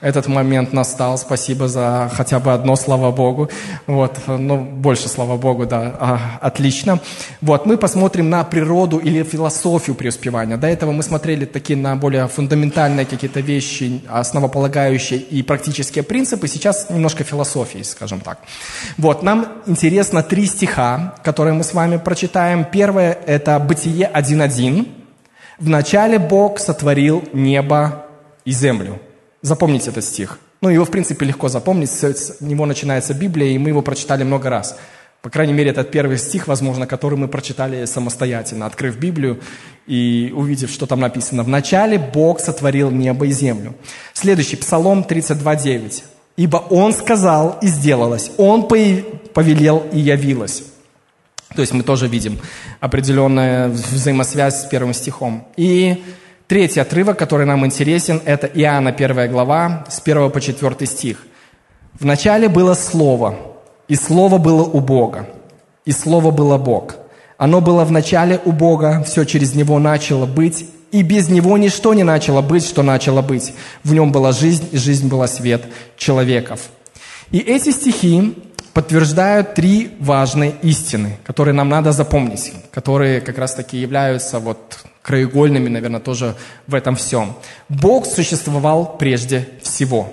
этот 0.00 0.28
момент 0.28 0.72
настал. 0.72 1.18
Спасибо 1.18 1.68
за 1.68 2.10
хотя 2.14 2.38
бы 2.38 2.52
одно, 2.52 2.76
слава 2.76 3.10
Богу. 3.10 3.50
Вот, 3.86 4.18
ну, 4.26 4.58
больше, 4.58 5.08
слава 5.08 5.36
Богу, 5.36 5.66
да, 5.66 5.96
а, 5.98 6.38
отлично. 6.40 7.00
Вот, 7.40 7.66
мы 7.66 7.76
посмотрим 7.76 8.30
на 8.30 8.44
природу 8.44 8.98
или 8.98 9.22
философию 9.22 9.96
преуспевания. 9.96 10.56
До 10.56 10.66
этого 10.66 10.92
мы 10.92 11.02
смотрели 11.02 11.44
такие 11.44 11.76
на 11.76 11.96
более 11.96 12.28
фундаментальные 12.28 13.06
какие-то 13.06 13.40
вещи, 13.40 14.02
основополагающие 14.08 15.18
и 15.18 15.42
практические 15.42 16.04
принципы. 16.04 16.46
Сейчас 16.46 16.90
немножко 16.90 17.24
философии, 17.24 17.82
скажем 17.82 18.20
так. 18.20 18.38
Вот, 18.98 19.22
нам 19.22 19.48
интересно 19.66 20.22
три 20.22 20.46
стиха, 20.46 21.14
которые 21.24 21.54
мы 21.54 21.64
с 21.64 21.74
вами 21.74 21.96
прочитаем. 21.96 22.64
Первое– 22.64 23.18
это 23.26 23.58
Бытие 23.58 24.10
1.1. 24.14 24.88
«Вначале 25.58 26.20
Бог 26.20 26.60
сотворил 26.60 27.24
небо 27.32 28.06
и 28.44 28.52
землю». 28.52 29.00
Запомните 29.42 29.90
этот 29.90 30.04
стих. 30.04 30.38
Ну, 30.60 30.68
его, 30.68 30.84
в 30.84 30.90
принципе, 30.90 31.24
легко 31.26 31.48
запомнить. 31.48 31.90
С 31.90 32.40
него 32.40 32.66
начинается 32.66 33.14
Библия, 33.14 33.50
и 33.52 33.58
мы 33.58 33.68
его 33.68 33.82
прочитали 33.82 34.24
много 34.24 34.50
раз. 34.50 34.76
По 35.22 35.30
крайней 35.30 35.52
мере, 35.52 35.70
этот 35.70 35.90
первый 35.90 36.16
стих, 36.18 36.46
возможно, 36.46 36.86
который 36.86 37.18
мы 37.18 37.28
прочитали 37.28 37.84
самостоятельно, 37.86 38.66
открыв 38.66 38.98
Библию 38.98 39.40
и 39.86 40.32
увидев, 40.34 40.70
что 40.70 40.86
там 40.86 41.00
написано. 41.00 41.42
«Вначале 41.42 41.98
Бог 41.98 42.40
сотворил 42.40 42.90
небо 42.90 43.26
и 43.26 43.32
землю». 43.32 43.74
Следующий, 44.12 44.56
Псалом 44.56 45.04
32.9. 45.08 46.04
«Ибо 46.36 46.58
Он 46.70 46.92
сказал, 46.92 47.58
и 47.60 47.66
сделалось, 47.66 48.30
Он 48.36 48.68
повелел, 48.68 49.84
и 49.92 49.98
явилось». 49.98 50.62
То 51.54 51.62
есть 51.62 51.72
мы 51.72 51.82
тоже 51.82 52.06
видим 52.06 52.38
определенную 52.78 53.70
взаимосвязь 53.70 54.62
с 54.62 54.64
первым 54.66 54.94
стихом. 54.94 55.48
И 55.56 56.04
Третий 56.48 56.80
отрывок, 56.80 57.18
который 57.18 57.44
нам 57.44 57.66
интересен, 57.66 58.22
это 58.24 58.46
Иоанна 58.46 58.88
1 58.88 59.30
глава, 59.30 59.84
с 59.90 60.00
1 60.00 60.30
по 60.30 60.40
4 60.40 60.86
стих. 60.86 61.26
«Вначале 62.00 62.48
было 62.48 62.72
Слово, 62.72 63.34
и 63.86 63.94
Слово 63.94 64.38
было 64.38 64.62
у 64.62 64.80
Бога, 64.80 65.28
и 65.84 65.92
Слово 65.92 66.30
было 66.30 66.56
Бог. 66.56 66.96
Оно 67.36 67.60
было 67.60 67.84
в 67.84 67.92
начале 67.92 68.40
у 68.46 68.52
Бога, 68.52 69.04
все 69.06 69.24
через 69.24 69.54
Него 69.54 69.78
начало 69.78 70.24
быть, 70.24 70.64
и 70.90 71.02
без 71.02 71.28
Него 71.28 71.58
ничто 71.58 71.92
не 71.92 72.02
начало 72.02 72.40
быть, 72.40 72.64
что 72.64 72.82
начало 72.82 73.20
быть. 73.20 73.52
В 73.84 73.92
Нем 73.92 74.10
была 74.10 74.32
жизнь, 74.32 74.70
и 74.72 74.78
жизнь 74.78 75.08
была 75.08 75.26
свет 75.26 75.66
человеков». 75.98 76.70
И 77.30 77.40
эти 77.40 77.72
стихи 77.72 78.34
подтверждают 78.72 79.54
три 79.54 79.96
важные 80.00 80.54
истины, 80.62 81.18
которые 81.24 81.54
нам 81.54 81.68
надо 81.68 81.92
запомнить, 81.92 82.52
которые 82.70 83.20
как 83.20 83.38
раз-таки 83.38 83.78
являются 83.78 84.38
вот 84.38 84.84
краеугольными, 85.02 85.68
наверное, 85.68 86.00
тоже 86.00 86.34
в 86.66 86.74
этом 86.74 86.94
всем. 86.96 87.34
Бог 87.68 88.06
существовал 88.06 88.98
прежде 88.98 89.48
всего. 89.62 90.12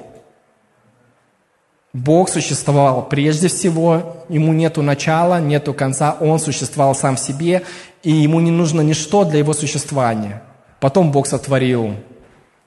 Бог 1.93 2.29
существовал 2.29 3.07
прежде 3.07 3.47
всего, 3.47 4.25
ему 4.27 4.51
нету 4.53 4.81
начала, 4.81 5.39
нету 5.39 5.73
конца, 5.73 6.17
он 6.19 6.39
существовал 6.39 6.93
сам 6.93 7.15
в 7.15 7.19
себе, 7.19 7.63
и 8.03 8.11
ему 8.11 8.41
не 8.41 8.51
нужно 8.51 8.81
ничто 8.81 9.23
для 9.23 9.39
его 9.39 9.53
существования. 9.53 10.41
Потом 10.81 11.11
Бог 11.11 11.25
сотворил 11.25 11.95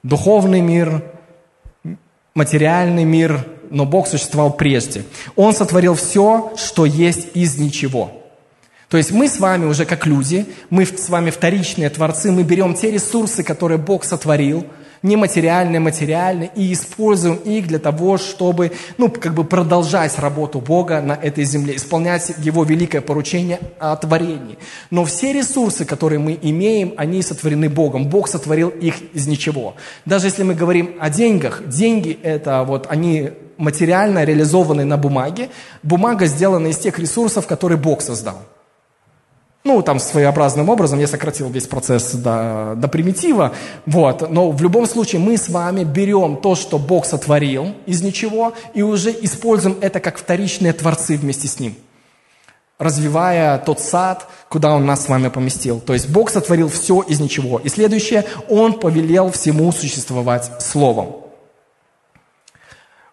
духовный 0.01 0.61
мир, 0.61 1.03
материальный 2.33 3.03
мир, 3.03 3.45
но 3.69 3.85
Бог 3.85 4.07
существовал 4.07 4.51
прежде. 4.53 5.03
Он 5.35 5.53
сотворил 5.53 5.95
все, 5.95 6.53
что 6.57 6.85
есть 6.85 7.27
из 7.33 7.57
ничего– 7.57 8.11
то 8.89 8.97
есть 8.97 9.11
мы 9.11 9.29
с 9.29 9.39
вами 9.39 9.65
уже 9.65 9.85
как 9.85 10.07
люди, 10.07 10.47
мы 10.71 10.83
с 10.85 11.09
вами 11.09 11.29
вторичные 11.29 11.91
творцы, 11.91 12.31
мы 12.31 12.41
берем 12.41 12.73
те 12.73 12.89
ресурсы, 12.89 13.43
которые 13.43 13.77
Бог 13.77 14.03
сотворил, 14.03 14.65
нематериальные, 15.03 15.79
материальные, 15.79 16.49
и 16.55 16.73
используем 16.73 17.35
их 17.35 17.67
для 17.67 17.77
того, 17.77 18.17
чтобы, 18.17 18.71
ну, 18.97 19.09
как 19.09 19.35
бы 19.35 19.43
продолжать 19.43 20.17
работу 20.17 20.59
Бога 20.59 21.01
на 21.01 21.13
этой 21.13 21.43
земле, 21.43 21.75
исполнять 21.75 22.33
Его 22.39 22.63
великое 22.63 23.01
поручение 23.01 23.59
о 23.79 23.95
творении. 23.95 24.57
Но 24.89 25.05
все 25.05 25.33
ресурсы, 25.33 25.85
которые 25.85 26.17
мы 26.17 26.37
имеем, 26.41 26.95
они 26.97 27.21
сотворены 27.21 27.69
Богом. 27.69 28.09
Бог 28.09 28.27
сотворил 28.27 28.69
их 28.69 28.95
из 29.13 29.27
ничего. 29.27 29.75
Даже 30.05 30.27
если 30.27 30.41
мы 30.41 30.55
говорим 30.55 30.95
о 30.99 31.11
деньгах, 31.11 31.61
деньги 31.67 32.19
это 32.23 32.63
вот, 32.63 32.87
они 32.89 33.29
материально 33.59 34.23
реализованы 34.23 34.85
на 34.85 34.97
бумаге. 34.97 35.49
Бумага 35.83 36.25
сделана 36.25 36.67
из 36.67 36.77
тех 36.77 36.97
ресурсов, 36.97 37.45
которые 37.45 37.77
Бог 37.77 38.01
создал. 38.01 38.37
Ну, 39.63 39.81
там 39.83 39.99
своеобразным 39.99 40.69
образом 40.69 40.99
я 40.99 41.07
сократил 41.07 41.49
весь 41.49 41.67
процесс 41.67 42.13
до, 42.13 42.73
до 42.77 42.87
примитива, 42.87 43.53
вот. 43.85 44.31
Но 44.31 44.51
в 44.51 44.61
любом 44.63 44.87
случае 44.87 45.21
мы 45.21 45.37
с 45.37 45.49
вами 45.49 45.83
берем 45.83 46.37
то, 46.37 46.55
что 46.55 46.79
Бог 46.79 47.05
сотворил 47.05 47.75
из 47.85 48.01
ничего, 48.01 48.53
и 48.73 48.81
уже 48.81 49.11
используем 49.11 49.77
это 49.81 49.99
как 49.99 50.17
вторичные 50.17 50.73
творцы 50.73 51.17
вместе 51.17 51.47
с 51.47 51.59
Ним– 51.59 51.75
развивая 52.79 53.57
тот 53.59 53.81
сад, 53.81 54.27
куда 54.47 54.73
Он 54.73 54.85
нас 54.85 55.05
с 55.05 55.09
вами 55.09 55.27
поместил. 55.27 55.79
То 55.81 55.93
есть 55.93 56.09
Бог 56.09 56.31
сотворил 56.31 56.69
все 56.69 57.01
из 57.01 57.19
ничего. 57.19 57.59
И 57.59 57.69
следующее, 57.69 58.25
Он 58.47 58.79
повелел 58.79 59.31
всему 59.31 59.71
существовать 59.71 60.49
Словом. 60.59 61.28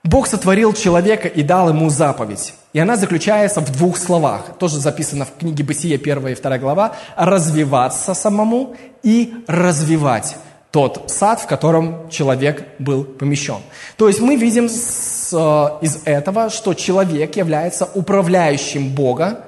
Бог 0.07 0.29
сотворил 0.29 0.73
человека 0.73 1.27
и 1.27 1.43
дал 1.43 1.69
ему 1.69 1.91
заповедь. 1.91 2.55
И 2.73 2.79
она 2.79 2.97
заключается 2.97 3.61
в 3.61 3.73
двух 3.73 3.97
словах. 3.97 4.57
Тоже 4.59 4.79
записано 4.79 5.25
в 5.25 5.37
книге 5.37 5.65
Бытия 5.65 5.97
1 5.97 6.29
и 6.29 6.35
2 6.35 6.59
глава. 6.59 6.93
Развиваться 7.17 8.15
самому 8.15 8.77
и 9.03 9.35
развивать 9.49 10.37
тот 10.71 11.11
сад, 11.11 11.41
в 11.41 11.47
котором 11.47 12.09
человек 12.09 12.69
был 12.79 13.03
помещен. 13.03 13.59
То 13.97 14.07
есть 14.07 14.21
мы 14.21 14.37
видим 14.37 14.69
с, 14.69 15.33
э, 15.33 15.85
из 15.85 16.03
этого, 16.05 16.51
что 16.51 16.75
человек 16.75 17.37
является 17.37 17.89
управляющим 17.95 18.95
Бога 18.95 19.45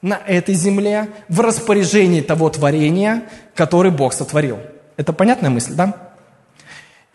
на 0.00 0.20
этой 0.26 0.54
земле 0.54 1.08
в 1.28 1.40
распоряжении 1.40 2.20
того 2.20 2.50
творения, 2.50 3.24
который 3.56 3.90
Бог 3.90 4.12
сотворил. 4.12 4.58
Это 4.96 5.12
понятная 5.12 5.50
мысль, 5.50 5.74
да? 5.74 6.07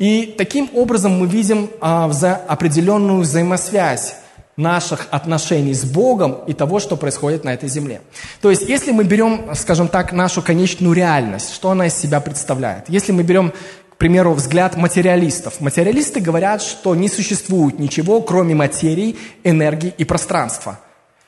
И 0.04 0.36
таким 0.38 0.70
образом 0.74 1.14
мы 1.14 1.28
видим 1.28 1.70
а, 1.80 2.12
определенную 2.50 3.22
взаимосвязь 3.22 4.18
наших 4.58 5.08
отношений 5.12 5.74
с 5.74 5.86
Богом 5.86 6.44
и 6.46 6.52
того, 6.52 6.82
что 6.82 6.98
происходит 6.98 7.46
на 7.46 7.54
этой 7.54 7.70
земле. 7.70 8.02
То 8.42 8.50
есть, 8.50 8.68
если 8.68 8.92
мы 8.92 9.06
берем, 9.06 9.56
скажем 9.56 9.88
так, 9.88 10.12
нашу 10.12 10.42
конечную 10.42 10.94
реальность, 10.94 11.54
что 11.54 11.72
она 11.72 11.88
из 11.88 11.94
себя 11.94 12.20
представляет? 12.20 12.90
Если 12.90 13.14
мы 13.14 13.24
берем, 13.24 13.54
к 13.92 13.96
примеру, 13.96 14.34
взгляд 14.34 14.76
материалистов. 14.76 15.62
Материалисты 15.62 16.20
говорят, 16.20 16.62
что 16.62 16.96
не 16.96 17.08
существует 17.08 17.80
ничего, 17.80 18.20
кроме 18.22 18.56
материи, 18.56 19.16
энергии 19.46 19.94
и 19.98 20.04
пространства. 20.04 20.82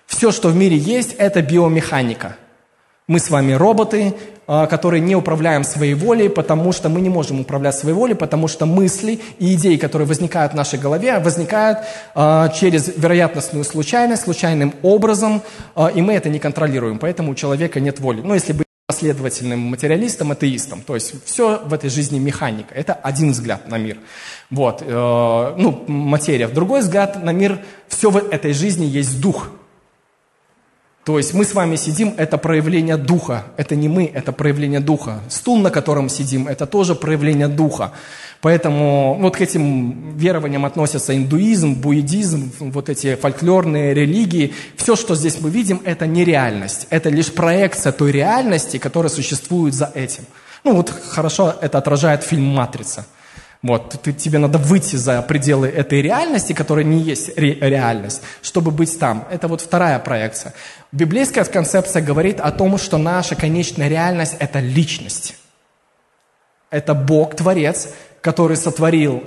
Все, 0.05 0.33
что 0.33 0.49
в 0.49 0.55
мире 0.57 0.75
есть, 0.75 1.13
это 1.13 1.41
биомеханика. 1.41 2.35
Мы 3.07 3.19
с 3.19 3.29
вами 3.29 3.53
роботы, 3.53 4.15
которые 4.45 5.01
не 5.01 5.15
управляем 5.15 5.63
своей 5.63 5.93
волей, 5.93 6.29
потому 6.29 6.71
что 6.71 6.89
мы 6.89 7.01
не 7.01 7.09
можем 7.09 7.39
управлять 7.41 7.75
своей 7.75 7.95
волей, 7.95 8.13
потому 8.13 8.47
что 8.47 8.65
мысли 8.65 9.19
и 9.39 9.55
идеи, 9.55 9.77
которые 9.77 10.07
возникают 10.07 10.53
в 10.53 10.55
нашей 10.55 10.79
голове, 10.79 11.19
возникают 11.19 11.79
а, 12.13 12.49
через 12.49 12.95
вероятностную 12.95 13.63
случайность, 13.63 14.23
случайным 14.23 14.73
образом, 14.83 15.41
а, 15.75 15.87
и 15.87 16.01
мы 16.01 16.13
это 16.13 16.29
не 16.29 16.39
контролируем, 16.39 16.99
поэтому 16.99 17.31
у 17.31 17.35
человека 17.35 17.79
нет 17.79 17.99
воли. 17.99 18.21
Ну, 18.21 18.33
если 18.33 18.53
быть 18.53 18.65
последовательным 18.87 19.59
материалистом, 19.59 20.31
атеистом. 20.31 20.81
То 20.81 20.93
есть 20.93 21.25
все 21.25 21.59
в 21.65 21.73
этой 21.73 21.89
жизни 21.89 22.19
механика. 22.19 22.73
Это 22.75 22.93
один 22.93 23.31
взгляд 23.31 23.67
на 23.67 23.77
мир. 23.77 23.97
Вот, 24.51 24.83
э, 24.85 25.55
ну, 25.57 25.83
материя. 25.87 26.47
Другой 26.47 26.81
взгляд 26.81 27.23
на 27.23 27.31
мир, 27.31 27.59
все 27.87 28.11
в 28.11 28.17
этой 28.17 28.53
жизни 28.53 28.85
есть 28.85 29.19
дух. 29.19 29.49
То 31.05 31.19
есть 31.19 31.35
мы 31.35 31.45
с 31.45 31.53
вами 31.53 31.75
сидим, 31.75 32.15
это 32.17 32.39
проявление 32.39 32.97
духа. 32.97 33.43
Это 33.57 33.75
не 33.75 33.87
мы, 33.87 34.09
это 34.11 34.31
проявление 34.31 34.79
духа. 34.79 35.19
Стул, 35.29 35.59
на 35.59 35.69
котором 35.69 36.09
сидим, 36.09 36.47
это 36.47 36.65
тоже 36.65 36.95
проявление 36.95 37.47
духа. 37.47 37.91
Поэтому 38.41 39.15
вот 39.21 39.37
к 39.37 39.41
этим 39.41 40.17
верованиям 40.17 40.65
относятся 40.65 41.15
индуизм, 41.15 41.75
буддизм, 41.75 42.51
вот 42.59 42.89
эти 42.89 43.15
фольклорные 43.15 43.93
религии. 43.93 44.55
Все, 44.77 44.95
что 44.95 45.15
здесь 45.15 45.39
мы 45.39 45.51
видим, 45.51 45.79
это 45.85 46.07
не 46.07 46.25
реальность. 46.25 46.87
Это 46.89 47.09
лишь 47.09 47.31
проекция 47.31 47.91
той 47.91 48.11
реальности, 48.11 48.77
которая 48.79 49.11
существует 49.11 49.75
за 49.75 49.91
этим. 49.93 50.23
Ну 50.63 50.73
вот 50.73 50.89
хорошо 50.89 51.53
это 51.61 51.77
отражает 51.77 52.23
фильм 52.23 52.45
«Матрица». 52.45 53.05
Вот, 53.65 53.99
ты, 54.03 54.13
тебе 54.13 54.37
надо 54.37 54.59
выйти 54.59 54.95
за 54.95 55.23
пределы 55.23 55.67
этой 55.67 55.99
реальности, 55.99 56.53
которая 56.53 56.85
не 56.85 56.99
есть 56.99 57.35
ре, 57.35 57.55
реальность, 57.55 58.21
чтобы 58.43 58.69
быть 58.69 58.99
там. 58.99 59.27
Это 59.31 59.47
вот 59.47 59.59
вторая 59.59 59.97
проекция. 59.97 60.53
Библейская 60.91 61.43
концепция 61.45 62.03
говорит 62.03 62.39
о 62.39 62.51
том, 62.51 62.77
что 62.77 62.99
наша 62.99 63.33
конечная 63.35 63.87
реальность– 63.87 64.35
это 64.39 64.59
личность. 64.59 65.35
Это 66.69 66.93
Бог, 66.93 67.35
Творец, 67.35 67.89
который 68.21 68.55
сотворил 68.55 69.23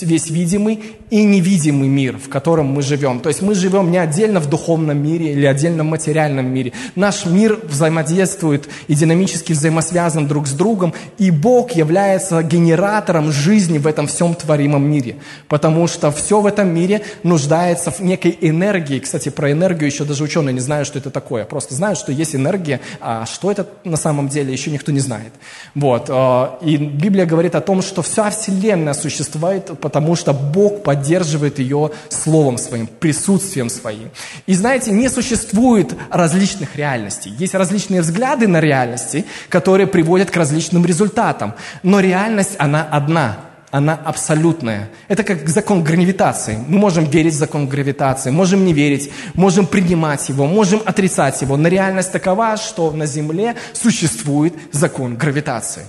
весь 0.00 0.30
видимый 0.30 0.82
и 1.10 1.24
невидимый 1.24 1.88
мир, 1.88 2.16
в 2.16 2.28
котором 2.28 2.66
мы 2.66 2.82
живем. 2.82 3.20
То 3.20 3.28
есть 3.28 3.42
мы 3.42 3.54
живем 3.54 3.90
не 3.90 3.98
отдельно 3.98 4.38
в 4.40 4.48
духовном 4.48 5.02
мире 5.02 5.32
или 5.32 5.46
отдельно 5.46 5.82
в 5.82 5.86
материальном 5.86 6.46
мире. 6.46 6.72
Наш 6.94 7.26
мир 7.26 7.58
взаимодействует 7.62 8.68
и 8.88 8.94
динамически 8.94 9.52
взаимосвязан 9.52 10.26
друг 10.26 10.46
с 10.46 10.52
другом, 10.52 10.94
и 11.18 11.30
Бог 11.30 11.72
является 11.72 12.42
генератором 12.42 13.32
жизни 13.32 13.78
в 13.78 13.86
этом 13.86 14.06
всем 14.06 14.34
творимом 14.34 14.88
мире. 14.88 15.16
Потому 15.48 15.86
что 15.86 16.10
все 16.12 16.40
в 16.40 16.46
этом 16.46 16.72
мире 16.72 17.02
нуждается 17.22 17.90
в 17.90 18.00
некой 18.00 18.36
энергии. 18.40 19.00
Кстати, 19.00 19.30
про 19.30 19.50
энергию 19.50 19.86
еще 19.86 20.04
даже 20.04 20.22
ученые 20.24 20.52
не 20.52 20.60
знают, 20.60 20.86
что 20.86 20.98
это 20.98 21.10
такое. 21.10 21.44
Просто 21.44 21.74
знают, 21.74 21.98
что 21.98 22.12
есть 22.12 22.36
энергия, 22.36 22.80
а 23.00 23.26
что 23.26 23.50
это 23.50 23.66
на 23.84 23.96
самом 23.96 24.28
деле 24.28 24.52
еще 24.52 24.70
никто 24.70 24.92
не 24.92 25.00
знает. 25.00 25.32
Вот. 25.74 26.06
Э, 26.08 26.48
и 26.62 26.76
Библия 26.76 27.26
говорит 27.26 27.54
о 27.54 27.60
том, 27.60 27.82
что 27.82 28.02
вся 28.02 28.30
Вселенная 28.30 28.94
существует 28.94 29.69
потому 29.74 30.16
что 30.16 30.32
Бог 30.32 30.82
поддерживает 30.82 31.58
ее 31.58 31.90
Словом 32.08 32.58
Своим, 32.58 32.86
присутствием 32.86 33.68
Своим. 33.68 34.10
И 34.46 34.54
знаете, 34.54 34.90
не 34.90 35.08
существует 35.08 35.94
различных 36.10 36.76
реальностей. 36.76 37.30
Есть 37.38 37.54
различные 37.54 38.02
взгляды 38.02 38.48
на 38.48 38.60
реальности, 38.60 39.24
которые 39.48 39.86
приводят 39.86 40.30
к 40.30 40.36
различным 40.36 40.84
результатам. 40.84 41.54
Но 41.82 42.00
реальность, 42.00 42.56
она 42.58 42.82
одна– 42.82 43.38
она 43.70 43.94
абсолютная. 43.94 44.90
Это 45.08 45.22
как 45.22 45.48
закон 45.48 45.84
гравитации. 45.84 46.58
Мы 46.66 46.78
можем 46.78 47.04
верить 47.04 47.34
в 47.34 47.38
закон 47.38 47.68
гравитации, 47.68 48.30
можем 48.30 48.64
не 48.64 48.72
верить, 48.72 49.12
можем 49.34 49.66
принимать 49.66 50.28
его, 50.28 50.46
можем 50.46 50.82
отрицать 50.84 51.40
его. 51.42 51.56
Но 51.56 51.68
реальность 51.68 52.12
такова, 52.12 52.56
что 52.56 52.90
на 52.90 53.06
Земле 53.06 53.54
существует 53.72 54.54
закон 54.72 55.16
гравитации. 55.16 55.84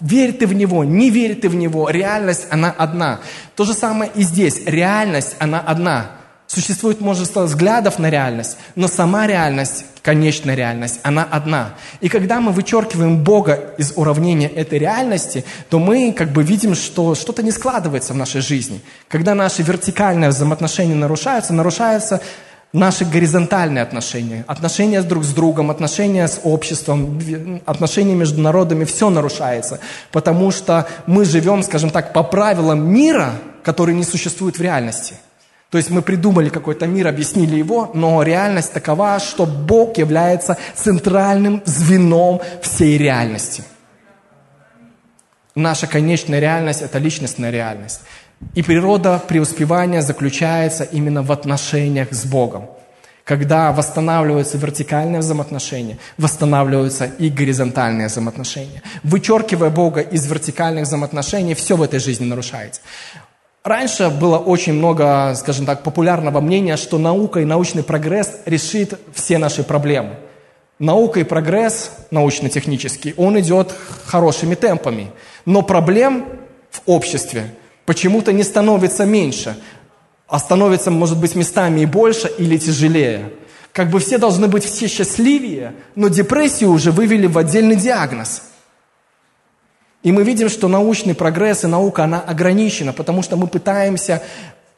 Верь 0.00 0.32
ты 0.32 0.46
в 0.46 0.52
Него, 0.52 0.84
не 0.84 1.10
верь 1.10 1.36
ты 1.36 1.48
в 1.48 1.54
Него, 1.54 1.88
реальность, 1.88 2.46
она 2.50 2.70
одна. 2.70 3.20
То 3.54 3.64
же 3.64 3.72
самое 3.72 4.10
и 4.14 4.22
здесь. 4.22 4.62
Реальность, 4.66 5.36
она 5.38 5.60
одна. 5.60 6.10
Существует 6.46 7.00
множество 7.00 7.42
взглядов 7.42 7.98
на 7.98 8.08
реальность, 8.08 8.56
но 8.76 8.86
сама 8.86 9.26
реальность, 9.26 9.84
конечная 10.02 10.54
реальность, 10.54 11.00
она 11.02 11.26
одна. 11.28 11.74
И 12.00 12.08
когда 12.08 12.40
мы 12.40 12.52
вычеркиваем 12.52 13.24
Бога 13.24 13.74
из 13.78 13.94
уравнения 13.96 14.46
этой 14.46 14.78
реальности, 14.78 15.44
то 15.70 15.80
мы 15.80 16.12
как 16.12 16.30
бы 16.30 16.44
видим, 16.44 16.76
что 16.76 17.16
что-то 17.16 17.42
не 17.42 17.50
складывается 17.50 18.12
в 18.12 18.16
нашей 18.16 18.42
жизни. 18.42 18.80
Когда 19.08 19.34
наши 19.34 19.62
вертикальные 19.62 20.30
взаимоотношения 20.30 20.94
нарушаются, 20.94 21.52
нарушается 21.52 22.20
наши 22.76 23.04
горизонтальные 23.04 23.82
отношения, 23.82 24.44
отношения 24.46 25.02
друг 25.02 25.24
с 25.24 25.32
другом, 25.32 25.70
отношения 25.70 26.28
с 26.28 26.40
обществом, 26.44 27.18
отношения 27.64 28.14
между 28.14 28.40
народами, 28.40 28.84
все 28.84 29.10
нарушается, 29.10 29.80
потому 30.12 30.50
что 30.50 30.86
мы 31.06 31.24
живем, 31.24 31.62
скажем 31.62 31.90
так, 31.90 32.12
по 32.12 32.22
правилам 32.22 32.88
мира, 32.88 33.32
который 33.62 33.94
не 33.94 34.04
существует 34.04 34.58
в 34.58 34.62
реальности. 34.62 35.14
То 35.70 35.78
есть 35.78 35.90
мы 35.90 36.02
придумали 36.02 36.48
какой-то 36.48 36.86
мир, 36.86 37.08
объяснили 37.08 37.56
его, 37.56 37.90
но 37.94 38.22
реальность 38.22 38.72
такова, 38.72 39.18
что 39.18 39.46
Бог 39.46 39.98
является 39.98 40.56
центральным 40.74 41.62
звеном 41.64 42.40
всей 42.62 42.96
реальности. 42.96 43.64
Наша 45.56 45.86
конечная 45.86 46.38
реальность– 46.38 46.82
это 46.82 46.98
личностная 46.98 47.50
реальность. 47.50 48.02
И 48.54 48.62
природа 48.62 49.22
преуспевания 49.26 50.02
заключается 50.02 50.84
именно 50.84 51.22
в 51.22 51.32
отношениях 51.32 52.12
с 52.12 52.24
Богом. 52.24 52.66
Когда 53.24 53.72
восстанавливаются 53.72 54.56
вертикальные 54.56 55.20
взаимоотношения, 55.20 55.98
восстанавливаются 56.16 57.06
и 57.06 57.28
горизонтальные 57.28 58.06
взаимоотношения. 58.06 58.82
Вычеркивая 59.02 59.70
Бога 59.70 60.00
из 60.00 60.26
вертикальных 60.26 60.84
взаимоотношений, 60.84 61.54
все 61.54 61.76
в 61.76 61.82
этой 61.82 61.98
жизни 61.98 62.24
нарушается. 62.24 62.82
Раньше 63.64 64.10
было 64.10 64.38
очень 64.38 64.74
много, 64.74 65.34
скажем 65.34 65.66
так, 65.66 65.82
популярного 65.82 66.40
мнения, 66.40 66.76
что 66.76 66.98
наука 66.98 67.40
и 67.40 67.44
научный 67.44 67.82
прогресс 67.82 68.30
решит 68.46 69.00
все 69.12 69.38
наши 69.38 69.64
проблемы. 69.64 70.16
Наука 70.78 71.18
и 71.18 71.24
прогресс 71.24 71.90
научно-технический, 72.12 73.14
он 73.16 73.40
идет 73.40 73.74
хорошими 74.04 74.54
темпами. 74.54 75.10
Но 75.46 75.62
проблем 75.62 76.26
в 76.70 76.82
обществе 76.86 77.50
почему-то 77.86 78.32
не 78.32 78.42
становится 78.42 79.06
меньше, 79.06 79.56
а 80.28 80.38
становится, 80.38 80.90
может 80.90 81.18
быть, 81.18 81.34
местами 81.34 81.80
и 81.80 81.86
больше 81.86 82.28
или 82.38 82.58
тяжелее. 82.58 83.30
Как 83.72 83.90
бы 83.90 84.00
все 84.00 84.18
должны 84.18 84.48
быть 84.48 84.64
все 84.64 84.88
счастливее, 84.88 85.74
но 85.94 86.08
депрессию 86.08 86.70
уже 86.70 86.90
вывели 86.90 87.26
в 87.26 87.38
отдельный 87.38 87.76
диагноз. 87.76 88.42
И 90.02 90.12
мы 90.12 90.24
видим, 90.24 90.48
что 90.48 90.68
научный 90.68 91.14
прогресс 91.14 91.64
и 91.64 91.66
наука, 91.66 92.04
она 92.04 92.20
ограничена, 92.20 92.92
потому 92.92 93.22
что 93.22 93.36
мы 93.36 93.46
пытаемся 93.46 94.22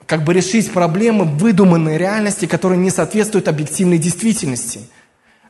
как 0.07 0.25
бы 0.25 0.33
решить 0.33 0.73
проблемы 0.73 1.25
выдуманной 1.25 1.99
реальности, 1.99 2.47
которые 2.47 2.79
не 2.79 2.91
соответствуют 2.91 3.49
объективной 3.49 3.99
действительности– 3.99 4.81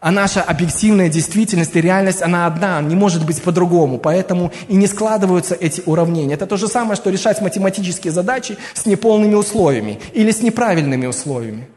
а 0.01 0.13
наша 0.13 0.43
объективная 0.43 1.09
действительность 1.09 1.75
и 1.75 1.81
реальность, 1.81 2.23
она 2.23 2.47
одна, 2.47 2.81
не 2.81 2.95
может 2.95 3.27
быть 3.27 3.43
по-другому. 3.43 3.99
Поэтому 3.99 4.53
и 4.69 4.77
не 4.77 4.87
складываются 4.87 5.55
эти 5.55 5.83
уравнения. 5.87 6.35
Это 6.35 6.47
то 6.47 6.57
же 6.57 6.69
самое, 6.69 6.97
что 6.97 7.11
решать 7.11 7.41
математические 7.41 8.13
задачи 8.13 8.57
с 8.75 8.87
неполными 8.87 9.35
условиями 9.35 9.99
или 10.13 10.31
с 10.31 10.41
неправильными 10.41 11.07
условиями. 11.07 11.69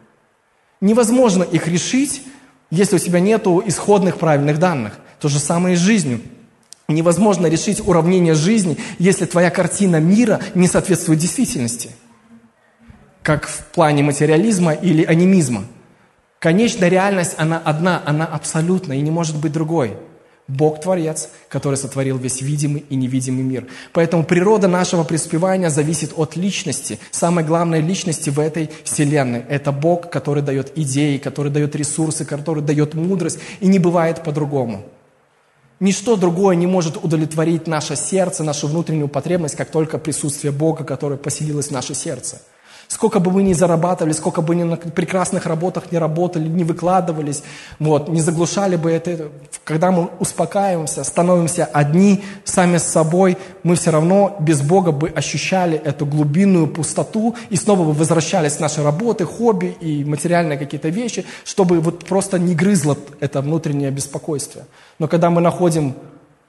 Невозможно 0.82 1.44
их 1.44 1.68
решить, 1.68 2.24
если 2.70 2.96
у 2.96 3.00
тебя 3.00 3.20
нет 3.20 3.48
исходных 3.48 4.18
правильных 4.18 4.60
данных. 4.60 5.00
То 5.20 5.28
же 5.28 5.40
самое 5.40 5.76
и 5.76 5.78
с 5.78 5.82
жизнью. 5.82 6.22
Невозможно 6.88 7.48
решить 7.48 7.82
уравнение 7.88 8.36
жизни, 8.36 8.78
если 9.00 9.26
твоя 9.26 9.50
картина 9.50 10.00
мира 10.00 10.42
не 10.54 10.68
соответствует 10.68 11.20
действительности. 11.20 11.92
Как 13.24 13.48
в 13.48 13.66
плане 13.66 14.04
материализма 14.04 14.74
или 14.74 15.04
анимизма. 15.04 15.66
Конечная 16.42 16.90
реальность, 16.90 17.36
она 17.38 17.62
одна, 17.64 18.02
она 18.04 18.26
абсолютна 18.26 18.94
и 18.94 19.02
не 19.02 19.12
может 19.12 19.40
быть 19.40 19.52
другой. 19.52 19.96
Бог 20.48 20.82
Творец, 20.82 21.30
который 21.48 21.76
сотворил 21.76 22.18
весь 22.18 22.42
видимый 22.42 22.84
и 22.90 22.96
невидимый 22.96 23.44
мир. 23.44 23.68
Поэтому 23.94 24.24
природа 24.24 24.68
нашего 24.68 25.04
преуспевания 25.04 25.70
зависит 25.70 26.14
от 26.16 26.36
личности. 26.36 26.98
Самой 27.12 27.44
главной 27.44 27.80
личности 27.80 28.32
в 28.32 28.40
этой 28.40 28.72
вселенной– 28.84 29.44
это 29.50 29.72
Бог, 29.72 30.10
который 30.10 30.42
дает 30.42 30.76
идеи, 30.76 31.20
который 31.20 31.52
дает 31.52 31.76
ресурсы, 31.76 32.26
который 32.26 32.64
дает 32.64 32.96
мудрость, 32.96 33.38
и 33.60 33.68
не 33.68 33.78
бывает 33.78 34.24
по-другому. 34.24 34.84
Ничто 35.80 36.16
другое 36.16 36.56
не 36.56 36.66
может 36.66 36.98
удовлетворить 36.98 37.68
наше 37.68 37.96
сердце, 37.96 38.44
нашу 38.44 38.68
внутреннюю 38.68 39.10
потребность, 39.10 39.56
как 39.56 39.70
только 39.70 40.00
присутствие 40.00 40.52
Бога, 40.52 40.86
которое 40.86 41.18
поселилось 41.18 41.68
в 41.68 41.72
наше 41.72 41.94
сердце– 41.94 42.42
Сколько 42.92 43.22
бы 43.22 43.32
мы 43.32 43.42
ни 43.44 43.54
зарабатывали, 43.54 44.12
сколько 44.12 44.42
бы 44.42 44.54
ни 44.54 44.64
на 44.64 44.76
прекрасных 44.76 45.46
работах 45.46 45.94
не 45.94 45.98
работали, 45.98 46.50
не 46.50 46.66
выкладывались, 46.66 47.42
вот, 47.80 48.10
не 48.10 48.20
заглушали 48.20 48.76
бы 48.76 48.92
это. 48.92 49.30
Когда 49.64 49.92
мы 49.92 50.10
успокаиваемся, 50.20 51.06
становимся 51.06 51.64
одни 51.64 52.22
сами 52.44 52.80
с 52.80 52.84
собой, 52.84 53.38
мы 53.64 53.76
все 53.76 53.92
равно 53.92 54.36
без 54.42 54.62
Бога 54.62 54.92
бы 54.92 55.08
ощущали 55.08 55.78
эту 55.78 56.06
глубинную 56.06 56.68
пустоту 56.68 57.34
и 57.50 57.56
снова 57.56 57.86
бы 57.86 57.94
возвращались 57.94 58.58
к 58.58 58.60
нашей 58.60 58.84
работе, 58.84 59.24
хобби 59.24 59.78
и 59.80 60.04
материальные 60.04 60.58
какие-то 60.58 60.90
вещи, 60.90 61.24
чтобы 61.46 61.80
вот 61.80 62.04
просто 62.04 62.40
не 62.40 62.56
грызло 62.56 62.98
это 63.22 63.40
внутреннее 63.40 63.92
беспокойство. 63.92 64.64
Но 65.00 65.08
когда 65.08 65.30
мы 65.30 65.40
находим 65.40 65.96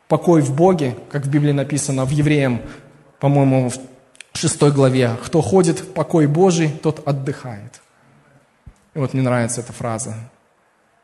покой 0.08 0.42
в 0.42 0.52
Боге, 0.56 0.96
как 1.08 1.24
в 1.24 1.30
Библии 1.30 1.52
написано, 1.52 2.04
в 2.04 2.10
Евреям, 2.10 2.62
по-моему, 3.20 3.70
в 3.70 3.91
6 4.34 4.62
главе. 4.70 5.16
«Кто 5.24 5.40
ходит 5.40 5.80
в 5.80 5.92
покой 5.92 6.26
Божий, 6.26 6.68
тот 6.68 7.06
отдыхает». 7.06 7.80
И 8.94 8.98
вот 8.98 9.14
мне 9.14 9.22
нравится 9.22 9.60
эта 9.60 9.72
фраза. 9.72 10.14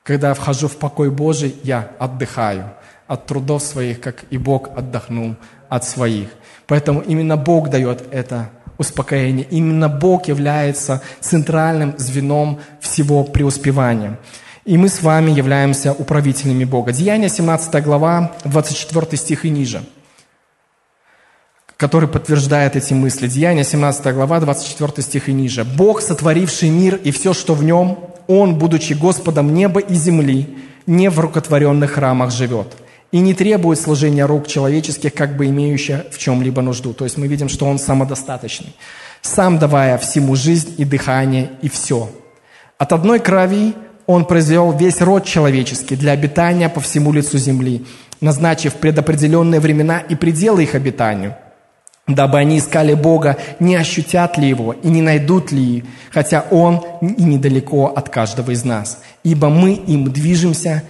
«Когда 0.02 0.28
я 0.28 0.34
вхожу 0.34 0.68
в 0.68 0.76
покой 0.76 1.10
Божий, 1.10 1.54
я 1.62 1.90
отдыхаю 1.98 2.70
от 3.06 3.26
трудов 3.26 3.62
своих, 3.62 4.00
как 4.00 4.24
и 4.30 4.38
Бог 4.38 4.70
отдохнул 4.76 5.36
от 5.68 5.84
своих». 5.84 6.28
Поэтому 6.66 7.00
именно 7.00 7.36
Бог 7.36 7.70
дает 7.70 8.02
это 8.12 8.50
успокоение. 8.78 9.46
Именно 9.50 9.88
Бог 9.88 10.28
является 10.28 11.02
центральным 11.20 11.94
звеном 11.98 12.60
всего 12.80 13.24
преуспевания. 13.24 14.18
И 14.64 14.76
мы 14.76 14.88
с 14.88 15.02
вами 15.02 15.30
являемся 15.30 15.92
управителями 15.92 16.64
Бога. 16.64 16.92
Деяние 16.92 17.28
17 17.28 17.82
глава, 17.82 18.32
24 18.44 19.16
стих 19.16 19.44
и 19.44 19.50
ниже– 19.50 19.82
который 21.78 22.08
подтверждает 22.08 22.74
эти 22.74 22.92
мысли. 22.92 23.28
Деяние 23.28 23.62
17 23.62 24.12
глава, 24.12 24.40
24 24.40 25.00
стих 25.00 25.28
и 25.28 25.32
ниже. 25.32 25.64
«Бог, 25.64 26.02
сотворивший 26.02 26.70
мир 26.70 26.96
и 26.96 27.12
все, 27.12 27.32
что 27.32 27.54
в 27.54 27.62
нем, 27.62 28.00
Он, 28.26 28.58
будучи 28.58 28.94
Господом 28.94 29.54
неба 29.54 29.80
и 29.80 29.94
земли, 29.94 30.58
не 30.86 31.08
в 31.08 31.20
рукотворенных 31.20 31.92
храмах 31.92 32.32
живет, 32.32 32.76
и 33.12 33.20
не 33.20 33.32
требует 33.32 33.78
служения 33.78 34.26
рук 34.26 34.48
человеческих, 34.48 35.14
как 35.14 35.36
бы 35.36 35.46
имеющих 35.46 36.06
в 36.10 36.18
чем-либо 36.18 36.62
нужду». 36.62 36.92
То 36.92 37.04
есть 37.04 37.16
мы 37.16 37.28
видим, 37.28 37.48
что 37.48 37.66
Он 37.66 37.78
самодостаточный, 37.78 38.74
сам 39.22 39.60
давая 39.60 39.98
всему 39.98 40.34
жизнь 40.34 40.74
и 40.78 40.84
дыхание 40.84 41.50
и 41.62 41.68
все. 41.68 42.10
От 42.76 42.92
одной 42.92 43.20
крови 43.20 43.72
Он 44.06 44.24
произвел 44.24 44.72
весь 44.72 45.00
род 45.00 45.24
человеческий 45.24 45.94
для 45.94 46.10
обитания 46.10 46.68
по 46.68 46.80
всему 46.80 47.12
лицу 47.12 47.38
земли, 47.38 47.86
назначив 48.20 48.74
предопределенные 48.74 49.60
времена 49.60 50.00
и 50.00 50.16
пределы 50.16 50.64
их 50.64 50.74
обитанию– 50.74 51.36
дабы 52.08 52.38
они 52.38 52.58
искали 52.58 52.94
Бога, 52.94 53.36
не 53.60 53.76
ощутят 53.76 54.38
ли 54.38 54.48
Его 54.48 54.72
и 54.72 54.88
не 54.88 55.02
найдут 55.02 55.52
ли, 55.52 55.84
хотя 56.10 56.44
Он 56.50 56.82
и 57.00 57.22
недалеко 57.22 57.86
от 57.86 58.08
каждого 58.08 58.50
из 58.50 58.64
нас. 58.64 59.02
Ибо 59.22 59.48
мы 59.48 59.74
им 59.74 60.10
движемся, 60.10 60.82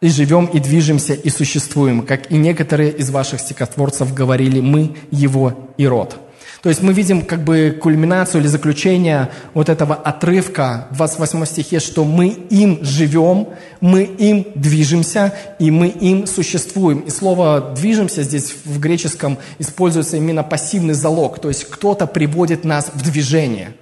и 0.00 0.08
живем, 0.08 0.46
и 0.46 0.60
движемся, 0.60 1.14
и 1.14 1.30
существуем, 1.30 2.02
как 2.02 2.30
и 2.30 2.36
некоторые 2.36 2.90
из 2.90 3.10
ваших 3.10 3.40
стихотворцев 3.40 4.12
говорили, 4.12 4.60
мы 4.60 4.96
Его 5.10 5.54
и 5.76 5.86
род». 5.86 6.18
То 6.62 6.70
есть 6.70 6.82
мы 6.82 6.92
видим 6.92 7.22
как 7.22 7.44
бы 7.44 7.78
кульминацию 7.80 8.40
или 8.40 8.48
заключение 8.48 9.30
вот 9.54 9.68
этого 9.68 9.94
отрывка 9.94 10.88
в 10.90 10.96
28 10.96 11.44
стихе, 11.46 11.78
что 11.78 12.04
мы 12.04 12.28
им 12.28 12.80
живем, 12.82 13.48
мы 13.80 14.02
им 14.02 14.44
движемся, 14.56 15.32
и 15.60 15.70
мы 15.70 15.88
им 15.88 16.26
существуем. 16.26 17.00
И 17.00 17.10
слово 17.10 17.74
«движемся» 17.76 18.24
здесь 18.24 18.54
в 18.64 18.80
греческом 18.80 19.38
используется 19.60 20.16
именно 20.16 20.42
пассивный 20.42 20.94
залог, 20.94 21.38
то 21.38 21.48
есть 21.48 21.64
кто-то 21.64 22.06
приводит 22.06 22.64
нас 22.64 22.90
в 22.92 23.02
движение. 23.02 23.74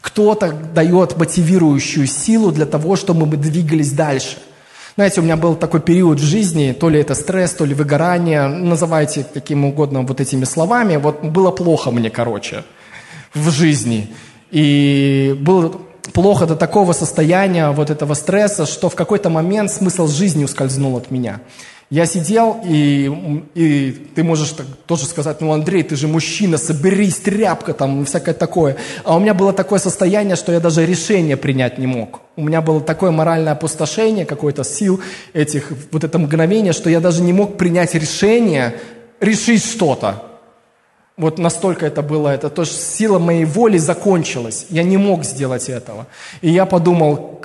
Кто-то 0.00 0.52
дает 0.52 1.18
мотивирующую 1.18 2.06
силу 2.06 2.50
для 2.50 2.64
того, 2.64 2.96
чтобы 2.96 3.26
мы 3.26 3.36
двигались 3.36 3.92
дальше– 3.92 4.38
знаете, 4.96 5.20
у 5.20 5.24
меня 5.24 5.36
был 5.36 5.56
такой 5.56 5.80
период 5.80 6.18
в 6.18 6.24
жизни, 6.24 6.72
то 6.72 6.88
ли 6.88 6.98
это 6.98 7.14
стресс, 7.14 7.52
то 7.52 7.66
ли 7.66 7.74
выгорание, 7.74 8.46
называйте 8.48 9.26
каким 9.32 9.66
угодно 9.66 10.00
вот 10.00 10.22
этими 10.22 10.44
словами. 10.44 10.96
Вот 10.96 11.22
было 11.22 11.50
плохо 11.50 11.90
мне, 11.90 12.08
короче, 12.08 12.64
в 13.34 13.50
жизни. 13.50 14.14
И 14.50 15.36
было 15.38 15.78
плохо 16.14 16.46
до 16.46 16.56
такого 16.56 16.94
состояния 16.94 17.70
вот 17.72 17.90
этого 17.90 18.14
стресса, 18.14 18.64
что 18.64 18.88
в 18.88 18.94
какой-то 18.94 19.28
момент 19.28 19.70
смысл 19.70 20.08
жизни 20.08 20.44
ускользнул 20.44 20.96
от 20.96 21.10
меня. 21.10 21.40
Я 21.88 22.04
сидел, 22.06 22.60
и, 22.64 23.44
и 23.54 23.92
ты 24.16 24.24
можешь 24.24 24.50
так, 24.50 24.66
тоже 24.86 25.06
сказать, 25.06 25.40
ну, 25.40 25.52
Андрей, 25.52 25.84
ты 25.84 25.94
же 25.94 26.08
мужчина, 26.08 26.58
соберись, 26.58 27.18
тряпка 27.18 27.74
там, 27.74 28.04
всякое 28.04 28.34
такое. 28.34 28.76
А 29.04 29.14
у 29.16 29.20
меня 29.20 29.34
было 29.34 29.52
такое 29.52 29.78
состояние, 29.78 30.34
что 30.34 30.50
я 30.50 30.58
даже 30.58 30.84
решение 30.84 31.36
принять 31.36 31.78
не 31.78 31.86
мог. 31.86 32.22
У 32.34 32.42
меня 32.42 32.60
было 32.60 32.80
такое 32.80 33.12
моральное 33.12 33.52
опустошение, 33.52 34.26
какой-то 34.26 34.64
сил 34.64 35.00
этих, 35.32 35.70
вот 35.92 36.02
это 36.02 36.18
мгновение, 36.18 36.72
что 36.72 36.90
я 36.90 36.98
даже 36.98 37.22
не 37.22 37.32
мог 37.32 37.56
принять 37.56 37.94
решение, 37.94 38.74
решить 39.20 39.64
что-то. 39.64 40.24
Вот 41.16 41.38
настолько 41.38 41.86
это 41.86 42.02
было, 42.02 42.30
это 42.30 42.50
то, 42.50 42.64
что 42.64 42.74
сила 42.74 43.20
моей 43.20 43.44
воли 43.44 43.78
закончилась. 43.78 44.66
Я 44.70 44.82
не 44.82 44.96
мог 44.96 45.24
сделать 45.24 45.68
этого. 45.68 46.08
И 46.42 46.50
я 46.50 46.66
подумал, 46.66 47.44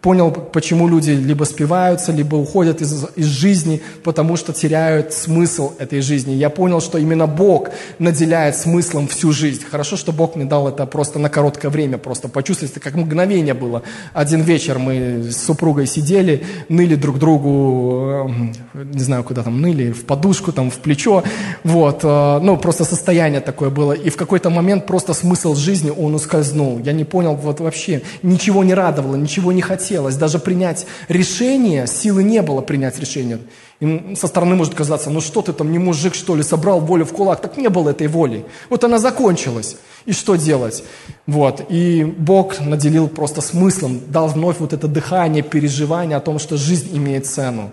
понял, 0.00 0.30
почему 0.30 0.88
люди 0.88 1.10
либо 1.10 1.44
спиваются, 1.44 2.12
либо 2.12 2.36
уходят 2.36 2.80
из, 2.80 3.06
из 3.16 3.26
жизни, 3.26 3.82
потому 4.04 4.36
что 4.36 4.52
теряют 4.52 5.12
смысл 5.12 5.72
этой 5.78 6.00
жизни. 6.00 6.32
Я 6.32 6.50
понял, 6.50 6.80
что 6.80 6.98
именно 6.98 7.26
Бог 7.26 7.70
наделяет 7.98 8.56
смыслом 8.56 9.08
всю 9.08 9.32
жизнь. 9.32 9.62
Хорошо, 9.70 9.96
что 9.96 10.12
Бог 10.12 10.36
мне 10.36 10.44
дал 10.44 10.68
это 10.68 10.86
просто 10.86 11.18
на 11.18 11.28
короткое 11.28 11.68
время, 11.68 11.98
просто 11.98 12.28
почувствовать, 12.28 12.72
это 12.72 12.80
как 12.80 12.94
мгновение 12.94 13.54
было. 13.54 13.82
Один 14.12 14.42
вечер 14.42 14.78
мы 14.78 15.22
с 15.30 15.36
супругой 15.36 15.86
сидели, 15.86 16.44
ныли 16.68 16.94
друг 16.94 17.18
другу, 17.18 18.30
э, 18.74 18.84
не 18.84 19.00
знаю, 19.00 19.24
куда 19.24 19.42
там 19.42 19.60
ныли, 19.60 19.92
в 19.92 20.04
подушку, 20.04 20.52
там, 20.52 20.70
в 20.70 20.78
плечо, 20.78 21.22
вот, 21.64 22.00
э, 22.02 22.38
ну, 22.42 22.56
просто 22.56 22.84
состояние 22.84 23.40
такое 23.40 23.70
было. 23.70 23.92
И 23.92 24.10
в 24.10 24.16
какой-то 24.16 24.50
момент 24.50 24.86
просто 24.86 25.14
смысл 25.14 25.54
жизни, 25.54 25.90
он 25.90 26.14
ускользнул. 26.14 26.80
Я 26.84 26.92
не 26.92 27.04
понял 27.04 27.34
вот 27.34 27.60
вообще, 27.60 28.02
ничего 28.22 28.64
не 28.64 28.74
радовало, 28.74 29.16
ничего 29.16 29.52
не 29.52 29.59
хотелось. 29.60 30.16
Даже 30.16 30.38
принять 30.38 30.86
решение, 31.08 31.86
силы 31.86 32.22
не 32.22 32.42
было 32.42 32.60
принять 32.60 32.98
решение. 32.98 33.40
И 33.80 34.14
со 34.14 34.26
стороны 34.26 34.56
может 34.56 34.74
казаться, 34.74 35.10
ну 35.10 35.20
что 35.20 35.42
ты 35.42 35.52
там, 35.52 35.72
не 35.72 35.78
мужик, 35.78 36.14
что 36.14 36.36
ли, 36.36 36.42
собрал 36.42 36.80
волю 36.80 37.04
в 37.04 37.12
кулак. 37.12 37.40
Так 37.40 37.56
не 37.56 37.68
было 37.68 37.90
этой 37.90 38.06
воли. 38.08 38.44
Вот 38.68 38.84
она 38.84 38.98
закончилась. 38.98 39.76
И 40.04 40.12
что 40.12 40.36
делать? 40.36 40.84
Вот. 41.26 41.64
И 41.68 42.04
Бог 42.04 42.60
наделил 42.60 43.08
просто 43.08 43.40
смыслом, 43.40 44.00
дал 44.08 44.28
вновь 44.28 44.58
вот 44.58 44.72
это 44.72 44.88
дыхание, 44.88 45.42
переживание 45.42 46.16
о 46.16 46.20
том, 46.20 46.38
что 46.38 46.56
жизнь 46.56 46.96
имеет 46.96 47.26
цену. 47.26 47.72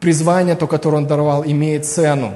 Призвание, 0.00 0.54
то, 0.54 0.66
которое 0.66 0.98
Он 0.98 1.06
даровал, 1.06 1.44
имеет 1.44 1.86
цену. 1.86 2.32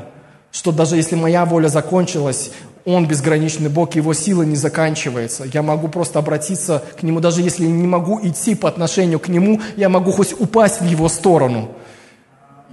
Что 0.50 0.72
даже 0.72 0.96
если 0.96 1.14
моя 1.14 1.44
воля 1.44 1.68
закончилась, 1.68 2.50
он 2.84 3.06
безграничный 3.06 3.68
Бог, 3.68 3.94
Его 3.94 4.14
сила 4.14 4.42
не 4.42 4.56
заканчивается. 4.56 5.44
Я 5.52 5.62
могу 5.62 5.88
просто 5.88 6.18
обратиться 6.18 6.82
к 6.98 7.02
Нему, 7.02 7.20
даже 7.20 7.42
если 7.42 7.66
не 7.66 7.86
могу 7.86 8.20
идти 8.22 8.54
по 8.54 8.68
отношению 8.68 9.18
к 9.20 9.28
Нему, 9.28 9.60
я 9.76 9.88
могу 9.88 10.12
хоть 10.12 10.34
упасть 10.38 10.80
в 10.80 10.84
Его 10.84 11.08
сторону. 11.08 11.70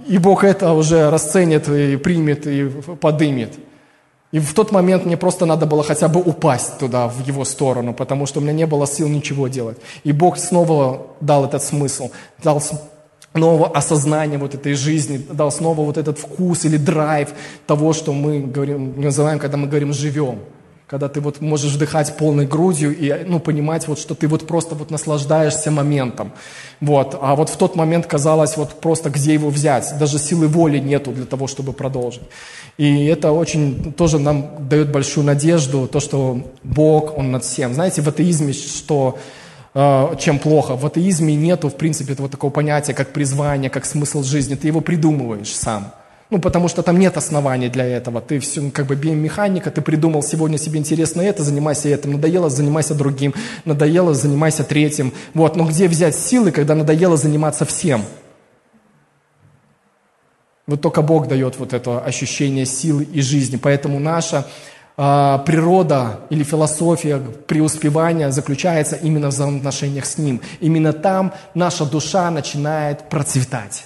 И 0.06 0.18
Бог 0.18 0.44
это 0.44 0.72
уже 0.72 1.10
расценит 1.10 1.68
и 1.68 1.96
примет, 1.96 2.46
и 2.46 2.68
подымет. 3.00 3.58
И 4.32 4.38
в 4.38 4.54
тот 4.54 4.72
момент 4.72 5.06
мне 5.06 5.16
просто 5.16 5.46
надо 5.46 5.66
было 5.66 5.82
хотя 5.82 6.08
бы 6.08 6.20
упасть 6.20 6.78
туда, 6.78 7.08
в 7.08 7.26
его 7.26 7.44
сторону, 7.44 7.94
потому 7.94 8.26
что 8.26 8.40
у 8.40 8.42
меня 8.42 8.52
не 8.52 8.66
было 8.66 8.86
сил 8.86 9.08
ничего 9.08 9.48
делать. 9.48 9.78
И 10.04 10.12
Бог 10.12 10.36
снова 10.38 11.06
дал 11.20 11.44
этот 11.44 11.62
смысл, 11.62 12.10
дал 12.42 12.60
нового 13.36 13.68
осознания 13.68 14.38
вот 14.38 14.54
этой 14.54 14.74
жизни, 14.74 15.24
дал 15.30 15.50
снова 15.50 15.82
вот 15.82 15.96
этот 15.96 16.18
вкус 16.18 16.64
или 16.64 16.76
драйв 16.76 17.30
того, 17.66 17.92
что 17.92 18.12
мы 18.12 18.40
говорим, 18.40 19.00
называем, 19.00 19.38
когда 19.38 19.56
мы 19.56 19.66
говорим 19.66 19.92
«живем». 19.92 20.38
когда 20.86 21.08
ты 21.08 21.20
вот 21.20 21.40
можешь 21.40 21.72
вдыхать 21.72 22.16
полной 22.16 22.46
грудью 22.46 22.96
и 22.96 23.12
ну, 23.26 23.40
понимать, 23.40 23.88
вот, 23.88 23.98
что 23.98 24.14
ты 24.14 24.28
вот 24.28 24.46
просто 24.46 24.76
вот 24.76 24.90
наслаждаешься 24.90 25.70
моментом. 25.70 26.32
Вот. 26.80 27.18
А 27.20 27.34
вот 27.34 27.48
в 27.48 27.56
тот 27.56 27.74
момент 27.74 28.06
казалось, 28.06 28.56
вот 28.56 28.80
просто 28.80 29.10
где 29.10 29.34
его 29.34 29.50
взять, 29.50 29.94
даже 29.98 30.18
силы 30.18 30.46
воли 30.46 30.78
нету 30.78 31.10
для 31.10 31.26
того, 31.26 31.48
чтобы 31.48 31.72
продолжить. 31.72 32.22
И 32.78 33.06
это 33.06 33.32
очень 33.32 33.92
тоже 33.94 34.18
нам 34.20 34.68
дает 34.68 34.92
большую 34.92 35.24
надежду, 35.24 35.88
то, 35.88 35.98
что 35.98 36.40
Бог, 36.62 37.18
Он 37.18 37.32
над 37.32 37.42
всем. 37.42 37.74
Знаете, 37.74 38.02
в 38.02 38.08
атеизме 38.08 38.52
что 38.52 39.18
чем 40.18 40.38
плохо. 40.38 40.74
В 40.74 40.86
атеизме 40.86 41.34
нету, 41.34 41.68
в 41.68 41.76
принципе, 41.76 42.14
вот 42.18 42.30
такого 42.30 42.50
понятия, 42.50 42.94
как 42.94 43.12
призвание, 43.12 43.68
как 43.68 43.84
смысл 43.84 44.22
жизни. 44.22 44.54
Ты 44.54 44.68
его 44.68 44.80
придумываешь 44.80 45.54
сам. 45.54 45.92
Ну, 46.30 46.40
потому 46.40 46.66
что 46.68 46.82
там 46.82 46.98
нет 46.98 47.16
оснований 47.16 47.68
для 47.68 47.84
этого. 47.84 48.20
Ты 48.20 48.40
все, 48.40 48.60
ну, 48.60 48.70
как 48.70 48.86
бы 48.86 48.96
биомеханика, 48.96 49.70
ты 49.70 49.80
придумал 49.82 50.22
сегодня 50.22 50.58
себе 50.58 50.80
интересно 50.80 51.20
это, 51.20 51.44
занимайся 51.44 51.88
этим. 51.88 52.12
Надоело, 52.12 52.48
занимайся 52.48 52.94
другим. 52.94 53.34
Надоело, 53.64 54.12
занимайся 54.14 54.64
третьим. 54.64 55.12
Вот, 55.34 55.56
но 55.56 55.66
где 55.66 55.86
взять 55.88 56.16
силы, 56.16 56.50
когда 56.50 56.74
надоело 56.74 57.16
заниматься 57.16 57.64
всем? 57.64 58.02
Вот 60.66 60.80
только 60.80 61.02
Бог 61.02 61.28
дает 61.28 61.58
вот 61.58 61.72
это 61.72 62.00
ощущение 62.00 62.66
силы 62.66 63.04
и 63.04 63.20
жизни. 63.20 63.56
Поэтому 63.56 64.00
наша 64.00 64.38
э, 64.38 64.42
природа 64.96 66.20
или 66.30 66.42
философия 66.42 67.18
преуспевания 67.18 68.30
заключается 68.30 68.96
именно 68.96 69.30
в 69.30 69.34
взаимоотношениях 69.34 70.06
с 70.06 70.16
Ним. 70.16 70.40
Именно 70.60 70.92
там 70.94 71.34
наша 71.54 71.84
душа 71.84 72.30
начинает 72.30 73.08
процветать. 73.10 73.84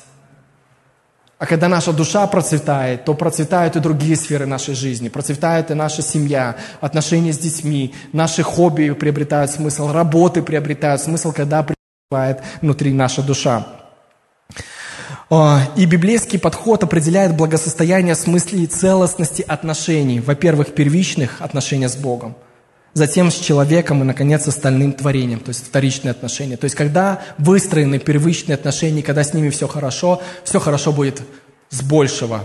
А 1.40 1.46
когда 1.46 1.68
наша 1.68 1.92
душа 1.94 2.26
процветает, 2.26 3.06
то 3.06 3.14
процветают 3.14 3.74
и 3.74 3.80
другие 3.80 4.14
сферы 4.14 4.44
нашей 4.44 4.74
жизни. 4.74 5.08
Процветает 5.08 5.70
и 5.70 5.74
наша 5.74 6.02
семья, 6.02 6.56
отношения 6.82 7.32
с 7.32 7.38
детьми, 7.38 7.94
наши 8.12 8.42
хобби 8.42 8.90
приобретают 8.90 9.50
смысл, 9.50 9.90
работы 9.90 10.42
приобретают 10.42 11.00
смысл, 11.00 11.32
когда 11.32 11.64
пребывает 11.64 12.42
внутри 12.60 12.92
наша 12.92 13.22
душа. 13.22 13.66
А, 15.30 15.70
и 15.76 15.86
библейский 15.86 16.38
подход 16.38 16.82
определяет 16.82 17.36
благосостояние 17.36 18.14
в 18.14 18.18
смысле 18.18 18.66
целостности 18.66 19.44
отношений. 19.46 20.20
Во-первых, 20.20 20.74
первичных 20.74 21.40
отношений 21.40 21.86
с 21.88 21.96
Богом– 21.96 22.36
затем 22.92 23.30
с 23.30 23.38
человеком 23.38 24.02
и, 24.02 24.04
наконец, 24.04 24.44
с 24.44 24.48
остальным 24.48 24.92
творением, 24.92 25.40
то 25.40 25.50
есть 25.50 25.64
вторичные 25.64 26.10
отношения. 26.10 26.56
То 26.56 26.64
есть, 26.64 26.76
когда 26.76 27.22
выстроены 27.38 27.98
первичные 27.98 28.54
отношения, 28.54 29.02
когда 29.02 29.22
с 29.22 29.34
ними 29.34 29.50
все 29.50 29.68
хорошо, 29.68 30.20
все 30.44 30.58
хорошо 30.60 30.92
будет 30.92 31.22
с 31.70 31.82
большего 31.82 32.44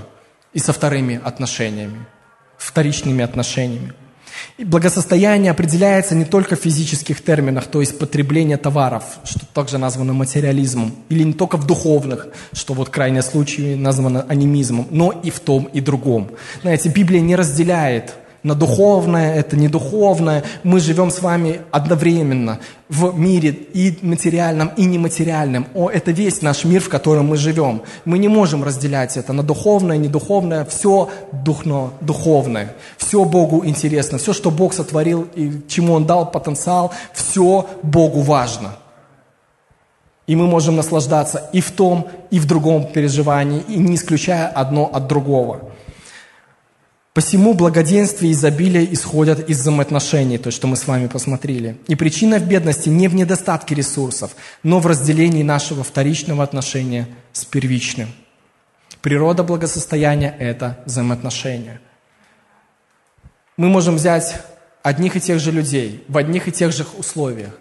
и 0.53 0.59
со 0.59 0.73
вторыми 0.73 1.19
отношениями, 1.23 2.05
вторичными 2.57 3.23
отношениями. 3.23 3.93
И 4.57 4.63
благосостояние 4.63 5.51
определяется 5.51 6.15
не 6.15 6.25
только 6.25 6.55
в 6.55 6.59
физических 6.59 7.23
терминах, 7.23 7.67
то 7.67 7.81
есть 7.81 7.99
потребление 7.99 8.57
товаров, 8.57 9.03
что 9.23 9.45
также 9.53 9.77
названо 9.77 10.13
материализмом, 10.13 10.95
или 11.09 11.23
не 11.23 11.33
только 11.33 11.57
в 11.57 11.67
духовных, 11.67 12.27
что 12.53 12.73
вот 12.73 12.89
крайний 12.89 13.21
случай 13.21 13.75
названо 13.75 14.25
анимизмом, 14.27 14.87
но 14.91 15.11
и 15.11 15.29
в 15.29 15.39
том 15.39 15.65
и 15.65 15.81
другом. 15.81 16.31
Знаете, 16.61 16.89
Библия 16.89 17.21
не 17.21 17.35
разделяет 17.35 18.15
на 18.45 18.53
духовное, 18.53 19.33
это 19.33 19.57
не 19.57 19.67
духовное. 19.67 20.43
Мы 20.63 20.79
живем 20.79 21.09
с 21.09 21.19
вами 21.19 21.61
одновременно 21.71 22.59
в 22.89 23.17
мире 23.17 23.49
и 23.49 23.97
материальном, 24.03 24.71
и 24.77 24.85
нематериальном. 24.85 25.65
О, 25.73 25.89
это 25.89 26.11
весь 26.11 26.43
наш 26.43 26.63
мир, 26.63 26.79
в 26.79 26.87
котором 26.87 27.25
мы 27.29 27.37
живем. 27.37 27.81
Мы 28.05 28.19
не 28.19 28.27
можем 28.27 28.63
разделять 28.63 29.17
это 29.17 29.33
на 29.33 29.41
духовное, 29.41 29.97
недуховное. 29.97 30.63
Все 30.65 31.09
духно, 31.31 31.89
духовное. 32.01 32.75
Все 32.97 33.25
Богу 33.25 33.65
интересно. 33.65 34.19
Все, 34.19 34.31
что 34.31 34.51
Бог 34.51 34.75
сотворил 34.75 35.27
и 35.33 35.51
чему 35.67 35.93
Он 35.93 36.05
дал 36.05 36.29
потенциал, 36.29 36.93
все 37.13 37.65
Богу 37.81 38.21
важно. 38.21 38.75
И 40.27 40.35
мы 40.35 40.45
можем 40.45 40.75
наслаждаться 40.75 41.49
и 41.51 41.61
в 41.61 41.71
том, 41.71 42.07
и 42.29 42.39
в 42.39 42.45
другом 42.45 42.85
переживании, 42.93 43.63
и 43.67 43.77
не 43.77 43.95
исключая 43.95 44.47
одно 44.47 44.87
от 44.93 45.07
другого. 45.07 45.61
Посему 47.15 47.53
благоденствие 47.53 48.31
и 48.31 48.33
изобилие 48.33 48.93
исходят 48.93 49.49
из 49.49 49.61
взаимоотношений, 49.61 50.37
то, 50.37 50.51
что 50.51 50.67
мы 50.67 50.75
с 50.75 50.85
вами 50.85 51.07
посмотрели. 51.07 51.77
И 51.87 51.95
причина 51.95 52.39
в 52.39 52.45
бедности 52.45 52.89
не 52.89 53.07
в 53.07 53.15
недостатке 53.15 53.73
ресурсов, 53.73 54.35
но 54.63 54.81
в 54.81 54.85
разделении 54.85 55.41
нашего 55.41 55.85
вторичного 55.85 56.43
отношения 56.43 57.07
с 57.31 57.45
первичным. 57.45 58.09
Природа 58.99 59.45
благосостояния– 59.45 60.35
это 60.39 60.79
взаимоотношения. 60.83 61.79
Мы 63.55 63.69
можем 63.69 63.95
взять 63.95 64.41
одних 64.83 65.15
и 65.15 65.21
тех 65.21 65.39
же 65.39 65.53
людей 65.53 66.03
в 66.09 66.17
одних 66.17 66.49
и 66.49 66.51
тех 66.51 66.73
же 66.73 66.85
условиях, 66.97 67.57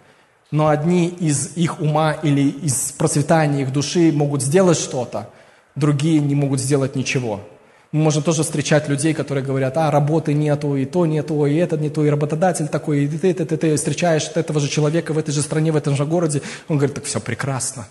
но 0.51 0.67
одни 0.67 1.07
из 1.07 1.57
их 1.57 1.81
ума 1.81 2.11
или 2.11 2.41
из 2.41 2.91
процветания 2.91 3.63
их 3.63 3.73
души 3.73 4.11
могут 4.11 4.43
сделать 4.43 4.79
что-то, 4.79 5.31
другие 5.77 6.19
не 6.19 6.35
могут 6.35 6.59
сделать 6.59 6.97
ничего– 6.97 7.41
мы 7.95 8.03
можем 8.03 8.25
тоже 8.25 8.43
встречать 8.43 8.89
людей, 8.89 9.15
которые 9.15 9.45
говорят, 9.45 9.77
а, 9.77 9.89
работы 9.89 10.35
нету, 10.35 10.75
и 10.75 10.85
то 10.85 11.07
нету, 11.07 11.47
и 11.47 11.55
это 11.55 11.77
нету, 11.77 12.05
и 12.05 12.09
работодатель 12.09 12.67
такой, 12.67 13.05
и 13.05 13.07
ты, 13.07 13.33
ты, 13.33 13.45
ты, 13.45 13.57
ты 13.57 13.77
встречаешь 13.77 14.29
этого 14.35 14.59
же 14.59 14.69
человека 14.69 15.13
в 15.13 15.19
этой 15.19 15.31
же 15.31 15.43
стране, 15.43 15.71
в 15.71 15.77
этом 15.77 15.95
же 15.95 16.05
городе. 16.05 16.43
Он 16.67 16.77
говорит, 16.77 16.97
так 16.97 17.05
все 17.05 17.21
прекрасно 17.21 17.87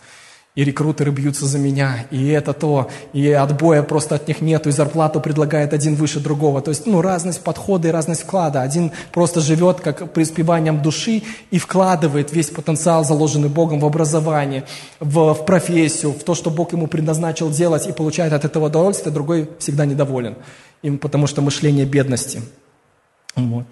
и 0.55 0.63
рекрутеры 0.63 1.11
бьются 1.11 1.47
за 1.47 1.57
меня, 1.57 2.05
и 2.11 2.27
это 2.27 2.53
то, 2.53 2.89
и 3.11 3.27
отбоя 3.31 3.81
просто 3.81 4.15
от 4.15 4.27
них 4.27 4.39
нету, 4.41 4.69
и 4.69 4.71
зарплату 4.71 5.19
предлагает 5.19 5.73
один 5.73 5.95
выше 5.95 6.19
другого. 6.19 6.61
То 6.61 6.69
есть, 6.69 6.85
ну, 6.85 7.01
разность 7.01 7.41
подхода 7.41 7.87
и 7.87 7.91
разность 7.91 8.21
вклада. 8.21 8.61
Один 8.61 8.91
просто 9.11 9.41
живет 9.41 9.81
как 9.81 10.13
преуспеванием 10.13 10.79
души 10.81 11.23
и 11.49 11.57
вкладывает 11.57 12.31
весь 12.31 12.51
потенциал, 12.51 13.03
заложенный 13.03 13.49
Богом 13.49 13.79
в 13.79 13.85
образование, 13.85 14.63
в, 14.99 15.33
в 15.33 15.45
профессию, 15.45 16.11
в 16.11 16.23
то, 16.23 16.35
что 16.35 16.51
Бог 16.51 16.71
ему 16.73 16.85
предназначил 16.85 17.49
делать, 17.49 17.87
и 17.87 17.91
получает 17.91 18.31
от 18.31 18.45
этого 18.45 18.67
удовольствие, 18.67 19.11
другой 19.11 19.49
всегда 19.57 19.85
недоволен, 19.85 20.35
им, 20.83 20.99
потому 20.99 21.25
что 21.25 21.41
мышление 21.41 21.85
бедности. 21.85 22.43
Вот. 23.35 23.65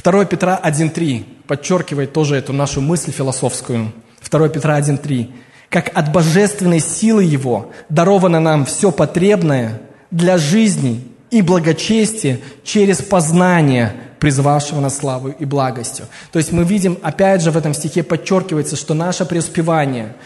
2 0.00 0.24
Петра 0.26 0.60
1.3 0.62 1.24
подчеркивает 1.48 2.12
тоже 2.12 2.36
эту 2.36 2.52
нашу 2.52 2.80
мысль 2.80 3.10
философскую. 3.10 3.92
2 4.30 4.48
Петра 4.50 4.78
1.3 4.78 5.28
как 5.70 5.96
от 5.96 6.12
божественной 6.12 6.80
силы 6.80 7.24
Его 7.24 7.70
даровано 7.88 8.40
нам 8.40 8.66
все 8.66 8.90
потребное 8.90 9.80
для 10.10 10.36
жизни 10.36 11.06
и 11.30 11.42
благочестия 11.42 12.40
через 12.64 12.98
познание 12.98 13.94
призвавшего 14.18 14.80
на 14.80 14.90
славу 14.90 15.28
и 15.28 15.44
благостью. 15.44 16.06
То 16.32 16.38
есть 16.40 16.52
мы 16.52 16.64
видим, 16.64 16.98
опять 17.02 17.40
же, 17.40 17.52
в 17.52 17.56
этом 17.56 17.72
стихе 17.72 18.02
подчеркивается, 18.02 18.76
что 18.76 18.94
наше 18.94 19.24
преуспевание 19.24 20.16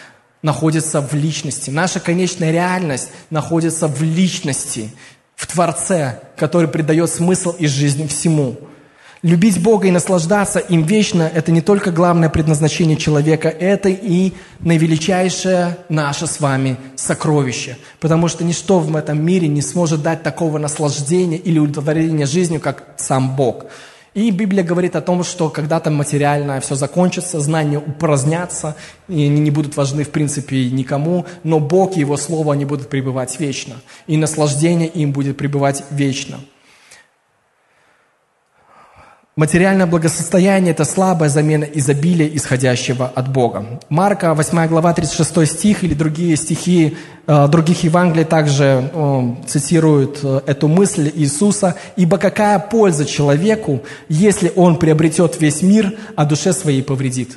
находится 0.43 1.01
в 1.01 1.13
личности. 1.13 1.71
Наша 1.71 2.01
конечная 2.01 2.51
реальность 2.51 3.11
находится 3.31 3.87
в 3.87 4.03
личности, 4.03 4.91
в 5.37 5.47
Творце, 5.47 6.21
который 6.37 6.69
придает 6.69 7.11
смысл 7.11 7.51
и 7.53 7.67
жизнь 7.67 8.09
всему– 8.09 8.57
Любить 9.25 9.63
Бога 9.63 9.89
и 9.89 9.91
наслаждаться 9.91 10.59
им 10.59 10.83
вечно– 10.83 11.23
это 11.35 11.51
не 11.51 11.63
только 11.63 11.91
главное 11.91 12.29
предназначение 12.29 12.99
человека, 12.99 13.49
это 13.49 13.89
и 13.89 14.35
наивеличайшее 14.61 15.79
наше 15.89 16.27
с 16.27 16.41
вами 16.41 16.77
сокровище. 16.95 17.79
Потому 18.01 18.29
что 18.29 18.45
ничто 18.45 18.81
в 18.81 18.95
этом 18.95 19.25
мире 19.25 19.49
не 19.49 19.63
сможет 19.63 20.03
дать 20.03 20.23
такого 20.23 20.59
наслаждения 20.59 21.39
или 21.39 21.59
удовлетворения 21.59 22.27
жизнью, 22.27 22.61
как 22.61 22.97
сам 22.99 23.35
Бог. 23.35 23.65
И 24.13 24.31
Библия 24.31 24.63
говорит 24.63 24.95
о 24.95 25.01
том, 25.01 25.25
что 25.25 25.49
когда-то 25.49 25.91
материальное 25.91 26.61
все 26.61 26.75
закончится, 26.75 27.41
знания 27.41 27.79
упразднятся, 27.79 28.77
и 29.09 29.25
они 29.25 29.41
не 29.41 29.51
будут 29.51 29.75
важны 29.75 30.05
в 30.05 30.11
принципе 30.11 30.69
никому, 30.69 31.25
но 31.45 31.61
Бог 31.61 31.97
и 31.97 32.01
Его 32.01 32.19
Слово, 32.19 32.53
они 32.53 32.67
будут 32.67 32.91
пребывать 32.91 33.41
вечно. 33.41 33.77
И 34.07 34.19
наслаждение 34.19 34.89
им 34.89 35.13
будет 35.13 35.39
пребывать 35.39 35.83
вечно. 35.91 36.41
Материальное 39.37 39.87
благосостояние– 39.87 40.71
это 40.75 40.85
слабая 40.85 41.29
замена 41.29 41.65
изобилия, 41.65 42.29
исходящего 42.37 43.11
от 43.13 43.33
Бога. 43.33 43.81
Марка, 43.89 44.33
8 44.33 44.69
глава, 44.69 44.95
36 44.95 45.51
стих 45.51 45.83
или 45.83 45.93
другие 45.93 46.37
стихи 46.37 46.97
э, 47.27 47.49
других 47.49 47.83
Евангелий 47.83 48.25
также 48.25 48.89
э, 48.93 49.35
цитируют 49.49 50.21
э, 50.23 50.43
эту 50.47 50.69
мысль 50.69 51.11
Иисуса. 51.13 51.75
«Ибо 51.97 52.19
какая 52.19 52.61
польза 52.61 53.05
человеку, 53.05 53.83
если 54.09 54.53
он 54.55 54.79
приобретет 54.79 55.41
весь 55.41 55.63
мир, 55.63 55.99
а 56.15 56.27
душе 56.27 56.53
своей 56.53 56.85
повредит?» 56.85 57.37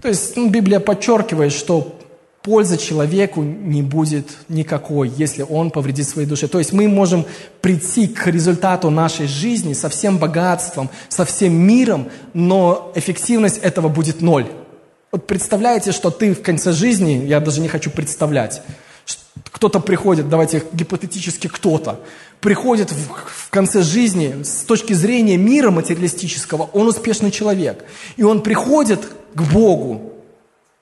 То 0.00 0.08
есть 0.08 0.34
ну, 0.38 0.48
Библия 0.48 0.80
подчеркивает, 0.80 1.52
что 1.52 1.98
пользы 2.42 2.76
человеку 2.76 3.42
не 3.42 3.82
будет 3.82 4.26
никакой, 4.48 5.08
если 5.16 5.42
он 5.42 5.70
повредит 5.70 6.08
своей 6.08 6.26
душе. 6.26 6.48
То 6.48 6.58
есть 6.58 6.72
мы 6.72 6.88
можем 6.88 7.24
прийти 7.60 8.08
к 8.08 8.26
результату 8.26 8.90
нашей 8.90 9.26
жизни 9.26 9.72
со 9.74 9.88
всем 9.88 10.18
богатством, 10.18 10.90
со 11.08 11.24
всем 11.24 11.54
миром, 11.54 12.08
но 12.34 12.92
эффективность 12.94 13.58
этого 13.58 13.88
будет 13.88 14.20
ноль. 14.20 14.46
Вот 15.12 15.26
представляете, 15.26 15.92
что 15.92 16.10
ты 16.10 16.34
в 16.34 16.42
конце 16.42 16.72
жизни, 16.72 17.26
я 17.26 17.38
даже 17.38 17.60
не 17.60 17.68
хочу 17.68 17.90
представлять, 17.90 18.62
кто-то 19.50 19.78
приходит, 19.80 20.28
давайте 20.28 20.64
гипотетически 20.72 21.46
кто-то, 21.46 22.00
приходит 22.40 22.90
в, 22.90 23.46
в 23.46 23.50
конце 23.50 23.82
жизни 23.82 24.42
с 24.42 24.64
точки 24.64 24.92
зрения 24.94 25.36
мира 25.36 25.70
материалистического, 25.70 26.68
он 26.72 26.88
успешный 26.88 27.30
человек. 27.30 27.84
И 28.16 28.22
он 28.22 28.42
приходит 28.42 29.00
к 29.34 29.42
Богу 29.42 30.11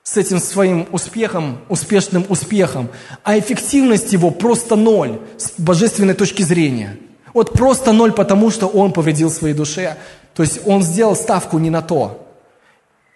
с 0.03 0.17
этим 0.17 0.39
своим 0.39 0.87
успехом, 0.91 1.59
успешным 1.69 2.25
успехом, 2.29 2.89
а 3.23 3.37
эффективность 3.37 4.11
его 4.13 4.31
просто 4.31 4.75
ноль 4.75 5.19
с 5.37 5.53
божественной 5.57 6.15
точки 6.15 6.41
зрения. 6.41 6.97
Вот 7.33 7.53
просто 7.53 7.91
ноль, 7.93 8.11
потому 8.11 8.49
что 8.49 8.67
он 8.67 8.91
повредил 8.91 9.29
своей 9.29 9.53
душе. 9.53 9.97
То 10.33 10.43
есть 10.43 10.61
он 10.65 10.81
сделал 10.81 11.15
ставку 11.15 11.59
не 11.59 11.69
на 11.69 11.81
то. 11.81 12.27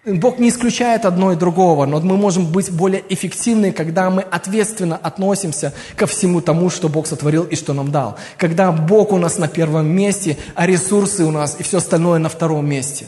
Бог 0.05 0.38
не 0.38 0.49
исключает 0.49 1.03
одно 1.03 1.31
и 1.31 1.36
другого, 1.36 1.88
но 1.88 1.99
мы 1.99 2.15
можем 2.15 2.45
быть 2.45 2.71
более 2.71 3.03
эффективны, 3.09 3.71
когда 3.71 4.11
мы 4.11 4.21
ответственно 4.21 4.95
относимся 4.95 5.73
ко 5.95 6.05
всему 6.05 6.41
тому, 6.41 6.69
что 6.69 6.89
Бог 6.89 7.07
сотворил 7.07 7.43
и 7.43 7.55
что 7.55 7.73
нам 7.73 7.91
дал. 7.91 8.15
Когда 8.38 8.71
Бог 8.71 9.11
у 9.11 9.17
нас 9.17 9.39
на 9.39 9.47
первом 9.47 9.88
месте, 9.88 10.38
а 10.53 10.67
ресурсы 10.67 11.23
у 11.25 11.31
нас 11.31 11.55
и 11.57 11.63
все 11.63 11.77
остальное 11.77 12.19
на 12.19 12.29
втором 12.29 12.69
месте. 12.69 13.07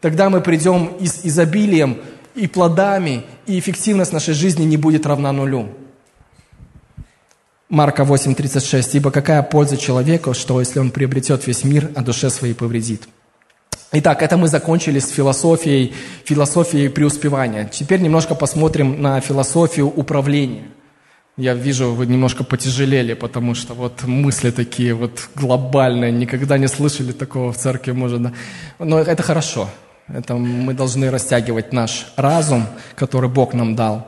Тогда 0.00 0.30
мы 0.30 0.40
придем 0.40 0.92
и 1.00 1.08
с 1.08 1.20
изобилием, 1.24 1.98
и 2.34 2.46
плодами, 2.46 3.24
и 3.46 3.58
эффективность 3.58 4.12
нашей 4.12 4.34
жизни 4.34 4.64
не 4.64 4.76
будет 4.76 5.06
равна 5.06 5.32
нулю. 5.32 5.68
Марка 7.68 8.04
8:36. 8.04 8.96
«Ибо 8.96 9.10
какая 9.10 9.42
польза 9.42 9.76
человеку, 9.76 10.34
что 10.34 10.60
если 10.60 10.78
он 10.78 10.90
приобретет 10.90 11.46
весь 11.46 11.64
мир, 11.64 11.90
а 11.94 12.02
душе 12.02 12.30
своей 12.30 12.54
повредит?» 12.54 13.08
Итак, 13.94 14.22
это 14.22 14.38
мы 14.38 14.48
закончили 14.48 14.98
с 14.98 15.10
философией, 15.10 15.92
философией 16.24 16.88
преуспевания. 16.88 17.68
Теперь 17.68 18.00
немножко 18.00 18.34
посмотрим 18.34 19.02
на 19.02 19.20
философию 19.20 19.86
управления. 19.86 20.64
Я 21.36 21.54
вижу, 21.54 21.92
вы 21.92 22.06
немножко 22.06 22.44
потяжелели, 22.44 23.14
потому 23.14 23.54
что 23.54 23.74
вот 23.74 24.02
мысли 24.04 24.50
такие 24.50 24.94
вот 24.94 25.28
глобальные, 25.34 26.12
никогда 26.12 26.58
не 26.58 26.68
слышали 26.68 27.12
такого 27.12 27.52
в 27.52 27.56
церкви, 27.56 27.92
может. 27.92 28.20
Но 28.78 28.98
это 28.98 29.22
хорошо. 29.22 29.68
Это 30.08 30.34
мы 30.34 30.74
должны 30.74 31.10
растягивать 31.10 31.72
наш 31.72 32.12
разум, 32.16 32.66
который 32.96 33.30
Бог 33.30 33.54
нам 33.54 33.74
дал. 33.76 34.06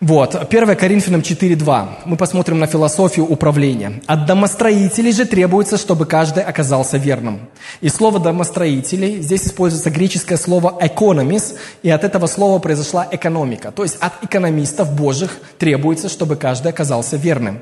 Вот, 0.00 0.34
1 0.34 0.76
Коринфянам 0.76 1.22
4.2. 1.22 1.88
Мы 2.04 2.16
посмотрим 2.16 2.58
на 2.58 2.66
философию 2.66 3.26
управления. 3.26 4.02
От 4.06 4.26
домостроителей 4.26 5.12
же 5.12 5.24
требуется, 5.24 5.78
чтобы 5.78 6.04
каждый 6.04 6.42
оказался 6.42 6.98
верным. 6.98 7.48
И 7.80 7.88
слово 7.88 8.20
домостроителей, 8.20 9.22
здесь 9.22 9.46
используется 9.46 9.90
греческое 9.90 10.36
слово 10.36 10.76
«экономис», 10.80 11.54
и 11.82 11.88
от 11.88 12.04
этого 12.04 12.26
слова 12.26 12.58
произошла 12.58 13.08
экономика. 13.10 13.72
То 13.72 13.82
есть 13.82 13.96
от 13.98 14.12
экономистов 14.22 14.94
божьих 14.94 15.38
требуется, 15.58 16.10
чтобы 16.10 16.36
каждый 16.36 16.68
оказался 16.68 17.16
верным. 17.16 17.60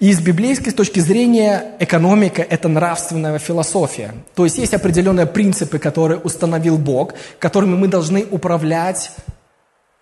И 0.00 0.12
с 0.12 0.20
библейской 0.20 0.70
точки 0.70 1.00
зрения 1.00 1.74
экономика– 1.80 2.40
это 2.48 2.68
нравственная 2.68 3.40
философия. 3.40 4.14
То 4.36 4.44
есть 4.44 4.56
есть 4.56 4.72
определенные 4.72 5.26
принципы, 5.26 5.80
которые 5.80 6.20
установил 6.20 6.78
Бог, 6.78 7.14
которыми 7.40 7.74
мы 7.74 7.88
должны 7.88 8.24
управлять 8.30 9.10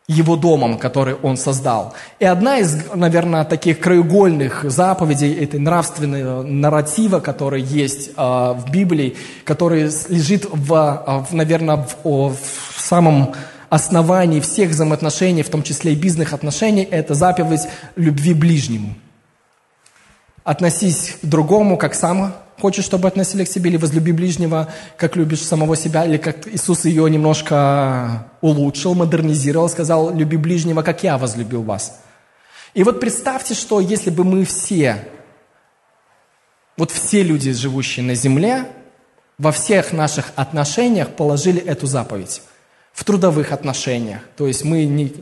его 0.06 0.36
домом, 0.36 0.78
который 0.78 1.14
он 1.14 1.38
создал. 1.38 1.94
И 2.20 2.26
одна 2.26 2.58
из, 2.58 2.76
наверное, 2.94 3.44
таких 3.44 3.80
краеугольных 3.80 4.70
заповедей 4.70 5.32
этой 5.32 5.58
нравственного 5.58 6.42
нарратива, 6.42 7.18
который 7.20 7.62
есть 7.62 8.10
э, 8.10 8.12
в 8.16 8.70
Библии, 8.70 9.16
который 9.44 9.90
лежит, 10.08 10.46
в, 10.52 10.74
а, 10.74 11.24
в 11.28 11.34
наверное, 11.34 11.86
в, 12.04 12.34
в 12.34 12.80
самом 12.80 13.34
основании 13.70 14.40
всех 14.40 14.70
взаимоотношений, 14.70 15.42
в 15.42 15.48
том 15.48 15.62
числе 15.62 15.94
и 15.94 15.96
бизнес-отношений, 15.96 16.84
это 16.84 17.14
заповедь 17.14 17.62
любви 17.96 18.34
ближнему. 18.34 18.94
Относись 20.46 21.16
к 21.20 21.26
другому, 21.26 21.76
как 21.76 21.96
сам 21.96 22.32
хочешь, 22.60 22.84
чтобы 22.84 23.08
относили 23.08 23.44
к 23.44 23.48
себе, 23.48 23.68
или 23.68 23.78
возлюби 23.78 24.12
ближнего, 24.12 24.68
как 24.96 25.16
любишь 25.16 25.42
самого 25.42 25.74
себя, 25.74 26.04
или 26.04 26.18
как 26.18 26.46
Иисус 26.46 26.84
ее 26.84 27.10
немножко 27.10 28.28
улучшил, 28.40 28.94
модернизировал, 28.94 29.68
сказал, 29.68 30.14
люби 30.14 30.36
ближнего, 30.36 30.82
как 30.82 31.02
я 31.02 31.18
возлюбил 31.18 31.64
вас. 31.64 32.00
И 32.74 32.84
вот 32.84 33.00
представьте, 33.00 33.54
что 33.54 33.80
если 33.80 34.10
бы 34.10 34.22
мы 34.22 34.44
все, 34.44 35.04
вот 36.76 36.92
все 36.92 37.24
люди, 37.24 37.50
живущие 37.50 38.06
на 38.06 38.14
земле, 38.14 38.66
во 39.38 39.50
всех 39.50 39.92
наших 39.92 40.30
отношениях 40.36 41.08
положили 41.08 41.60
эту 41.60 41.88
заповедь. 41.88 42.40
В 42.92 43.02
трудовых 43.02 43.50
отношениях. 43.50 44.20
То 44.36 44.46
есть 44.46 44.62
мы 44.62 44.84
не, 44.84 45.12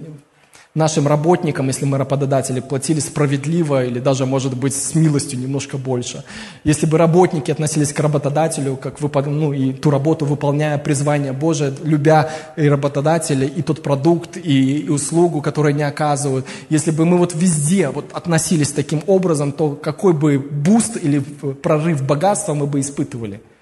нашим 0.74 1.06
работникам, 1.06 1.68
если 1.68 1.84
мы 1.84 1.98
работодатели, 1.98 2.60
платили 2.60 2.98
справедливо 2.98 3.84
или 3.84 4.00
даже, 4.00 4.26
может 4.26 4.56
быть, 4.56 4.74
с 4.74 4.94
милостью 4.94 5.38
немножко 5.38 5.78
больше. 5.78 6.24
Если 6.64 6.86
бы 6.86 6.98
работники 6.98 7.50
относились 7.52 7.92
к 7.92 8.00
работодателю, 8.00 8.76
как 8.76 9.00
выпад... 9.00 9.26
ну, 9.26 9.52
и 9.52 9.72
ту 9.72 9.90
работу 9.90 10.24
выполняя 10.24 10.78
призвание 10.78 11.32
Божие, 11.32 11.72
любя 11.84 12.28
и 12.56 12.68
работодателя, 12.68 13.46
и 13.46 13.62
тот 13.62 13.82
продукт, 13.82 14.36
и, 14.36 14.78
и 14.78 14.88
услугу, 14.88 15.40
которую 15.40 15.74
они 15.74 15.84
оказывают, 15.84 16.44
если 16.70 16.90
бы 16.90 17.04
мы 17.04 17.18
вот 17.18 17.34
везде 17.34 17.88
вот 17.90 18.10
относились 18.12 18.72
таким 18.72 19.02
образом, 19.06 19.52
то 19.52 19.70
какой 19.70 20.12
бы 20.12 20.38
буст 20.38 20.96
или 21.00 21.20
прорыв 21.20 22.02
богатства 22.02 22.54
мы 22.54 22.66
бы 22.66 22.80
испытывали– 22.80 23.40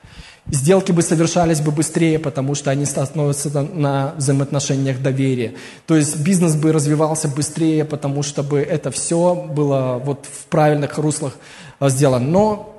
Сделки 0.51 0.91
бы 0.91 1.03
совершались 1.03 1.61
бы 1.61 1.71
быстрее, 1.71 2.19
потому 2.19 2.55
что 2.55 2.71
они 2.71 2.85
становятся 2.85 3.63
на 3.63 4.13
взаимоотношениях 4.17 5.01
доверия. 5.01 5.55
То 5.87 5.97
есть 5.97 6.19
бизнес 6.19 6.57
бы 6.57 6.73
развивался 6.73 7.29
быстрее, 7.29 7.85
потому 7.85 8.23
что 8.23 8.43
бы 8.43 8.59
это 8.61 8.91
все 8.91 9.35
было 9.35 10.03
вот 10.05 10.27
в 10.27 10.47
правильных 10.47 10.99
руслах 10.99 11.35
а, 11.79 11.89
сделано. 11.89 12.27
Но 12.27 12.72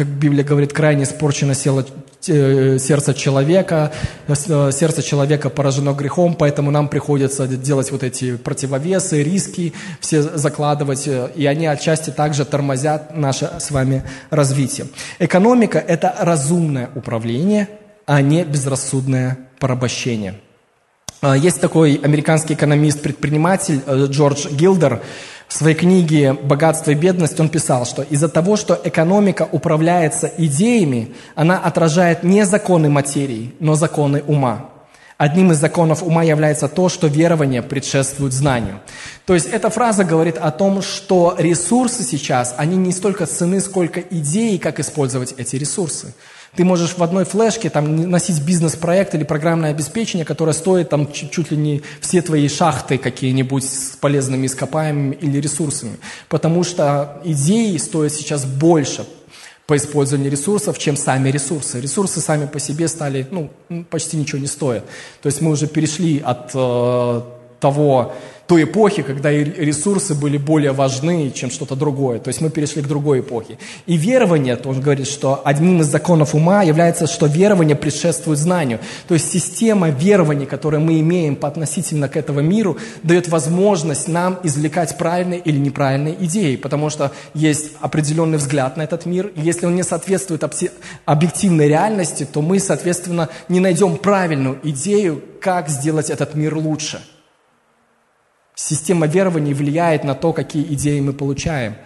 как 0.00 0.08
Библия 0.08 0.42
говорит, 0.42 0.72
крайне 0.72 1.02
испорчено 1.02 1.52
э, 1.52 2.78
сердце 2.78 3.12
человека, 3.12 3.92
э, 4.28 4.70
сердце 4.72 5.02
человека 5.02 5.50
поражено 5.50 5.92
грехом, 5.92 6.36
поэтому 6.36 6.70
нам 6.70 6.88
приходится 6.88 7.46
делать 7.46 7.90
вот 7.92 8.02
эти 8.02 8.36
противовесы, 8.36 9.22
риски, 9.22 9.74
все 10.00 10.22
закладывать, 10.22 11.06
э, 11.06 11.28
и 11.36 11.44
они 11.44 11.66
отчасти 11.66 12.08
также 12.08 12.46
тормозят 12.46 13.14
наше 13.14 13.50
с 13.58 13.70
вами 13.70 14.02
развитие. 14.30 14.86
Экономика– 15.18 15.78
это 15.86 16.14
разумное 16.18 16.88
управление, 16.94 17.68
а 18.06 18.22
не 18.22 18.44
безрассудное 18.44 19.36
порабощение. 19.58 20.36
Есть 21.22 21.60
такой 21.60 22.00
американский 22.02 22.54
экономист-предприниматель 22.54 23.82
Джордж 24.06 24.48
Гилдер, 24.48 25.02
в 25.50 25.52
своей 25.52 25.74
книге 25.74 26.32
«Богатство 26.32 26.92
и 26.92 26.94
бедность» 26.94 27.40
он 27.40 27.48
писал, 27.48 27.84
что 27.84 28.02
из-за 28.02 28.28
того, 28.28 28.56
что 28.56 28.80
экономика 28.84 29.48
управляется 29.50 30.30
идеями, 30.38 31.16
она 31.34 31.58
отражает 31.58 32.22
не 32.22 32.46
законы 32.46 32.88
материи, 32.88 33.52
но 33.58 33.74
законы 33.74 34.22
ума. 34.28 34.70
Одним 35.18 35.50
из 35.50 35.58
законов 35.58 36.04
ума 36.04 36.22
является 36.22 36.68
то, 36.68 36.88
что 36.88 37.08
верование 37.08 37.62
предшествует 37.62 38.32
знанию. 38.32 38.78
То 39.26 39.34
есть 39.34 39.46
эта 39.46 39.70
фраза 39.70 40.04
говорит 40.04 40.38
о 40.38 40.52
том, 40.52 40.82
что 40.82 41.34
ресурсы 41.36 42.04
сейчас, 42.04 42.54
они 42.56 42.76
не 42.76 42.92
столько 42.92 43.26
цены, 43.26 43.60
сколько 43.60 43.98
идеи, 43.98 44.56
как 44.56 44.78
использовать 44.78 45.34
эти 45.36 45.56
ресурсы. 45.56 46.14
Ты 46.56 46.64
можешь 46.64 46.96
в 46.96 47.02
одной 47.02 47.24
флешке 47.24 47.70
там, 47.70 48.10
носить 48.10 48.42
бизнес-проект 48.42 49.14
или 49.14 49.22
программное 49.22 49.70
обеспечение, 49.70 50.24
которое 50.24 50.52
стоит 50.52 50.88
там, 50.88 51.10
чуть, 51.12 51.50
ли 51.52 51.56
не 51.56 51.82
все 52.00 52.22
твои 52.22 52.48
шахты 52.48 52.98
какие-нибудь 52.98 53.64
с 53.64 53.96
полезными 54.00 54.46
ископаемыми 54.46 55.14
или 55.14 55.38
ресурсами. 55.38 55.96
Потому 56.28 56.64
что 56.64 57.20
идеи 57.24 57.76
стоят 57.76 58.12
сейчас 58.12 58.44
больше 58.44 59.06
по 59.66 59.76
использованию 59.76 60.32
ресурсов, 60.32 60.78
чем 60.78 60.96
сами 60.96 61.28
ресурсы. 61.28 61.80
Ресурсы 61.80 62.20
сами 62.20 62.46
по 62.46 62.58
себе 62.58 62.88
стали, 62.88 63.28
ну, 63.30 63.50
почти 63.88 64.16
ничего 64.16 64.40
не 64.40 64.48
стоят. 64.48 64.84
То 65.22 65.28
есть 65.28 65.40
мы 65.40 65.52
уже 65.52 65.68
перешли 65.68 66.18
от 66.18 66.50
э, 66.52 67.20
того 67.60 68.12
той 68.50 68.64
эпохи, 68.64 69.02
когда 69.02 69.30
ресурсы 69.30 70.12
были 70.16 70.36
более 70.36 70.72
важны, 70.72 71.30
чем 71.30 71.52
что-то 71.52 71.76
другое. 71.76 72.18
То 72.18 72.30
есть 72.30 72.40
мы 72.40 72.50
перешли 72.50 72.82
к 72.82 72.88
другой 72.88 73.20
эпохе. 73.20 73.58
И 73.86 73.96
верование, 73.96 74.56
то 74.56 74.70
он 74.70 74.80
говорит, 74.80 75.06
что 75.06 75.40
одним 75.44 75.82
из 75.82 75.86
законов 75.86 76.34
ума 76.34 76.64
является, 76.64 77.06
что 77.06 77.26
верование 77.26 77.76
предшествует 77.76 78.40
знанию. 78.40 78.80
То 79.06 79.14
есть 79.14 79.30
система 79.30 79.90
верований, 79.90 80.46
которую 80.46 80.80
мы 80.80 80.98
имеем 80.98 81.36
по 81.36 81.46
относительно 81.46 82.08
к 82.08 82.16
этому 82.16 82.40
миру, 82.40 82.76
дает 83.04 83.28
возможность 83.28 84.08
нам 84.08 84.40
извлекать 84.42 84.98
правильные 84.98 85.38
или 85.38 85.56
неправильные 85.56 86.16
идеи, 86.24 86.56
потому 86.56 86.90
что 86.90 87.12
есть 87.34 87.70
определенный 87.80 88.38
взгляд 88.38 88.76
на 88.76 88.82
этот 88.82 89.06
мир. 89.06 89.30
И 89.36 89.42
если 89.42 89.66
он 89.66 89.76
не 89.76 89.84
соответствует 89.84 90.42
объективной 91.04 91.68
реальности, 91.68 92.26
то 92.26 92.42
мы, 92.42 92.58
соответственно, 92.58 93.28
не 93.48 93.60
найдем 93.60 93.96
правильную 93.96 94.58
идею, 94.64 95.22
как 95.40 95.68
сделать 95.68 96.10
этот 96.10 96.34
мир 96.34 96.56
лучше. 96.56 97.00
Система 98.62 99.06
верований 99.06 99.54
влияет 99.54 100.04
на 100.04 100.14
то, 100.14 100.34
какие 100.34 100.62
идеи 100.74 101.00
мы 101.00 101.14
получаем. 101.14 101.76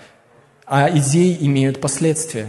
А 0.66 0.90
идеи 0.90 1.36
имеют 1.40 1.80
последствия. 1.80 2.48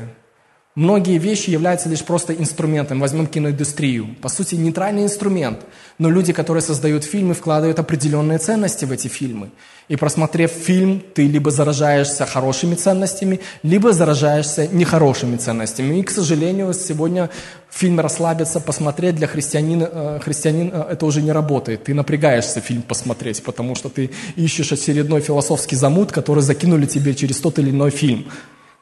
Многие 0.76 1.20
вещи 1.20 1.52
являются 1.52 1.88
лишь 1.88 2.04
просто 2.04 2.34
инструментом. 2.34 3.00
Возьмем 3.00 3.28
киноиндустрию. 3.28 4.14
По 4.22 4.28
сути, 4.28 4.56
нейтральный 4.56 5.04
инструмент. 5.04 5.60
Но 6.00 6.10
люди, 6.10 6.34
которые 6.34 6.62
создают 6.62 7.06
фильмы, 7.06 7.34
вкладывают 7.34 7.80
определенные 7.80 8.40
ценности 8.40 8.84
в 8.84 8.92
эти 8.92 9.08
фильмы. 9.08 9.52
И 9.88 9.96
просмотрев 9.96 10.52
фильм, 10.52 11.02
ты 11.14 11.28
либо 11.28 11.50
заражаешься 11.50 12.26
хорошими 12.26 12.76
ценностями, 12.76 13.40
либо 13.64 13.94
заражаешься 13.94 14.68
нехорошими 14.68 15.38
ценностями. 15.38 16.00
И, 16.00 16.04
к 16.04 16.12
сожалению, 16.12 16.74
сегодня 16.74 17.30
фильм 17.70 18.02
расслабиться, 18.02 18.60
посмотреть 18.60 19.16
для 19.16 19.28
христианина, 19.28 19.90
э, 19.90 20.20
христианин 20.22 20.72
э, 20.74 20.88
это 20.92 21.06
уже 21.06 21.22
не 21.22 21.32
работает. 21.32 21.86
Ты 21.86 21.94
напрягаешься 21.94 22.60
фильм 22.60 22.82
посмотреть, 22.82 23.42
потому 23.44 23.76
что 23.76 23.88
ты 23.88 24.10
ищешь 24.36 24.74
очередной 24.74 25.22
философский 25.22 25.78
замут, 25.78 26.12
который 26.12 26.44
закинули 26.44 26.86
тебе 26.86 27.16
через 27.16 27.40
тот 27.40 27.60
или 27.60 27.70
иной 27.70 27.92
фильм 27.92 28.26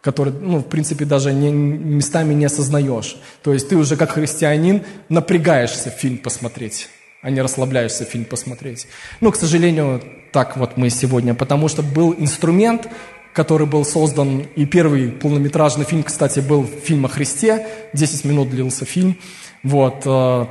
который, 0.04 0.34
ну, 0.34 0.58
в 0.58 0.66
принципе, 0.66 1.06
даже 1.06 1.32
не, 1.32 1.50
местами 1.50 2.34
не 2.34 2.46
осознаешь. 2.46 3.16
То 3.42 3.54
есть 3.54 3.70
ты 3.70 3.78
уже 3.78 3.96
как 3.96 4.12
христианин 4.12 4.84
напрягаешься 5.08 5.90
фильм 5.90 6.18
посмотреть, 6.18 6.90
а 7.22 7.30
не 7.30 7.42
расслабляешься 7.42 8.04
фильм 8.04 8.26
посмотреть. 8.26 8.86
Ну, 9.22 9.32
к 9.32 9.38
сожалению, 9.38 10.04
так 10.34 10.58
вот 10.58 10.76
мы 10.76 10.90
сегодня, 10.90 11.34
потому 11.34 11.70
что 11.70 11.82
был 11.82 12.14
инструмент, 12.18 12.90
который 13.34 13.66
был 13.66 13.86
создан, 13.86 14.40
и 14.42 14.66
первый 14.66 15.08
полнометражный 15.08 15.86
фильм, 15.86 16.04
кстати, 16.04 16.42
был 16.42 16.66
фильм 16.66 17.06
о 17.06 17.08
Христе, 17.08 17.66
10 17.94 18.26
минут 18.26 18.50
длился 18.50 18.84
фильм, 18.84 19.18
вот, 19.64 20.04
э, 20.06 20.46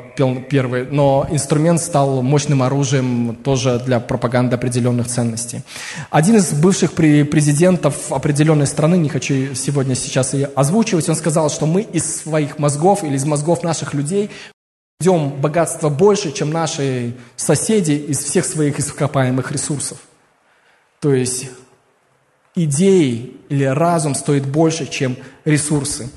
первый. 0.49 0.87
Но 0.87 1.27
инструмент 1.31 1.81
стал 1.81 2.23
мощным 2.23 2.63
оружием 2.63 3.37
тоже 3.45 3.79
для 3.79 4.01
пропаганды 4.01 4.57
определенных 4.57 5.07
ценностей. 5.07 5.61
Один 6.11 6.37
из 6.37 6.53
бывших 6.55 6.95
президентов 6.95 8.11
определенной 8.11 8.67
страны, 8.67 8.97
не 8.97 9.11
хочу 9.11 9.55
сегодня 9.55 9.95
сейчас 9.95 10.33
ее 10.33 10.47
озвучивать, 10.55 11.11
он 11.11 11.17
сказал, 11.17 11.51
что 11.51 11.67
мы 11.67 11.83
из 11.83 12.23
своих 12.23 12.59
мозгов 12.59 13.05
или 13.05 13.17
из 13.17 13.27
мозгов 13.27 13.63
наших 13.63 13.93
людей 13.93 14.31
ждем 15.03 15.31
богатства 15.41 15.91
больше, 15.91 16.33
чем 16.33 16.51
наши 16.51 17.15
соседи 17.37 17.93
из 17.93 18.19
всех 18.19 18.47
своих 18.47 18.79
ископаемых 18.79 19.53
ресурсов. 19.53 19.99
То 21.01 21.13
есть 21.13 21.51
идеи 22.55 23.37
или 23.51 23.65
разум 23.65 24.15
стоит 24.15 24.47
больше, 24.47 24.87
чем 24.87 25.17
ресурсы. 25.45 26.09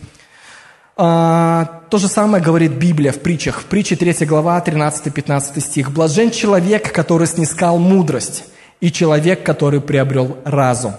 А, 0.97 1.81
то 1.89 1.97
же 1.97 2.07
самое 2.07 2.43
говорит 2.43 2.73
Библия 2.73 3.11
в 3.11 3.19
притчах. 3.19 3.61
В 3.61 3.65
притче 3.65 3.95
3 3.95 4.25
глава, 4.25 4.61
13-15 4.65 5.59
стих. 5.59 5.91
«Блажен 5.91 6.31
человек, 6.31 6.91
который 6.91 7.27
снискал 7.27 7.77
мудрость, 7.77 8.45
и 8.81 8.91
человек, 8.91 9.43
который 9.43 9.81
приобрел 9.81 10.37
разум. 10.43 10.93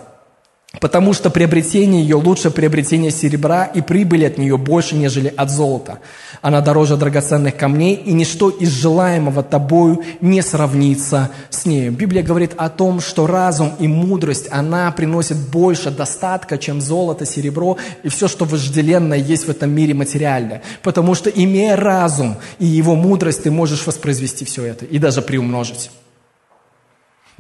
Потому 0.81 1.13
что 1.13 1.31
приобретение 1.31 2.03
ее 2.03 2.17
лучше 2.17 2.51
приобретения 2.51 3.11
серебра, 3.11 3.65
и 3.65 3.81
прибыли 3.81 4.25
от 4.25 4.39
нее 4.39 4.57
больше, 4.57 4.95
нежели 4.95 5.33
от 5.35 5.51
золота. 5.51 5.99
Она 6.43 6.61
дороже 6.61 6.97
драгоценных 6.97 7.57
камней, 7.57 7.95
и 7.95 8.13
ничто 8.13 8.51
из 8.51 8.71
желаемого 8.71 9.43
тобою 9.43 10.03
не 10.21 10.43
сравнится 10.43 11.31
с 11.51 11.67
нею. 11.67 11.93
Библия 11.93 12.23
говорит 12.23 12.53
о 12.57 12.69
том, 12.69 13.01
что 13.01 13.27
разум 13.27 13.73
и 13.79 13.89
мудрость, 13.89 14.49
она 14.51 14.91
приносит 14.93 15.37
больше 15.37 15.91
достатка, 15.91 16.59
чем 16.59 16.81
золото, 16.81 17.27
серебро 17.27 17.77
и 18.03 18.09
все, 18.09 18.29
что 18.29 18.45
вожделенное 18.45 19.19
есть 19.19 19.47
в 19.47 19.51
этом 19.51 19.71
мире 19.71 19.95
материальное. 19.95 20.63
Потому 20.83 21.15
что, 21.15 21.31
имея 21.31 21.77
разум 21.77 22.37
и 22.59 22.67
его 22.67 22.95
мудрость, 22.95 23.43
ты 23.43 23.51
можешь 23.51 23.87
воспроизвести 23.87 24.45
все 24.45 24.65
это 24.65 24.85
и 24.85 24.99
даже 24.99 25.23
приумножить. 25.23 25.91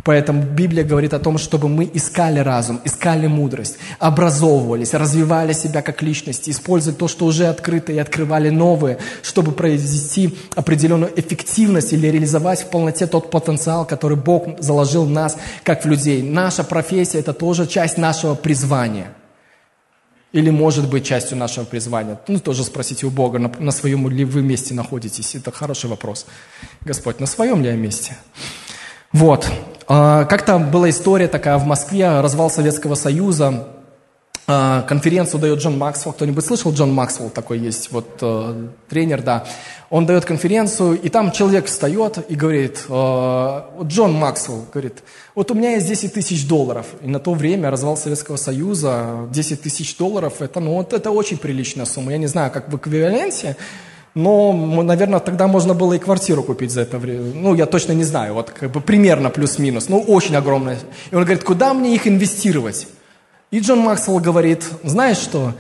Поэтому 0.07 0.43
Библия 0.45 0.85
говорит 0.85 1.15
о 1.15 1.19
том, 1.19 1.37
чтобы 1.37 1.69
мы 1.69 1.91
искали 1.93 2.39
разум, 2.39 2.81
искали 2.85 3.27
мудрость, 3.27 3.77
образовывались, 3.99 4.95
развивали 4.95 5.53
себя 5.53 5.83
как 5.83 6.01
личности, 6.01 6.51
использовали 6.51 6.97
то, 6.97 7.09
что 7.09 7.27
уже 7.27 7.49
открыто, 7.49 7.93
и 7.93 7.99
открывали 7.99 8.49
новые, 8.51 8.99
чтобы 9.23 9.51
произвести 9.51 10.39
определенную 10.55 11.11
эффективность 11.19 11.93
или 11.93 12.07
реализовать 12.07 12.61
в 12.61 12.71
полноте 12.71 13.09
тот 13.09 13.33
потенциал, 13.33 13.85
который 13.85 14.17
Бог 14.17 14.47
заложил 14.61 15.07
в 15.07 15.11
нас, 15.11 15.39
как 15.65 15.85
в 15.85 15.89
людей. 15.89 16.23
Наша 16.23 16.63
профессия– 16.63 17.19
это 17.21 17.33
тоже 17.33 17.67
часть 17.67 17.99
нашего 17.99 18.37
призвания. 18.37 19.13
Или 20.31 20.51
может 20.51 20.89
быть 20.89 21.05
частью 21.05 21.37
нашего 21.37 21.65
призвания. 21.65 22.21
Ну, 22.29 22.39
тоже 22.39 22.63
спросите 22.63 23.07
у 23.07 23.11
Бога, 23.11 23.41
на, 23.41 23.51
на 23.59 23.73
своем 23.73 24.09
ли 24.09 24.25
вы 24.25 24.43
месте 24.43 24.73
находитесь. 24.73 25.35
Это 25.35 25.51
хороший 25.51 25.91
вопрос. 25.91 26.27
Господь, 26.83 27.19
на 27.19 27.27
своем 27.27 27.61
ли 27.61 27.71
я 27.71 27.75
месте? 27.75 28.17
Вот. 29.13 29.49
А, 29.89 30.25
как-то 30.25 30.59
была 30.59 30.91
история 30.91 31.29
такая 31.29 31.59
в 31.59 31.67
Москве, 31.67 32.21
развал 32.21 32.51
Советского 32.51 32.95
Союза, 32.95 33.69
а, 34.49 34.83
конференцию 34.83 35.41
дает 35.41 35.59
Джон 35.59 35.77
Максвелл. 35.77 36.13
Кто-нибудь 36.13 36.45
слышал? 36.45 36.73
Джон 36.73 36.95
Максвелл 36.95 37.31
такой 37.31 37.59
есть, 37.59 37.91
вот 37.91 38.19
э, 38.21 38.69
тренер, 38.89 39.23
да. 39.23 39.45
Он 39.91 40.07
дает 40.07 40.25
конференцию, 40.25 41.01
и 41.01 41.09
там 41.09 41.33
человек 41.33 41.67
встает 41.67 42.19
и 42.29 42.37
говорит, 42.37 42.85
э, 42.89 43.61
Джон 43.83 44.13
Максвелл, 44.13 44.67
говорит, 44.73 45.03
вот 45.35 45.51
у 45.51 45.55
меня 45.55 45.73
есть 45.73 45.89
10 45.89 46.13
тысяч 46.13 46.47
долларов. 46.47 46.87
И 47.03 47.09
на 47.09 47.19
то 47.19 47.35
время 47.35 47.71
развал 47.71 47.97
Советского 47.97 48.37
Союза, 48.37 49.27
10 49.33 49.63
тысяч 49.63 49.97
долларов, 49.97 50.35
это, 50.41 50.61
ну, 50.61 50.75
вот, 50.75 50.93
это 50.93 51.11
очень 51.11 51.39
приличная 51.39 51.85
сумма. 51.85 52.13
Я 52.13 52.19
не 52.19 52.29
знаю, 52.29 52.53
как 52.53 52.69
в 52.69 52.77
эквиваленте, 52.77 53.57
но, 54.17 54.51
наверное, 54.83 55.21
тогда 55.21 55.47
можно 55.47 55.75
было 55.75 55.93
и 55.93 55.99
квартиру 55.99 56.43
купить 56.43 56.71
за 56.71 56.81
это 56.81 56.99
время. 56.99 57.35
Ну, 57.35 57.55
я 57.55 57.67
точно 57.67 57.93
не 57.93 58.03
знаю, 58.03 58.33
вот 58.33 58.51
как 58.51 58.71
бы 58.71 58.81
примерно 58.81 59.29
плюс-минус, 59.29 59.91
ну, 59.91 60.01
очень 60.01 60.35
огромная. 60.37 60.79
И 61.11 61.15
он 61.15 61.25
говорит, 61.25 61.45
куда 61.45 61.75
мне 61.75 61.95
их 61.95 62.09
инвестировать? 62.09 62.89
И 63.51 63.61
Джон 63.61 63.81
Максвелл 63.81 64.19
говорит, 64.21 64.65
знаешь 64.83 65.19
что, 65.19 65.53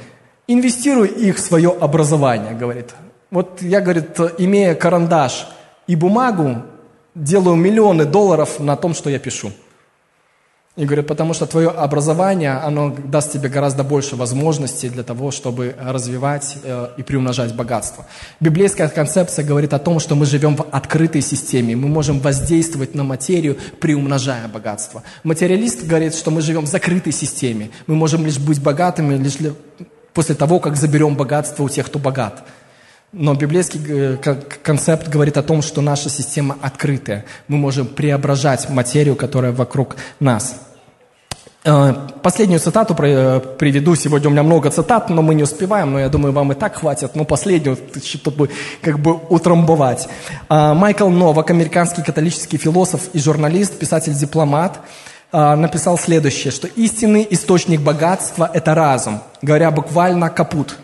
инвестируй 0.47 1.09
их 1.09 1.37
в 1.37 1.41
свое 1.41 1.69
образование, 1.69 2.55
говорит. 2.55 2.95
Вот 3.31 3.61
я, 3.61 3.83
говорит, 3.83 4.19
имея 4.39 4.75
карандаш 4.75 5.49
и 5.87 5.95
бумагу, 5.95 6.63
делаю 7.15 7.57
миллионы 7.57 8.07
долларов 8.07 8.59
на 8.59 8.77
том, 8.77 8.95
что 8.95 9.11
я 9.11 9.19
пишу. 9.19 9.53
И 10.77 10.85
говорит, 10.85 11.07
потому 11.07 11.33
что 11.33 11.47
твое 11.47 11.70
образование, 11.70 12.53
оно 12.53 12.95
даст 12.95 13.33
тебе 13.33 13.49
гораздо 13.49 13.83
больше 13.83 14.14
возможностей 14.14 14.91
для 14.91 15.03
того, 15.03 15.31
чтобы 15.31 15.74
развивать 15.81 16.59
э, 16.62 16.89
и 16.99 17.03
приумножать 17.03 17.55
богатство. 17.55 18.05
Библейская 18.41 18.89
концепция 18.89 19.43
говорит 19.43 19.72
о 19.72 19.79
том, 19.79 20.01
что 20.01 20.14
мы 20.14 20.27
живем 20.27 20.55
в 20.55 20.66
открытой 20.70 21.22
системе, 21.22 21.77
мы 21.77 21.89
можем 21.89 22.20
воздействовать 22.20 22.95
на 22.95 23.05
материю, 23.05 23.57
приумножая 23.81 24.49
богатство. 24.49 25.03
Материалист 25.24 25.87
говорит, 25.87 26.14
что 26.14 26.31
мы 26.31 26.43
живем 26.43 26.66
в 26.66 26.68
закрытой 26.68 27.12
системе, 27.12 27.70
мы 27.87 27.95
можем 27.95 28.27
лишь 28.27 28.39
быть 28.39 28.61
богатыми 28.61 29.14
лишь 29.16 29.39
после 30.12 30.35
того, 30.35 30.61
как 30.61 30.77
заберем 30.77 31.16
богатство 31.16 31.62
у 31.62 31.70
тех, 31.70 31.87
кто 31.87 31.99
богат. 31.99 32.45
Но 33.12 33.33
библейский 33.33 33.81
э, 33.89 34.16
концепт 34.62 35.09
говорит 35.09 35.39
о 35.39 35.43
том, 35.43 35.62
что 35.62 35.81
наша 35.81 36.11
система 36.11 36.59
открытая. 36.61 37.24
Мы 37.49 37.57
можем 37.57 37.87
преображать 37.87 38.68
материю, 38.68 39.16
которая 39.16 39.53
вокруг 39.53 39.97
нас. 40.20 40.66
Э, 41.67 41.95
последнюю 42.23 42.61
цитату 42.61 42.95
э, 43.03 43.41
приведу. 43.59 43.97
Сегодня 43.97 44.29
у 44.29 44.31
меня 44.31 44.45
много 44.45 44.71
цитат, 44.71 45.11
но 45.11 45.21
мы 45.21 45.35
не 45.35 45.43
успеваем, 45.43 45.93
но 45.93 45.99
я 45.99 46.09
думаю, 46.09 46.33
вам 46.33 46.53
и 46.53 46.55
так 46.55 46.77
хватит. 46.77 47.17
Но 47.17 47.25
последнюю, 47.25 47.77
чтобы 48.05 48.51
как 48.83 49.01
бы 49.01 49.14
утрамбовать. 49.29 50.09
Э, 50.49 50.75
Майкл 50.75 51.09
Новак, 51.09 51.51
американский 51.51 52.03
католический 52.03 52.57
философ 52.57 53.09
и 53.12 53.19
журналист, 53.19 53.79
писатель-дипломат, 53.79 54.79
написал 55.33 55.99
следующее, 55.99 56.53
что 56.53 56.69
истинный 56.69 57.27
источник 57.29 57.81
богатства– 57.81 58.49
это 58.55 58.75
разум. 58.75 59.21
Говоря 59.43 59.73
буквально 59.73 60.31
«капут», 60.31 60.79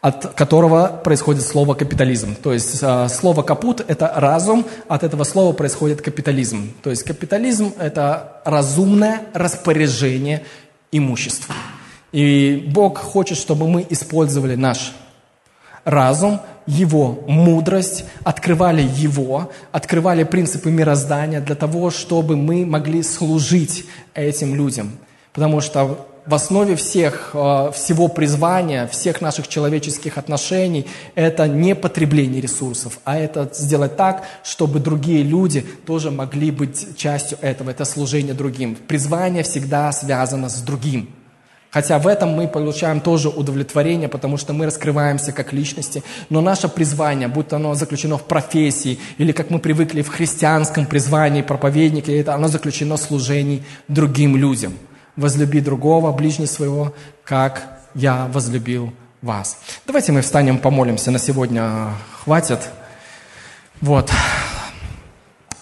от 0.00 0.34
которого 0.34 1.00
происходит 1.04 1.42
слово 1.42 1.74
капитализм. 1.74 2.34
То 2.34 2.52
есть 2.52 2.78
э, 2.82 3.08
слово 3.08 3.42
капут– 3.42 3.84
это 3.88 4.12
разум, 4.16 4.64
от 4.88 5.02
этого 5.02 5.24
слова 5.24 5.52
происходит 5.52 6.00
капитализм. 6.00 6.72
То 6.82 6.90
есть 6.90 7.02
капитализм– 7.02 7.74
это 7.78 8.40
разумное 8.44 9.22
распоряжение 9.34 10.44
имуществом. 10.90 11.54
И 12.12 12.64
Бог 12.72 12.98
хочет, 12.98 13.36
чтобы 13.36 13.68
мы 13.68 13.86
использовали 13.90 14.54
наш 14.54 14.94
разум, 15.84 16.40
его 16.66 17.24
мудрость, 17.26 18.04
открывали 18.24 18.82
его, 18.82 19.50
открывали 19.70 20.24
принципы 20.24 20.70
мироздания 20.70 21.40
для 21.40 21.54
того, 21.54 21.90
чтобы 21.90 22.36
мы 22.36 22.64
могли 22.64 23.02
служить 23.02 23.86
этим 24.14 24.54
людям. 24.54 24.92
Потому 25.32 25.60
что 25.60 26.06
в 26.26 26.34
основе 26.34 26.76
всех, 26.76 27.30
э, 27.34 27.70
всего 27.74 28.08
призвания, 28.08 28.86
всех 28.86 29.20
наших 29.20 29.48
человеческих 29.48 30.18
отношений 30.18 30.86
это 31.14 31.48
не 31.48 31.74
потребление 31.74 32.40
ресурсов, 32.40 32.98
а 33.04 33.18
это 33.18 33.50
сделать 33.52 33.96
так, 33.96 34.24
чтобы 34.44 34.80
другие 34.80 35.22
люди 35.22 35.64
тоже 35.86 36.10
могли 36.10 36.50
быть 36.50 36.96
частью 36.96 37.38
этого, 37.40 37.70
это 37.70 37.84
служение 37.84 38.34
другим. 38.34 38.76
Призвание 38.76 39.42
всегда 39.42 39.90
связано 39.92 40.48
с 40.48 40.60
другим. 40.60 41.10
Хотя 41.70 42.00
в 42.00 42.08
этом 42.08 42.30
мы 42.30 42.48
получаем 42.48 43.00
тоже 43.00 43.28
удовлетворение, 43.28 44.08
потому 44.08 44.36
что 44.36 44.52
мы 44.52 44.66
раскрываемся 44.66 45.30
как 45.30 45.52
личности. 45.52 46.02
Но 46.28 46.40
наше 46.40 46.68
призвание, 46.68 47.28
будто 47.28 47.56
оно 47.56 47.74
заключено 47.74 48.18
в 48.18 48.24
профессии, 48.24 48.98
или 49.18 49.30
как 49.30 49.50
мы 49.50 49.60
привыкли 49.60 50.02
в 50.02 50.08
христианском 50.08 50.84
призвании 50.84 51.42
проповедника, 51.42 52.10
это 52.10 52.34
оно 52.34 52.48
заключено 52.48 52.96
в 52.96 53.00
служении 53.00 53.62
другим 53.86 54.36
людям– 54.36 54.74
возлюби 55.16 55.60
другого, 55.60 56.12
ближнего 56.12 56.46
своего, 56.46 56.94
как 57.24 57.80
я 57.94 58.28
возлюбил 58.32 58.92
вас. 59.22 59.58
Давайте 59.86 60.12
мы 60.12 60.22
встанем, 60.22 60.58
помолимся 60.58 61.10
на 61.10 61.18
сегодня. 61.18 61.90
Хватит. 62.24 62.60
Вот. 63.80 64.10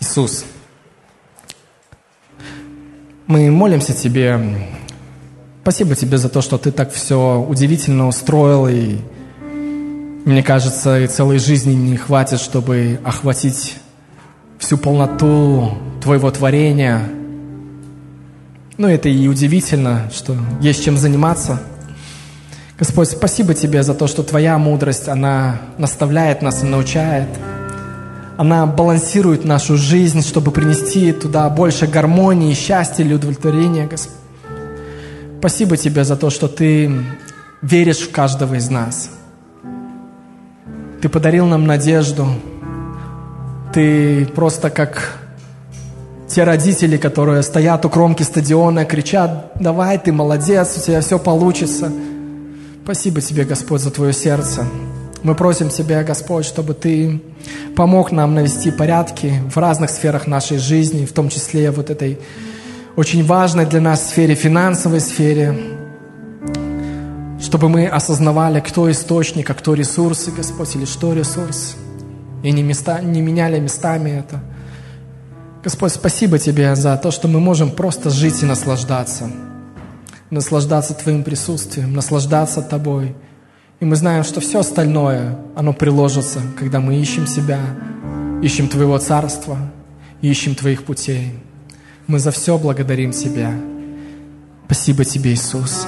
Иисус, 0.01 0.45
мы 3.27 3.51
молимся 3.51 3.95
Тебе. 3.95 4.41
Спасибо 5.63 5.95
Тебе 5.95 6.19
за 6.19 6.29
то, 6.29 6.41
что 6.41 6.59
Ты 6.59 6.71
так 6.71 6.93
все 6.93 7.39
удивительно 7.41 8.09
устроил. 8.09 8.69
И 8.69 8.99
мне 10.25 10.43
кажется, 10.43 11.01
и 11.01 11.07
целой 11.07 11.39
жизни 11.39 11.75
не 11.75 11.97
хватит, 11.97 12.41
чтобы 12.41 13.01
охватить 13.05 13.77
всю 14.59 14.79
полноту 14.79 15.77
Твоего 16.03 16.31
творения. 16.31 17.09
Ну, 18.79 18.89
это 18.89 19.11
и 19.11 19.29
удивительно, 19.29 20.11
что 20.15 20.35
есть 20.61 20.83
чем 20.83 20.97
заниматься– 20.97 21.61
Господь, 22.79 23.09
спасибо 23.09 23.55
Тебе 23.55 23.83
за 23.83 23.93
то, 23.93 24.07
что 24.07 24.23
Твоя 24.23 24.57
мудрость, 24.57 25.09
она 25.09 25.57
наставляет 25.79 26.43
нас 26.43 26.63
и 26.63 26.67
научает. 26.67 27.29
Она 28.37 28.67
балансирует 28.67 29.45
нашу 29.45 29.77
жизнь, 29.77 30.23
чтобы 30.23 30.53
принести 30.53 31.11
туда 31.11 31.51
больше 31.51 31.89
гармонии, 31.89 32.55
счастья 32.55 33.03
или 33.03 33.15
удовлетворения, 33.15 33.89
Господь. 33.89 34.15
Спасибо 35.41 35.77
Тебе 35.77 36.05
за 36.05 36.15
то, 36.17 36.31
что 36.31 36.47
Ты 36.47 37.03
веришь 37.63 37.99
в 37.99 38.13
каждого 38.13 38.55
из 38.55 38.71
нас. 38.71 39.11
Ты 41.03 41.09
подарил 41.09 41.47
нам 41.47 41.67
надежду. 41.67 42.29
Ты 43.75 44.25
просто 44.27 44.71
как 44.71 45.19
те 46.29 46.45
родители, 46.45 46.97
которые 46.97 47.43
стоят 47.43 47.85
у 47.85 47.91
кромки 47.91 48.23
стадиона, 48.23 48.85
кричат, 48.85 49.53
давай, 49.61 49.99
ты 49.99 50.13
молодец, 50.13 50.77
у 50.77 50.81
тебя 50.81 51.01
все 51.01 51.19
получится– 51.19 51.91
Спасибо 52.89 53.21
Тебе, 53.21 53.45
Господь, 53.45 53.83
за 53.83 53.91
Твое 53.91 54.15
сердце. 54.15 54.67
Мы 55.23 55.35
просим 55.35 55.69
Тебя, 55.69 56.03
Господь, 56.03 56.47
чтобы 56.47 56.73
Ты 56.73 57.21
помог 57.77 58.13
нам 58.13 58.35
навести 58.35 58.71
порядки 58.71 59.43
в 59.55 59.59
разных 59.59 59.91
сферах 59.91 60.27
нашей 60.27 60.57
жизни, 60.57 61.05
в 61.05 61.13
том 61.13 61.29
числе 61.29 61.71
вот 61.71 61.91
этой 61.91 62.19
очень 62.97 63.23
важной 63.27 63.67
для 63.67 63.83
нас 63.83 64.09
сфере, 64.09 64.35
финансовой 64.35 65.01
сфере, 65.01 65.55
чтобы 67.43 67.69
мы 67.69 67.87
осознавали, 67.87 68.61
кто 68.61 68.91
источник, 68.91 69.51
а 69.51 69.53
кто 69.53 69.75
ресурсы, 69.75 70.31
Господь, 70.31 70.75
или 70.75 70.87
что 70.87 71.13
ресурс, 71.13 71.77
и 72.43 72.51
не, 72.51 72.63
места, 72.63 73.03
не 73.03 73.21
меняли 73.21 73.61
местами 73.61 74.13
это. 74.13 74.41
Господь, 75.69 75.93
спасибо 75.93 76.39
Тебе 76.39 76.75
за 76.77 76.97
то, 76.97 77.11
что 77.11 77.29
мы 77.29 77.41
можем 77.41 77.71
просто 77.71 78.09
жить 78.09 78.43
и 78.43 78.47
наслаждаться– 78.47 79.31
наслаждаться 80.31 80.95
Твоим 80.95 81.23
присутствием, 81.25 81.93
наслаждаться 81.93 82.63
Тобой. 82.63 83.15
И 83.81 83.85
мы 83.85 83.97
знаем, 83.97 84.25
что 84.25 84.41
все 84.41 84.61
остальное, 84.61 85.39
оно 85.55 85.75
приложится, 85.75 86.41
когда 86.59 86.81
мы 86.81 86.97
ищем 86.97 87.27
себя, 87.27 87.61
ищем 88.43 88.69
Твоего 88.69 88.97
Царства, 88.99 89.59
ищем 90.23 90.55
Твоих 90.55 90.85
путей. 90.85 91.35
Мы 92.07 92.19
за 92.19 92.31
все 92.31 92.59
благодарим 92.59 93.13
Тебя. 93.13 93.53
Спасибо 94.67 95.05
Тебе, 95.05 95.35
Иисус. 95.35 95.87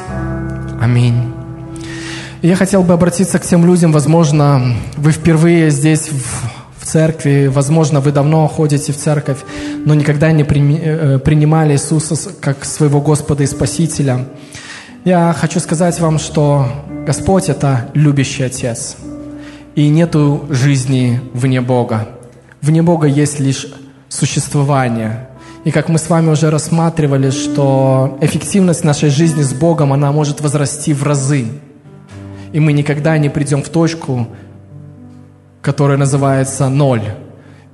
Аминь. 0.81 1.33
я 2.43 2.57
хотел 2.57 2.83
бы 2.83 2.93
обратиться 2.93 3.39
к 3.39 3.47
тем 3.47 3.67
людям, 3.67 3.93
возможно, 3.93 4.75
вы 4.97 5.13
впервые 5.13 5.71
здесь 5.71 6.11
в 6.11 6.50
церкви, 6.91 7.47
возможно, 7.47 8.01
вы 8.01 8.13
давно 8.13 8.49
ходите 8.49 8.93
в 8.93 8.97
церковь, 8.97 9.39
но 9.85 9.95
никогда 9.95 10.33
не 10.33 10.43
э, 10.43 11.19
принимали 11.19 11.73
Иисуса 11.75 12.33
как 12.41 12.65
своего 12.65 13.01
Господа 13.01 13.43
и 13.45 13.47
Спасителя. 13.47 14.27
Я 15.05 15.35
хочу 15.39 15.61
сказать 15.61 16.01
вам, 16.01 16.19
что 16.19 16.67
Господь– 17.07 17.49
это 17.49 17.89
любящий 17.95 18.45
Отец, 18.45 18.97
и 19.77 19.89
нету 19.89 20.47
жизни 20.51 21.21
вне 21.33 21.61
Бога. 21.61 22.09
Вне 22.61 22.83
Бога 22.83 23.07
есть 23.07 23.41
лишь 23.41 23.67
существование. 24.09 25.29
И 25.65 25.71
как 25.71 25.89
мы 25.89 25.99
с 25.99 26.11
вами 26.11 26.31
уже 26.31 26.51
рассматривали, 26.51 27.31
что 27.31 28.19
эффективность 28.21 28.85
нашей 28.85 29.11
жизни 29.11 29.43
с 29.43 29.53
Богом, 29.53 29.93
она 29.93 30.11
может 30.13 30.41
возрасти 30.41 30.93
в 30.93 31.03
разы. 31.03 31.47
И 32.53 32.61
мы 32.61 32.73
никогда 32.73 33.17
не 33.19 33.29
придем 33.29 33.63
в 33.63 33.69
точку, 33.69 34.27
которое 35.63 35.99
называется 35.99 36.69
ноль. 36.69 37.03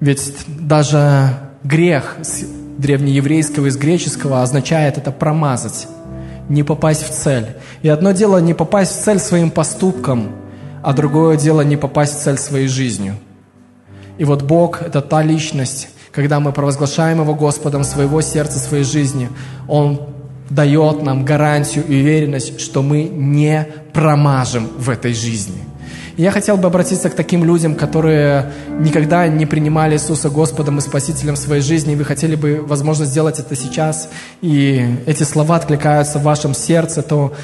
Ведь 0.00 0.34
даже 0.46 1.30
грех 1.62 2.16
с 2.22 2.44
древнееврейского, 2.78 3.66
из 3.66 3.76
греческого 3.76 4.42
означает 4.42 4.98
это 4.98 5.10
промазать, 5.12 5.88
не 6.48 6.62
попасть 6.62 7.02
в 7.02 7.10
цель. 7.10 7.46
И 7.82 7.88
одно 7.88 8.12
дело 8.12 8.38
не 8.38 8.54
попасть 8.54 8.92
в 8.92 9.04
цель 9.04 9.18
своим 9.18 9.50
поступком, 9.50 10.32
а 10.82 10.92
другое 10.92 11.36
дело 11.36 11.62
не 11.62 11.76
попасть 11.76 12.18
в 12.18 12.22
цель 12.22 12.38
своей 12.38 12.68
жизнью. 12.68 13.16
И 14.18 14.24
вот 14.24 14.42
Бог– 14.42 14.82
это 14.86 15.00
та 15.00 15.22
личность, 15.22 15.88
когда 16.12 16.40
мы 16.40 16.52
провозглашаем 16.52 17.20
Его 17.20 17.34
Господом 17.34 17.84
своего 17.84 18.20
сердца, 18.20 18.58
своей 18.58 18.84
жизни, 18.84 19.28
Он 19.68 20.00
дает 20.48 21.02
нам 21.02 21.24
гарантию 21.24 21.84
и 21.86 22.00
уверенность, 22.00 22.60
что 22.60 22.82
мы 22.82 23.04
не 23.04 23.66
промажем 23.92 24.68
в 24.78 24.90
этой 24.90 25.14
жизни– 25.14 25.64
я 26.16 26.30
хотел 26.30 26.56
бы 26.56 26.66
обратиться 26.66 27.10
к 27.10 27.14
таким 27.14 27.44
людям, 27.44 27.74
которые 27.74 28.52
никогда 28.80 29.28
не 29.28 29.46
принимали 29.46 29.96
Иисуса 29.96 30.30
Господом 30.30 30.78
и 30.78 30.80
Спасителем 30.80 31.36
своей 31.36 31.62
жизни, 31.62 31.92
и 31.92 31.96
вы 31.96 32.04
хотели 32.04 32.36
бы, 32.36 32.64
возможно, 32.66 33.04
сделать 33.04 33.38
это 33.38 33.54
сейчас, 33.54 34.08
и 34.40 34.86
эти 35.06 35.24
слова 35.24 35.56
откликаются 35.56 36.18
в 36.18 36.22
вашем 36.22 36.54
сердце, 36.54 37.02
то 37.02 37.34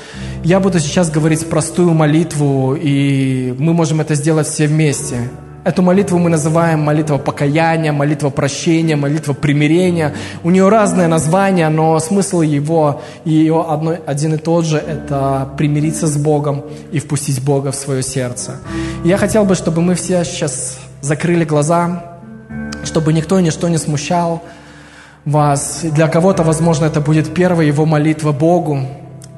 я 0.42 0.58
буду 0.60 0.80
сейчас 0.80 1.10
говорить 1.10 1.48
простую 1.48 1.92
молитву, 1.92 2.74
и 2.74 3.54
мы 3.58 3.74
можем 3.74 4.00
это 4.00 4.14
сделать 4.14 4.46
все 4.46 4.66
вместе. 4.66 5.28
Эту 5.64 5.80
молитву 5.80 6.18
мы 6.18 6.28
называем 6.28 6.80
молитва 6.80 7.18
покаяния, 7.18 7.92
молитва 7.92 8.30
прощения, 8.30 8.96
молитва 8.96 9.32
примирения. 9.32 10.12
У 10.42 10.50
нее 10.50 10.68
разное 10.68 11.06
название, 11.06 11.68
но 11.68 12.00
смысл 12.00 12.40
его, 12.40 13.00
ее 13.24 13.64
одно, 13.68 13.94
один 14.04 14.34
и 14.34 14.38
тот 14.38 14.64
же– 14.64 14.78
это 14.88 15.48
примириться 15.56 16.08
с 16.08 16.16
Богом 16.16 16.64
и 16.90 16.98
впустить 16.98 17.40
Бога 17.44 17.70
в 17.70 17.76
свое 17.76 18.02
сердце. 18.02 18.56
И 19.04 19.08
я 19.08 19.16
хотел 19.16 19.44
бы, 19.44 19.54
чтобы 19.54 19.82
мы 19.82 19.94
все 19.94 20.24
сейчас 20.24 20.78
закрыли 21.00 21.44
глаза, 21.44 22.18
чтобы 22.82 23.12
никто 23.12 23.38
и 23.38 23.42
ничто 23.44 23.68
не 23.68 23.78
смущал 23.78 24.42
вас. 25.24 25.82
Для 25.84 26.08
кого-то, 26.08 26.42
возможно, 26.42 26.86
это 26.86 27.00
будет 27.00 27.32
первая 27.34 27.68
его 27.68 27.86
молитва 27.86 28.32
Богу, 28.32 28.80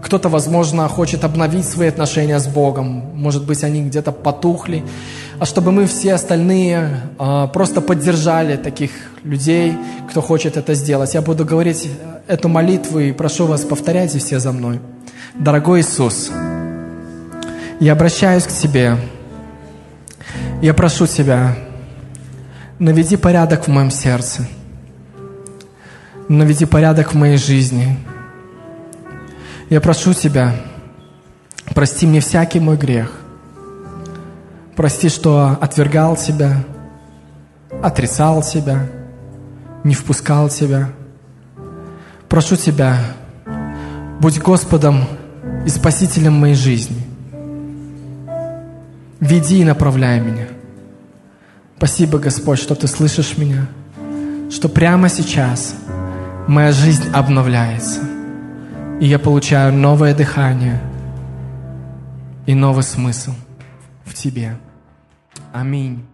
кто-то, 0.05 0.29
возможно, 0.29 0.87
хочет 0.87 1.25
обновить 1.25 1.67
свои 1.67 1.89
отношения 1.89 2.39
с 2.39 2.47
Богом. 2.47 3.03
Может 3.15 3.47
быть, 3.47 3.65
они 3.65 3.83
где-то 3.83 4.13
потухли. 4.13 4.85
А 5.39 5.45
чтобы 5.47 5.73
мы 5.73 5.87
все 5.87 6.15
остальные 6.15 7.01
э, 7.19 7.49
просто 7.53 7.81
поддержали 7.81 8.57
таких 8.57 8.91
людей, 9.25 9.77
кто 10.09 10.21
хочет 10.21 10.57
это 10.57 10.75
сделать. 10.75 11.15
Я 11.15 11.23
буду 11.23 11.45
говорить 11.45 11.89
эту 12.27 12.49
молитву 12.49 13.01
и 13.01 13.13
прошу 13.13 13.47
вас, 13.47 13.63
повторяйте 13.63 14.19
все 14.19 14.39
за 14.39 14.53
мной. 14.53 14.81
Дорогой 15.35 15.81
Иисус, 15.81 16.31
я 17.81 17.93
обращаюсь 17.93 18.45
к 18.45 18.53
Тебе. 18.53 18.97
Я 20.63 20.73
прошу 20.75 21.07
Тебя, 21.07 21.57
наведи 22.79 23.17
порядок 23.17 23.67
в 23.67 23.69
моем 23.69 23.91
сердце. 23.91 24.47
Наведи 26.29 26.65
порядок 26.65 27.13
в 27.13 27.17
моей 27.17 27.37
жизни– 27.37 27.99
я 29.71 29.81
прошу 29.81 30.13
Тебя, 30.13 30.55
прости 31.75 32.07
мне 32.07 32.21
всякий 32.21 32.61
мой 32.61 32.77
грех. 32.77 33.24
Прости, 34.77 35.09
что 35.09 35.57
отвергал 35.61 36.17
Тебя, 36.17 36.65
отрицал 37.83 38.43
Тебя, 38.43 38.87
не 39.85 39.95
впускал 39.95 40.49
Тебя. 40.49 40.91
Прошу 42.29 42.57
Тебя, 42.57 42.99
будь 44.21 44.41
Господом 44.41 45.05
и 45.65 45.69
Спасителем 45.69 46.35
моей 46.35 46.55
жизни. 46.55 47.03
Веди 49.21 49.61
и 49.61 49.65
направляй 49.65 50.21
меня. 50.21 50.49
Спасибо, 51.77 52.19
Господь, 52.19 52.59
что 52.59 52.75
Ты 52.75 52.87
слышишь 52.87 53.39
меня, 53.39 53.67
что 54.51 54.69
прямо 54.69 55.09
сейчас 55.09 55.75
моя 56.47 56.73
жизнь 56.73 57.11
обновляется– 57.13 58.01
и 59.01 59.07
я 59.07 59.19
получаю 59.19 59.73
новое 59.73 60.15
дыхание 60.15 60.81
и 62.47 62.55
новый 62.55 62.83
смысл 62.83 63.33
в 64.05 64.15
Тебе. 64.15 64.59
Аминь. 65.53 66.07